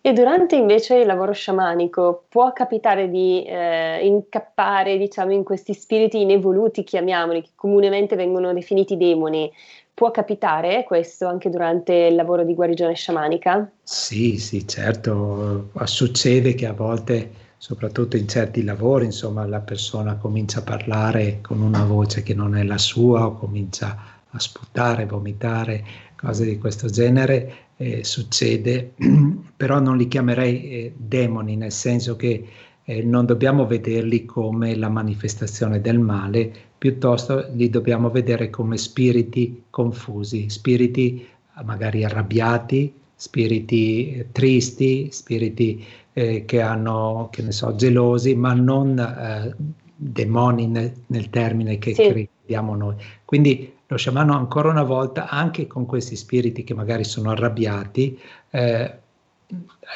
E 0.01 0.11
durante 0.11 0.57
invece 0.57 0.97
il 0.97 1.05
lavoro 1.05 1.31
sciamanico 1.31 2.25
può 2.27 2.51
capitare 2.51 3.09
di 3.09 3.43
eh, 3.45 4.05
incappare, 4.05 4.97
diciamo, 4.97 5.31
in 5.31 5.43
questi 5.43 5.73
spiriti 5.73 6.19
inevoluti, 6.19 6.83
chiamiamoli, 6.83 7.43
che 7.43 7.49
comunemente 7.55 8.15
vengono 8.15 8.51
definiti 8.51 8.97
demoni. 8.97 9.49
Può 9.93 10.09
capitare 10.11 10.83
questo 10.83 11.27
anche 11.27 11.49
durante 11.49 11.93
il 11.93 12.15
lavoro 12.15 12.43
di 12.43 12.55
guarigione 12.55 12.95
sciamanica? 12.95 13.71
Sì, 13.83 14.37
sì, 14.37 14.67
certo. 14.67 15.69
Succede 15.83 16.55
che 16.55 16.65
a 16.65 16.73
volte, 16.73 17.31
soprattutto 17.57 18.17
in 18.17 18.27
certi 18.27 18.63
lavori, 18.63 19.05
insomma, 19.05 19.45
la 19.45 19.59
persona 19.59 20.15
comincia 20.15 20.59
a 20.59 20.63
parlare 20.63 21.39
con 21.41 21.61
una 21.61 21.83
voce 21.83 22.23
che 22.23 22.33
non 22.33 22.55
è 22.55 22.63
la 22.63 22.79
sua 22.79 23.27
o 23.27 23.33
comincia 23.33 24.19
a 24.27 24.39
sputare, 24.39 25.05
vomitare, 25.05 25.83
cose 26.15 26.45
di 26.45 26.57
questo 26.57 26.87
genere, 26.87 27.69
eh, 27.77 28.03
succede, 28.03 28.93
però 29.57 29.79
non 29.79 29.97
li 29.97 30.07
chiamerei 30.07 30.69
eh, 30.69 30.93
demoni, 30.95 31.55
nel 31.55 31.71
senso 31.71 32.15
che 32.15 32.47
eh, 32.91 33.03
non 33.03 33.25
dobbiamo 33.25 33.65
vederli 33.65 34.25
come 34.25 34.75
la 34.75 34.89
manifestazione 34.89 35.79
del 35.79 35.99
male, 35.99 36.51
piuttosto 36.77 37.47
li 37.53 37.69
dobbiamo 37.69 38.09
vedere 38.09 38.49
come 38.49 38.77
spiriti 38.77 39.63
confusi, 39.69 40.49
spiriti 40.49 41.25
magari 41.63 42.03
arrabbiati, 42.03 42.93
spiriti 43.15 44.13
eh, 44.13 44.27
tristi, 44.33 45.09
spiriti 45.11 45.85
eh, 46.11 46.43
che 46.43 46.61
hanno, 46.61 47.29
che 47.31 47.41
ne 47.43 47.53
so, 47.53 47.75
gelosi, 47.75 48.35
ma 48.35 48.53
non 48.53 48.99
eh, 48.99 49.55
demoni 49.95 50.67
nel, 50.67 50.91
nel, 51.07 51.29
termine 51.29 51.77
che 51.77 51.93
sì. 51.93 52.09
crediamo 52.09 52.75
noi. 52.75 52.95
Quindi 53.23 53.73
lo 53.87 53.95
sciamano 53.95 54.35
ancora 54.35 54.69
una 54.69 54.83
volta, 54.83 55.29
anche 55.29 55.65
con 55.67 55.85
questi 55.85 56.17
spiriti 56.17 56.63
che 56.65 56.73
magari 56.73 57.05
sono 57.05 57.29
arrabbiati, 57.29 58.19
eh, 58.49 58.95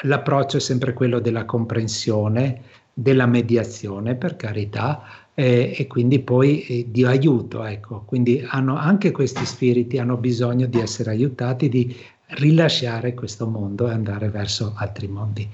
l'approccio 0.02 0.56
è 0.56 0.60
sempre 0.60 0.92
quello 0.92 1.18
della 1.18 1.44
comprensione, 1.44 2.62
della 2.98 3.26
mediazione, 3.26 4.14
per 4.14 4.36
carità, 4.36 5.02
eh, 5.34 5.74
e 5.76 5.86
quindi 5.86 6.20
poi 6.20 6.62
eh, 6.62 6.86
di 6.88 7.04
aiuto. 7.04 7.62
Ecco. 7.62 8.04
Quindi 8.06 8.42
hanno, 8.48 8.76
anche 8.76 9.10
questi 9.10 9.44
spiriti 9.44 9.98
hanno 9.98 10.16
bisogno 10.16 10.66
di 10.66 10.80
essere 10.80 11.10
aiutati, 11.10 11.68
di 11.68 11.94
rilasciare 12.28 13.12
questo 13.12 13.46
mondo 13.46 13.86
e 13.86 13.92
andare 13.92 14.30
verso 14.30 14.72
altri 14.76 15.08
mondi. 15.08 15.46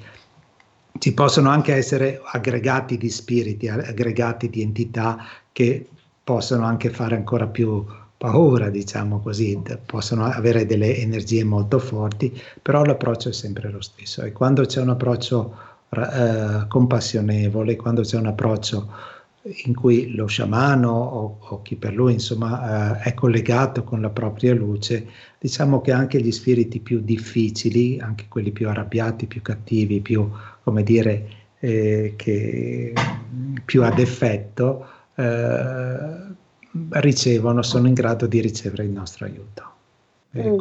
Ci 0.96 1.14
possono 1.14 1.48
anche 1.48 1.74
essere 1.74 2.20
aggregati 2.24 2.96
di 2.96 3.10
spiriti, 3.10 3.66
aggregati 3.66 4.48
di 4.48 4.62
entità 4.62 5.18
che 5.50 5.88
possono 6.22 6.64
anche 6.64 6.90
fare 6.90 7.16
ancora 7.16 7.48
più 7.48 7.84
paura, 8.16 8.70
diciamo 8.70 9.18
così, 9.18 9.60
possono 9.84 10.26
avere 10.26 10.64
delle 10.64 10.96
energie 10.96 11.42
molto 11.42 11.80
forti, 11.80 12.40
però 12.62 12.84
l'approccio 12.84 13.30
è 13.30 13.32
sempre 13.32 13.68
lo 13.68 13.80
stesso 13.80 14.22
e 14.22 14.30
quando 14.30 14.64
c'è 14.64 14.80
un 14.80 14.90
approccio 14.90 15.71
eh, 15.92 16.66
compassionevole, 16.68 17.76
quando 17.76 18.02
c'è 18.02 18.16
un 18.16 18.26
approccio 18.26 18.90
in 19.64 19.74
cui 19.74 20.14
lo 20.14 20.26
sciamano 20.26 20.88
o, 20.90 21.36
o 21.40 21.62
chi 21.62 21.74
per 21.74 21.94
lui 21.94 22.12
insomma 22.12 23.00
eh, 23.00 23.10
è 23.10 23.14
collegato 23.14 23.82
con 23.82 24.00
la 24.00 24.10
propria 24.10 24.54
luce, 24.54 25.06
diciamo 25.38 25.80
che 25.80 25.92
anche 25.92 26.20
gli 26.20 26.30
spiriti 26.30 26.80
più 26.80 27.00
difficili, 27.00 27.98
anche 28.00 28.26
quelli 28.28 28.52
più 28.52 28.68
arrabbiati, 28.68 29.26
più 29.26 29.42
cattivi, 29.42 30.00
più 30.00 30.30
come 30.62 30.82
dire 30.82 31.28
eh, 31.58 32.14
che 32.16 32.92
più 33.64 33.82
ad 33.82 33.98
effetto, 33.98 34.86
eh, 35.14 36.30
ricevono, 36.88 37.62
sono 37.62 37.86
in 37.86 37.94
grado 37.94 38.26
di 38.26 38.40
ricevere 38.40 38.84
il 38.84 38.90
nostro 38.90 39.26
aiuto. 39.26 39.71
Mm. 40.38 40.58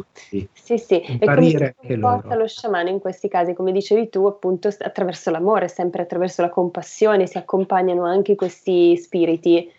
Sì, 0.52 0.78
sì. 0.78 1.00
E 1.00 1.18
come 1.18 1.74
si 1.80 1.96
porta 1.98 2.34
lo 2.34 2.46
sciamano 2.46 2.90
in 2.90 2.98
questi 2.98 3.28
casi, 3.28 3.54
come 3.54 3.72
dicevi 3.72 4.10
tu, 4.10 4.26
appunto 4.26 4.68
attraverso 4.68 5.30
l'amore, 5.30 5.68
sempre 5.68 6.02
attraverso 6.02 6.42
la 6.42 6.50
compassione, 6.50 7.26
si 7.26 7.38
accompagnano 7.38 8.04
anche 8.04 8.34
questi 8.34 8.96
spiriti. 8.96 9.70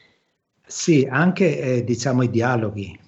Sì, 0.66 1.08
anche 1.10 1.60
eh, 1.60 1.84
diciamo 1.84 2.24
i 2.24 2.30
dialoghi. 2.30 3.00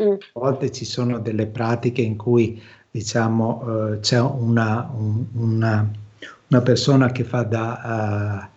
Mm. 0.00 0.12
A 0.12 0.40
volte 0.40 0.72
ci 0.72 0.84
sono 0.84 1.18
delle 1.18 1.46
pratiche 1.46 2.02
in 2.02 2.16
cui 2.16 2.60
diciamo 2.90 3.92
eh, 3.92 4.00
c'è 4.00 4.20
una, 4.20 4.90
un, 4.94 5.24
una, 5.34 5.90
una, 6.48 6.60
persona 6.62 7.12
che 7.12 7.24
fa 7.24 7.42
da, 7.42 8.48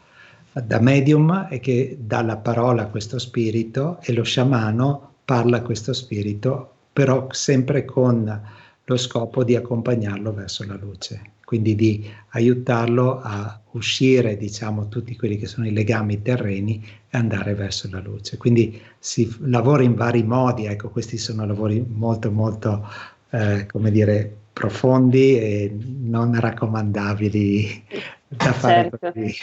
uh, 0.54 0.62
da 0.62 0.80
medium 0.80 1.48
e 1.50 1.60
che 1.60 1.98
dà 2.00 2.22
la 2.22 2.38
parola 2.38 2.84
a 2.84 2.88
questo 2.88 3.20
spirito 3.20 4.00
e 4.02 4.14
lo 4.14 4.24
sciamano 4.24 5.14
parla 5.26 5.58
a 5.58 5.62
questo 5.62 5.92
spirito, 5.92 6.75
però 6.96 7.28
sempre 7.32 7.84
con 7.84 8.42
lo 8.86 8.96
scopo 8.96 9.44
di 9.44 9.54
accompagnarlo 9.54 10.32
verso 10.32 10.66
la 10.66 10.78
luce, 10.78 11.34
quindi 11.44 11.76
di 11.76 12.10
aiutarlo 12.30 13.20
a 13.20 13.60
uscire, 13.72 14.38
diciamo, 14.38 14.88
tutti 14.88 15.14
quelli 15.18 15.36
che 15.36 15.46
sono 15.46 15.68
i 15.68 15.74
legami 15.74 16.22
terreni 16.22 16.82
e 17.10 17.18
andare 17.18 17.54
verso 17.54 17.90
la 17.92 18.00
luce. 18.00 18.38
Quindi 18.38 18.80
si 18.98 19.30
lavora 19.42 19.84
in 19.84 19.94
vari 19.94 20.24
modi, 20.24 20.68
ecco, 20.68 20.88
questi 20.88 21.18
sono 21.18 21.46
lavori 21.46 21.86
molto, 21.86 22.32
molto, 22.32 22.88
eh, 23.32 23.66
come 23.70 23.92
dire, 23.92 24.34
profondi 24.54 25.38
e 25.38 25.78
non 26.00 26.40
raccomandabili 26.40 27.84
da 28.26 28.54
fare 28.54 28.90
certo. 28.90 29.12
così 29.12 29.36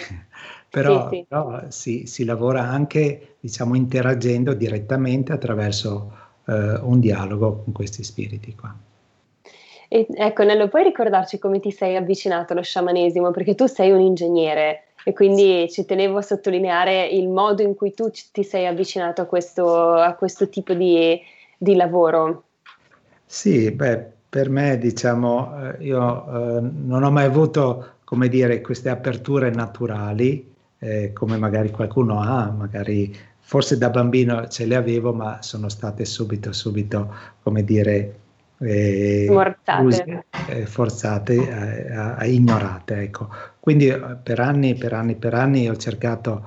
però, 0.70 1.10
sì, 1.10 1.16
sì. 1.16 1.24
però 1.28 1.64
si, 1.68 2.06
si, 2.06 2.24
lavora 2.24 2.66
anche 2.66 3.36
diciamo, 3.40 3.74
interagendo 3.74 4.54
direttamente 4.54 5.32
attraverso 5.32 6.21
eh, 6.46 6.78
un 6.82 7.00
dialogo 7.00 7.62
con 7.64 7.72
questi 7.72 8.02
spiriti 8.02 8.54
qua. 8.54 8.74
E, 9.88 10.06
ecco 10.08 10.42
Nello, 10.42 10.68
puoi 10.68 10.84
ricordarci 10.84 11.38
come 11.38 11.60
ti 11.60 11.70
sei 11.70 11.96
avvicinato 11.96 12.52
allo 12.52 12.62
sciamanesimo? 12.62 13.30
Perché 13.30 13.54
tu 13.54 13.66
sei 13.66 13.90
un 13.90 14.00
ingegnere 14.00 14.84
e 15.04 15.12
quindi 15.12 15.68
ci 15.70 15.84
tenevo 15.84 16.18
a 16.18 16.22
sottolineare 16.22 17.06
il 17.06 17.28
modo 17.28 17.62
in 17.62 17.74
cui 17.74 17.92
tu 17.92 18.10
ti 18.10 18.44
sei 18.44 18.66
avvicinato 18.66 19.22
a 19.22 19.24
questo, 19.24 19.92
a 19.94 20.14
questo 20.14 20.48
tipo 20.48 20.72
di, 20.72 21.20
di 21.58 21.74
lavoro. 21.74 22.44
Sì, 23.26 23.70
beh, 23.70 24.06
per 24.28 24.48
me 24.48 24.78
diciamo, 24.78 25.74
eh, 25.78 25.84
io 25.84 26.56
eh, 26.56 26.60
non 26.60 27.02
ho 27.02 27.10
mai 27.10 27.26
avuto, 27.26 27.96
come 28.04 28.28
dire, 28.28 28.60
queste 28.60 28.88
aperture 28.88 29.50
naturali, 29.50 30.50
eh, 30.78 31.12
come 31.12 31.36
magari 31.36 31.70
qualcuno 31.70 32.20
ha, 32.20 32.50
magari 32.50 33.14
forse 33.52 33.76
da 33.76 33.90
bambino 33.90 34.48
ce 34.48 34.64
le 34.64 34.76
avevo, 34.76 35.12
ma 35.12 35.42
sono 35.42 35.68
state 35.68 36.06
subito, 36.06 36.54
subito, 36.54 37.14
come 37.42 37.62
dire, 37.62 38.14
eh, 38.58 39.26
forzate, 39.28 40.24
eh, 40.48 40.64
forzate 40.64 41.92
a, 41.92 42.24
ignorate. 42.24 42.94
Ecco. 43.02 43.28
Quindi 43.60 43.88
eh, 43.88 44.00
per 44.22 44.40
anni, 44.40 44.74
per 44.74 44.94
anni, 44.94 45.16
per 45.16 45.34
anni 45.34 45.68
ho 45.68 45.76
cercato, 45.76 46.42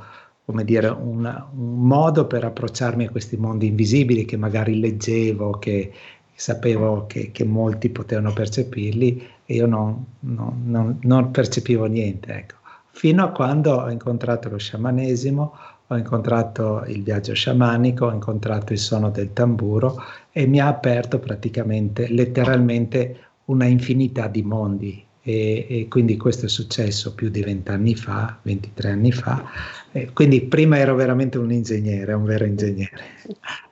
come 0.45 0.63
dire, 0.63 0.87
una, 0.87 1.47
un 1.53 1.85
modo 1.85 2.25
per 2.25 2.43
approcciarmi 2.43 3.05
a 3.05 3.11
questi 3.11 3.37
mondi 3.37 3.67
invisibili 3.67 4.25
che 4.25 4.37
magari 4.37 4.79
leggevo, 4.79 5.59
che 5.59 5.91
sapevo 6.33 7.05
che, 7.05 7.29
che 7.31 7.43
molti 7.43 7.89
potevano 7.89 8.33
percepirli 8.33 9.27
e 9.45 9.53
io 9.53 9.67
non, 9.67 10.03
non, 10.21 10.63
non, 10.65 10.97
non 11.03 11.29
percepivo 11.29 11.85
niente, 11.85 12.33
ecco. 12.33 12.55
Fino 12.89 13.23
a 13.25 13.29
quando 13.29 13.75
ho 13.75 13.91
incontrato 13.91 14.49
lo 14.49 14.57
sciamanesimo, 14.57 15.53
ho 15.87 15.97
incontrato 15.97 16.83
il 16.87 17.03
viaggio 17.03 17.33
sciamanico, 17.33 18.07
ho 18.07 18.11
incontrato 18.11 18.73
il 18.73 18.79
suono 18.79 19.11
del 19.11 19.33
tamburo 19.33 20.01
e 20.31 20.47
mi 20.47 20.59
ha 20.59 20.67
aperto 20.67 21.19
praticamente, 21.19 22.07
letteralmente, 22.09 23.19
una 23.45 23.65
infinità 23.65 24.27
di 24.27 24.41
mondi. 24.41 25.03
E, 25.21 25.65
e 25.67 25.87
quindi 25.87 26.17
questo 26.17 26.45
è 26.45 26.49
successo 26.49 27.15
più 27.15 27.29
di 27.29 27.41
vent'anni 27.41 27.95
fa, 27.95 28.37
23 28.41 28.89
anni 28.89 29.11
fa. 29.11 29.43
E 29.91 30.11
quindi 30.11 30.41
prima 30.41 30.77
ero 30.77 30.95
veramente 30.95 31.37
un 31.37 31.51
ingegnere, 31.51 32.13
un 32.13 32.25
vero 32.25 32.45
ingegnere. 32.45 32.91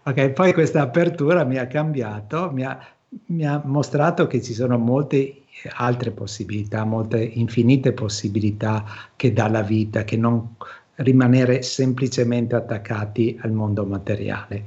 Ok, 0.03 0.29
poi 0.29 0.53
questa 0.53 0.81
apertura 0.81 1.43
mi 1.43 1.57
ha 1.57 1.67
cambiato, 1.67 2.51
mi 2.51 2.63
ha, 2.63 2.79
mi 3.27 3.45
ha 3.45 3.61
mostrato 3.65 4.27
che 4.27 4.41
ci 4.41 4.53
sono 4.53 4.77
molte 4.77 5.43
altre 5.75 6.11
possibilità, 6.11 6.83
molte 6.83 7.23
infinite 7.23 7.93
possibilità 7.93 8.83
che 9.15 9.31
dà 9.33 9.47
la 9.47 9.61
vita, 9.61 10.03
che 10.03 10.17
non 10.17 10.55
rimanere 10.95 11.61
semplicemente 11.61 12.55
attaccati 12.55 13.39
al 13.41 13.51
mondo 13.51 13.85
materiale. 13.85 14.65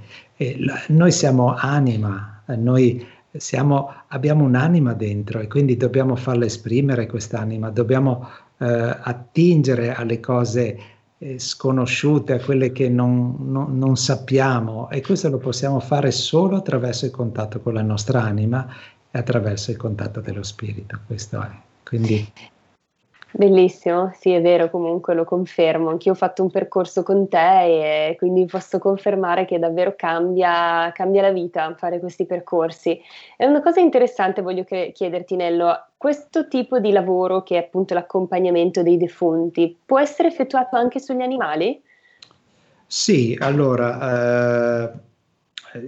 La, 0.59 0.83
noi 0.89 1.13
siamo 1.13 1.55
anima, 1.55 2.43
noi 2.57 3.07
siamo, 3.33 3.93
abbiamo 4.09 4.45
un'anima 4.45 4.95
dentro 4.95 5.41
e 5.41 5.47
quindi 5.47 5.77
dobbiamo 5.77 6.17
farla 6.17 6.45
esprimere 6.45 7.07
quest'anima, 7.07 7.71
dobbiamo 7.71 8.29
eh, 8.59 8.67
attingere 8.67 9.95
alle 9.95 10.21
cose 10.21 10.79
eh, 11.19 11.39
sconosciute, 11.39 12.35
a 12.35 12.41
quelle 12.41 12.73
che 12.73 12.89
non, 12.89 13.37
non, 13.41 13.79
non 13.79 13.97
sappiamo 13.97 14.91
e 14.91 15.01
questo 15.01 15.29
lo 15.29 15.39
possiamo 15.39 15.81
fare 15.81 16.11
solo 16.11 16.57
attraverso 16.57 17.05
il 17.07 17.11
contatto 17.11 17.61
con 17.61 17.75
la 17.75 17.83
nostra 17.83 18.23
anima 18.23 18.67
e 19.11 19.19
attraverso 19.19 19.71
il 19.71 19.77
contatto 19.77 20.21
dello 20.21 20.43
spirito. 20.43 20.99
Questo 21.07 21.41
è. 21.41 21.51
Quindi 21.83 22.27
Bellissimo, 23.39 24.13
sì 24.19 24.31
è 24.31 24.41
vero, 24.41 24.71
comunque 24.71 25.13
lo 25.13 25.25
confermo, 25.25 25.91
anch'io 25.91 26.13
ho 26.13 26.15
fatto 26.15 26.43
un 26.43 26.51
percorso 26.51 27.03
con 27.03 27.29
te 27.29 28.09
e 28.09 28.17
quindi 28.17 28.47
posso 28.47 28.79
confermare 28.79 29.45
che 29.45 29.59
davvero 29.59 29.93
cambia, 29.95 30.91
cambia 30.95 31.21
la 31.21 31.33
vita 31.33 31.75
fare 31.77 32.01
questi 32.01 32.25
percorsi. 32.25 32.99
È 33.37 33.45
una 33.45 33.61
cosa 33.61 33.81
interessante, 33.81 34.41
voglio 34.41 34.65
che, 34.65 34.91
chiederti 34.95 35.37
Nello, 35.37 35.89
questo 35.99 36.49
tipo 36.49 36.79
di 36.79 36.93
lavoro 36.93 37.43
che 37.43 37.57
è 37.57 37.59
appunto 37.59 37.93
l'accompagnamento 37.93 38.83
dei 38.83 38.97
defunti 38.97 39.77
può 39.85 40.01
essere 40.01 40.29
effettuato 40.29 40.77
anche 40.77 40.99
sugli 40.99 41.21
animali? 41.23 41.79
Sì, 42.87 43.37
allora... 43.39 44.93
Eh 44.93 45.05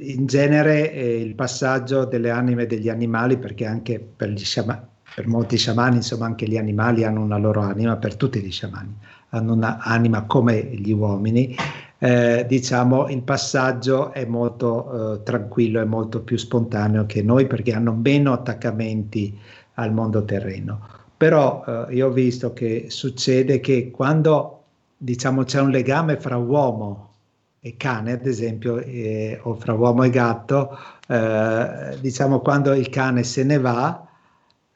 in 0.00 0.26
genere 0.26 0.92
eh, 0.92 1.18
il 1.18 1.34
passaggio 1.34 2.04
delle 2.04 2.28
anime 2.28 2.66
degli 2.66 2.90
animali, 2.90 3.38
perché 3.38 3.64
anche 3.64 3.98
per 3.98 4.28
gli 4.28 4.44
sciamani, 4.44 4.82
per 5.18 5.26
molti 5.26 5.56
sciamani, 5.56 5.96
insomma, 5.96 6.26
anche 6.26 6.46
gli 6.46 6.56
animali 6.56 7.02
hanno 7.02 7.20
una 7.20 7.38
loro 7.38 7.60
anima, 7.60 7.96
per 7.96 8.14
tutti 8.14 8.38
gli 8.38 8.52
sciamani 8.52 8.96
hanno 9.30 9.54
un'anima 9.54 10.26
come 10.26 10.62
gli 10.62 10.92
uomini. 10.92 11.56
Eh, 11.98 12.46
diciamo 12.46 13.08
il 13.08 13.22
passaggio 13.22 14.12
è 14.12 14.24
molto 14.24 15.16
eh, 15.16 15.22
tranquillo, 15.24 15.80
è 15.80 15.84
molto 15.84 16.20
più 16.20 16.36
spontaneo 16.36 17.04
che 17.06 17.24
noi 17.24 17.48
perché 17.48 17.72
hanno 17.72 17.92
meno 17.92 18.32
attaccamenti 18.32 19.36
al 19.74 19.92
mondo 19.92 20.24
terreno. 20.24 20.86
Però 21.16 21.64
eh, 21.66 21.94
io 21.96 22.06
ho 22.06 22.10
visto 22.12 22.52
che 22.52 22.84
succede 22.86 23.58
che 23.58 23.90
quando 23.90 24.62
diciamo 24.96 25.42
c'è 25.42 25.60
un 25.60 25.70
legame 25.70 26.16
fra 26.16 26.36
uomo 26.36 27.14
e 27.58 27.76
cane, 27.76 28.12
ad 28.12 28.24
esempio, 28.24 28.78
eh, 28.78 29.40
o 29.42 29.56
fra 29.56 29.72
uomo 29.72 30.04
e 30.04 30.10
gatto, 30.10 30.78
eh, 31.08 31.98
diciamo 32.00 32.38
quando 32.38 32.72
il 32.72 32.88
cane 32.88 33.24
se 33.24 33.42
ne 33.42 33.58
va, 33.58 34.07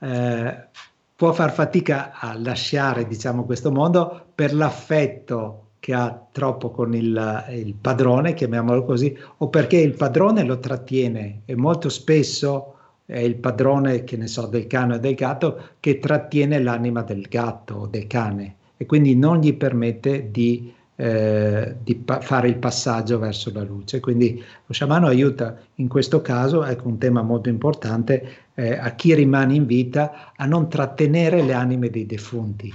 eh, 0.02 0.66
può 1.14 1.32
far 1.32 1.52
fatica 1.52 2.12
a 2.12 2.36
lasciare 2.36 3.06
diciamo, 3.06 3.44
questo 3.44 3.70
mondo 3.70 4.26
per 4.34 4.52
l'affetto 4.52 5.58
che 5.78 5.94
ha 5.94 6.26
troppo 6.30 6.70
con 6.70 6.94
il, 6.94 7.44
il, 7.50 7.74
padrone, 7.74 8.34
chiamiamolo 8.34 8.84
così, 8.84 9.16
o 9.38 9.48
perché 9.48 9.78
il 9.78 9.94
padrone 9.94 10.44
lo 10.44 10.58
trattiene 10.58 11.42
e 11.44 11.56
molto 11.56 11.88
spesso 11.88 12.74
è 13.04 13.18
il 13.18 13.36
padrone, 13.36 14.04
che 14.04 14.16
ne 14.16 14.26
so, 14.26 14.46
del 14.46 14.66
cane 14.66 14.94
o 14.94 14.98
del 14.98 15.14
gatto 15.14 15.60
che 15.80 15.98
trattiene 15.98 16.60
l'anima 16.60 17.02
del 17.02 17.26
gatto 17.28 17.74
o 17.74 17.86
del 17.86 18.06
cane 18.06 18.56
e 18.76 18.86
quindi 18.86 19.16
non 19.16 19.38
gli 19.38 19.54
permette 19.54 20.30
di 20.30 20.72
eh, 20.94 21.76
di 21.82 21.96
pa- 21.96 22.20
fare 22.20 22.48
il 22.48 22.58
passaggio 22.58 23.18
verso 23.18 23.50
la 23.52 23.62
luce. 23.62 23.98
Quindi 23.98 24.36
lo 24.66 24.72
sciamano 24.72 25.06
aiuta 25.06 25.58
in 25.76 25.88
questo 25.88 26.20
caso, 26.20 26.64
ecco 26.64 26.86
un 26.86 26.98
tema 26.98 27.22
molto 27.22 27.48
importante, 27.48 28.41
eh, 28.54 28.76
a 28.76 28.90
chi 28.94 29.14
rimane 29.14 29.54
in 29.54 29.66
vita 29.66 30.32
a 30.36 30.46
non 30.46 30.68
trattenere 30.68 31.42
le 31.42 31.52
anime 31.52 31.90
dei 31.90 32.06
defunti, 32.06 32.72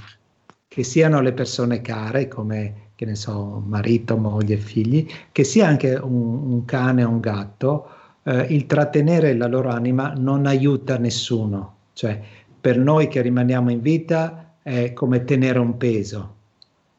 che 0.67 0.83
siano 0.83 1.21
le 1.21 1.33
persone 1.33 1.81
care 1.81 2.27
come 2.27 2.85
che 2.97 3.05
ne 3.05 3.13
so, 3.13 3.63
marito, 3.63 4.17
moglie, 4.17 4.57
figli, 4.57 5.07
che 5.31 5.43
sia 5.43 5.67
anche 5.67 5.93
un, 5.93 6.51
un 6.51 6.65
cane 6.65 7.03
o 7.03 7.09
un 7.09 7.19
gatto, 7.19 7.89
eh, 8.23 8.47
il 8.49 8.65
trattenere 8.65 9.35
la 9.35 9.45
loro 9.45 9.69
anima 9.69 10.13
non 10.17 10.47
aiuta 10.47 10.97
nessuno. 10.97 11.75
Cioè, 11.93 12.19
per 12.59 12.79
noi 12.79 13.07
che 13.07 13.21
rimaniamo 13.21 13.69
in 13.69 13.81
vita 13.81 14.55
è 14.63 14.93
come 14.93 15.23
tenere 15.25 15.59
un 15.59 15.77
peso, 15.77 16.35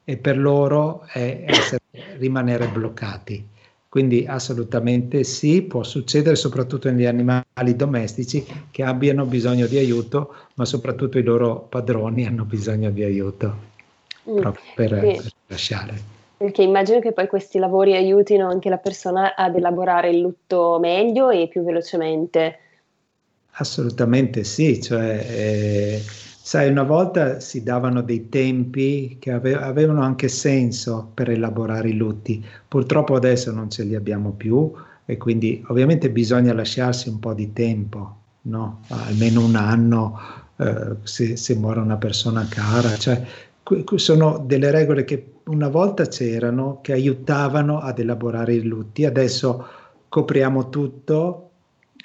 e 0.04 0.16
per 0.16 0.38
loro 0.38 1.02
è 1.12 1.44
essere, 1.46 1.82
rimanere 2.16 2.68
bloccati. 2.68 3.46
Quindi 3.88 4.26
assolutamente 4.26 5.24
sì, 5.24 5.62
può 5.62 5.82
succedere 5.82 6.36
soprattutto 6.36 6.90
negli 6.90 7.06
animali 7.06 7.74
domestici 7.74 8.44
che 8.70 8.82
abbiano 8.82 9.24
bisogno 9.24 9.66
di 9.66 9.78
aiuto, 9.78 10.34
ma 10.54 10.66
soprattutto 10.66 11.18
i 11.18 11.22
loro 11.22 11.60
padroni 11.60 12.26
hanno 12.26 12.44
bisogno 12.44 12.90
di 12.90 13.02
aiuto 13.02 13.56
mm. 14.28 14.36
proprio 14.36 14.64
per, 14.74 14.88
sì. 14.90 15.22
per 15.22 15.32
lasciare. 15.46 16.16
Perché 16.36 16.62
immagino 16.62 17.00
che 17.00 17.12
poi 17.12 17.26
questi 17.26 17.58
lavori 17.58 17.96
aiutino 17.96 18.48
anche 18.48 18.68
la 18.68 18.76
persona 18.76 19.34
ad 19.34 19.56
elaborare 19.56 20.10
il 20.10 20.20
lutto 20.20 20.78
meglio 20.78 21.30
e 21.30 21.48
più 21.48 21.64
velocemente. 21.64 22.58
Assolutamente 23.52 24.44
sì, 24.44 24.80
cioè 24.80 25.26
eh, 25.28 26.02
Sai, 26.48 26.70
una 26.70 26.82
volta 26.82 27.40
si 27.40 27.62
davano 27.62 28.00
dei 28.00 28.30
tempi 28.30 29.18
che 29.20 29.32
ave- 29.32 29.54
avevano 29.54 30.00
anche 30.00 30.28
senso 30.28 31.10
per 31.12 31.28
elaborare 31.28 31.90
i 31.90 31.94
lutti, 31.94 32.42
purtroppo 32.66 33.14
adesso 33.16 33.52
non 33.52 33.68
ce 33.68 33.82
li 33.82 33.94
abbiamo 33.94 34.30
più 34.30 34.72
e 35.04 35.18
quindi 35.18 35.62
ovviamente 35.68 36.08
bisogna 36.08 36.54
lasciarsi 36.54 37.10
un 37.10 37.18
po' 37.18 37.34
di 37.34 37.52
tempo, 37.52 38.16
no? 38.44 38.80
almeno 38.88 39.44
un 39.44 39.56
anno 39.56 40.18
eh, 40.56 40.96
se, 41.02 41.36
se, 41.36 41.54
muore 41.54 41.80
una 41.80 41.98
persona 41.98 42.48
cara. 42.48 42.96
Cioè, 42.96 43.22
sono 43.96 44.38
delle 44.38 44.70
regole 44.70 45.04
che 45.04 45.32
una 45.48 45.68
volta 45.68 46.06
c'erano 46.06 46.78
che 46.80 46.94
aiutavano 46.94 47.78
ad 47.80 47.98
elaborare 47.98 48.54
i 48.54 48.62
lutti, 48.62 49.04
adesso 49.04 49.66
copriamo 50.08 50.70
tutto 50.70 51.47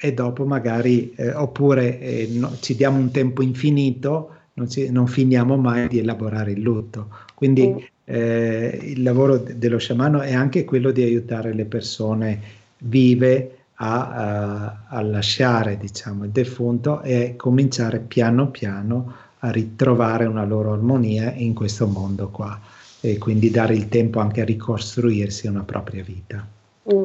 e 0.06 0.14
dopo 0.14 0.45
magari, 0.45 1.14
eh, 1.16 1.34
oppure 1.34 1.97
eh, 1.97 2.28
no, 2.34 2.58
ci 2.60 2.76
diamo 2.76 2.97
un 2.97 3.10
tempo 3.10 3.41
infinito, 3.41 4.32
non, 4.56 4.70
ci, 4.70 4.91
non, 4.91 5.08
finiamo 5.08 5.56
mai 5.56 5.88
di 5.88 5.99
elaborare 5.99 6.51
il 6.51 6.60
lutto. 6.60 7.08
Quindi 7.34 7.70
mm. 7.70 7.78
eh, 8.04 8.80
il 8.84 9.01
lavoro 9.01 9.38
de- 9.38 9.58
dello 9.58 9.78
sciamano 9.78 10.20
è 10.20 10.34
anche 10.34 10.66
quello 10.66 10.91
di 10.91 11.04
aiutare 11.04 11.54
le 11.54 11.64
persone 11.64 12.41
vive 12.80 13.60
a, 13.76 14.10
a, 14.10 14.86
a 14.89 15.01
lasciare 15.04 15.78
diciamo, 15.78 16.26
il 16.26 16.32
defunto 16.32 17.01
e 17.01 17.36
cominciare 17.38 17.99
piano 17.99 18.49
piano 18.49 19.14
a 19.39 19.51
ritrovare 19.51 20.26
una 20.26 20.43
loro 20.43 20.74
armonia 20.74 21.32
in 21.34 21.54
questo 21.54 21.88
mondo 21.88 22.28
qua 22.28 22.60
e 22.99 23.18
quindi 23.18 23.49
dare 23.49 23.74
il 23.74 23.88
tempo 23.88 24.20
anche 24.20 24.41
a 24.41 24.45
ricostruirsi 24.45 25.47
una 25.47 25.64
propria 25.64 26.04
vita. 26.04 26.45
Mm. 26.93 27.04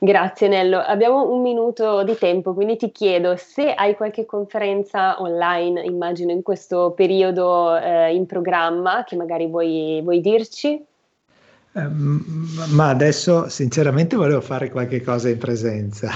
Grazie 0.00 0.46
Nello, 0.46 0.78
abbiamo 0.78 1.28
un 1.28 1.42
minuto 1.42 2.04
di 2.04 2.16
tempo, 2.16 2.54
quindi 2.54 2.76
ti 2.76 2.92
chiedo 2.92 3.34
se 3.36 3.74
hai 3.74 3.96
qualche 3.96 4.26
conferenza 4.26 5.20
online, 5.20 5.82
immagino 5.82 6.30
in 6.30 6.42
questo 6.42 6.92
periodo 6.92 7.76
eh, 7.76 8.14
in 8.14 8.24
programma, 8.26 9.02
che 9.04 9.16
magari 9.16 9.48
vuoi, 9.48 10.00
vuoi 10.02 10.20
dirci. 10.20 10.80
Eh, 11.72 11.88
ma 12.70 12.90
adesso 12.90 13.48
sinceramente 13.48 14.14
volevo 14.14 14.40
fare 14.40 14.70
qualche 14.70 15.02
cosa 15.02 15.30
in 15.30 15.38
presenza. 15.38 16.12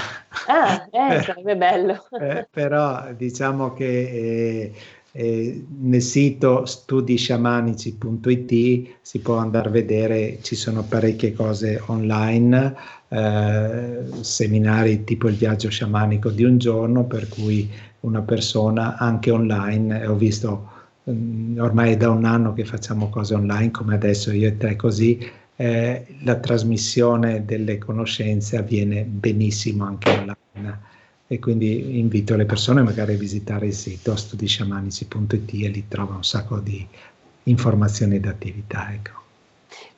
Ah, 0.46 0.86
eh, 0.88 1.20
sarebbe 1.22 1.56
bello. 1.56 2.06
eh, 2.20 2.46
però 2.48 3.12
diciamo 3.14 3.72
che 3.72 3.84
eh, 3.84 4.72
eh, 5.12 5.64
nel 5.80 6.02
sito 6.02 6.64
studisciamanici.it 6.64 8.96
si 9.02 9.20
può 9.20 9.36
andare 9.36 9.68
a 9.68 9.72
vedere, 9.72 10.38
ci 10.40 10.54
sono 10.54 10.84
parecchie 10.84 11.34
cose 11.34 11.82
online 11.86 13.00
eh, 13.12 14.04
seminari 14.20 15.04
tipo 15.04 15.28
il 15.28 15.36
viaggio 15.36 15.68
sciamanico 15.68 16.30
di 16.30 16.44
un 16.44 16.56
giorno 16.56 17.04
per 17.04 17.28
cui 17.28 17.70
una 18.00 18.22
persona 18.22 18.96
anche 18.96 19.30
online, 19.30 20.06
ho 20.06 20.16
visto 20.16 20.68
mh, 21.04 21.12
mm, 21.12 21.58
ormai 21.58 21.96
da 21.96 22.10
un 22.10 22.24
anno 22.24 22.54
che 22.54 22.64
facciamo 22.64 23.10
cose 23.10 23.34
online 23.34 23.70
come 23.70 23.94
adesso 23.94 24.32
io 24.32 24.48
e 24.48 24.56
te 24.56 24.76
così, 24.76 25.18
eh, 25.56 26.06
la 26.22 26.36
trasmissione 26.36 27.44
delle 27.44 27.76
conoscenze 27.78 28.56
avviene 28.56 29.02
benissimo 29.04 29.84
anche 29.84 30.10
online 30.10 30.80
e 31.26 31.38
quindi 31.38 31.98
invito 31.98 32.34
le 32.36 32.46
persone 32.46 32.82
magari 32.82 33.14
a 33.14 33.18
visitare 33.18 33.66
il 33.66 33.74
sito 33.74 34.16
studisciamanici.it 34.16 35.52
e 35.52 35.68
lì 35.68 35.84
trovano 35.88 36.16
un 36.16 36.24
sacco 36.24 36.58
di 36.58 36.86
informazioni 37.44 38.16
ed 38.16 38.26
attività. 38.26 38.92
Ecco. 38.92 39.21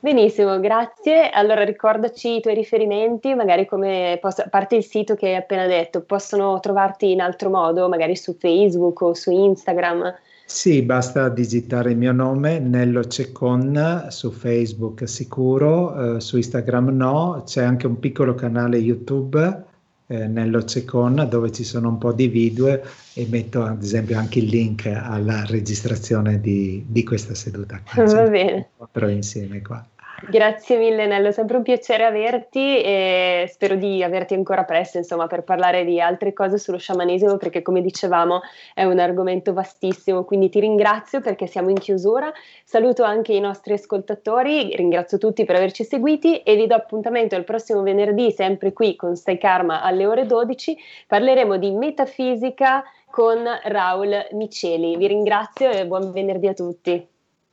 Benissimo, 0.05 0.59
grazie. 0.59 1.31
Allora 1.31 1.63
ricordaci 1.63 2.35
i 2.35 2.39
tuoi 2.39 2.53
riferimenti, 2.53 3.33
magari 3.33 3.65
come 3.65 4.19
posso, 4.21 4.43
a 4.43 4.49
parte 4.49 4.75
il 4.75 4.83
sito 4.83 5.15
che 5.15 5.29
hai 5.29 5.35
appena 5.35 5.65
detto, 5.65 6.01
possono 6.01 6.59
trovarti 6.59 7.09
in 7.09 7.21
altro 7.21 7.49
modo, 7.49 7.89
magari 7.89 8.15
su 8.15 8.35
Facebook 8.37 9.01
o 9.01 9.15
su 9.15 9.31
Instagram. 9.31 10.13
Sì, 10.45 10.83
basta 10.83 11.27
digitare 11.29 11.93
il 11.93 11.97
mio 11.97 12.11
nome, 12.11 12.59
Nello 12.59 13.03
Cecon, 13.05 14.05
su 14.09 14.29
Facebook 14.29 15.09
sicuro, 15.09 16.17
eh, 16.17 16.21
su 16.21 16.37
Instagram 16.37 16.89
no, 16.89 17.41
c'è 17.43 17.63
anche 17.63 17.87
un 17.87 17.97
piccolo 17.97 18.35
canale 18.35 18.77
YouTube, 18.77 19.63
eh, 20.05 20.27
Nello 20.27 20.63
Cecon, 20.65 21.25
dove 21.27 21.51
ci 21.51 21.63
sono 21.63 21.89
un 21.89 21.97
po' 21.97 22.13
di 22.13 22.27
video 22.27 22.79
e 23.15 23.25
metto 23.27 23.63
ad 23.63 23.81
esempio 23.81 24.19
anche 24.19 24.37
il 24.37 24.45
link 24.45 24.85
alla 24.85 25.43
registrazione 25.45 26.39
di, 26.39 26.85
di 26.87 27.03
questa 27.03 27.33
seduta. 27.33 27.81
Qua, 27.91 28.03
Va 28.03 28.29
bene. 28.29 28.69
Però 28.91 29.07
insieme 29.07 29.63
qua. 29.63 29.83
Grazie 30.29 30.77
mille 30.77 31.07
Nello, 31.07 31.27
è 31.27 31.31
sempre 31.31 31.57
un 31.57 31.63
piacere 31.63 32.05
averti 32.05 32.81
e 32.81 33.49
spero 33.51 33.75
di 33.75 34.01
averti 34.01 34.33
ancora 34.33 34.63
presto 34.63 34.97
insomma, 34.97 35.27
per 35.27 35.43
parlare 35.43 35.83
di 35.83 35.99
altre 35.99 36.31
cose 36.31 36.57
sullo 36.57 36.77
sciamanesimo 36.77 37.37
perché 37.37 37.61
come 37.61 37.81
dicevamo 37.81 38.41
è 38.73 38.85
un 38.85 38.97
argomento 38.99 39.53
vastissimo, 39.53 40.23
quindi 40.23 40.49
ti 40.49 40.59
ringrazio 40.61 41.19
perché 41.19 41.47
siamo 41.47 41.69
in 41.69 41.77
chiusura, 41.77 42.31
saluto 42.63 43.03
anche 43.03 43.33
i 43.33 43.39
nostri 43.39 43.73
ascoltatori, 43.73 44.75
ringrazio 44.75 45.17
tutti 45.17 45.43
per 45.43 45.57
averci 45.57 45.83
seguiti 45.83 46.37
e 46.37 46.55
vi 46.55 46.65
do 46.65 46.75
appuntamento 46.75 47.35
il 47.35 47.43
prossimo 47.43 47.81
venerdì 47.81 48.31
sempre 48.31 48.71
qui 48.71 48.95
con 48.95 49.15
Stai 49.15 49.37
Karma 49.37 49.81
alle 49.81 50.05
ore 50.05 50.25
12, 50.25 50.77
parleremo 51.07 51.57
di 51.57 51.71
metafisica 51.71 52.83
con 53.09 53.43
Raul 53.63 54.27
Miceli. 54.31 54.97
Vi 54.97 55.07
ringrazio 55.07 55.69
e 55.69 55.85
buon 55.85 56.11
venerdì 56.11 56.47
a 56.47 56.53
tutti. 56.53 57.07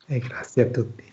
E 0.07 0.19
grazie 0.19 0.63
a 0.63 0.65
tutti. 0.65 1.12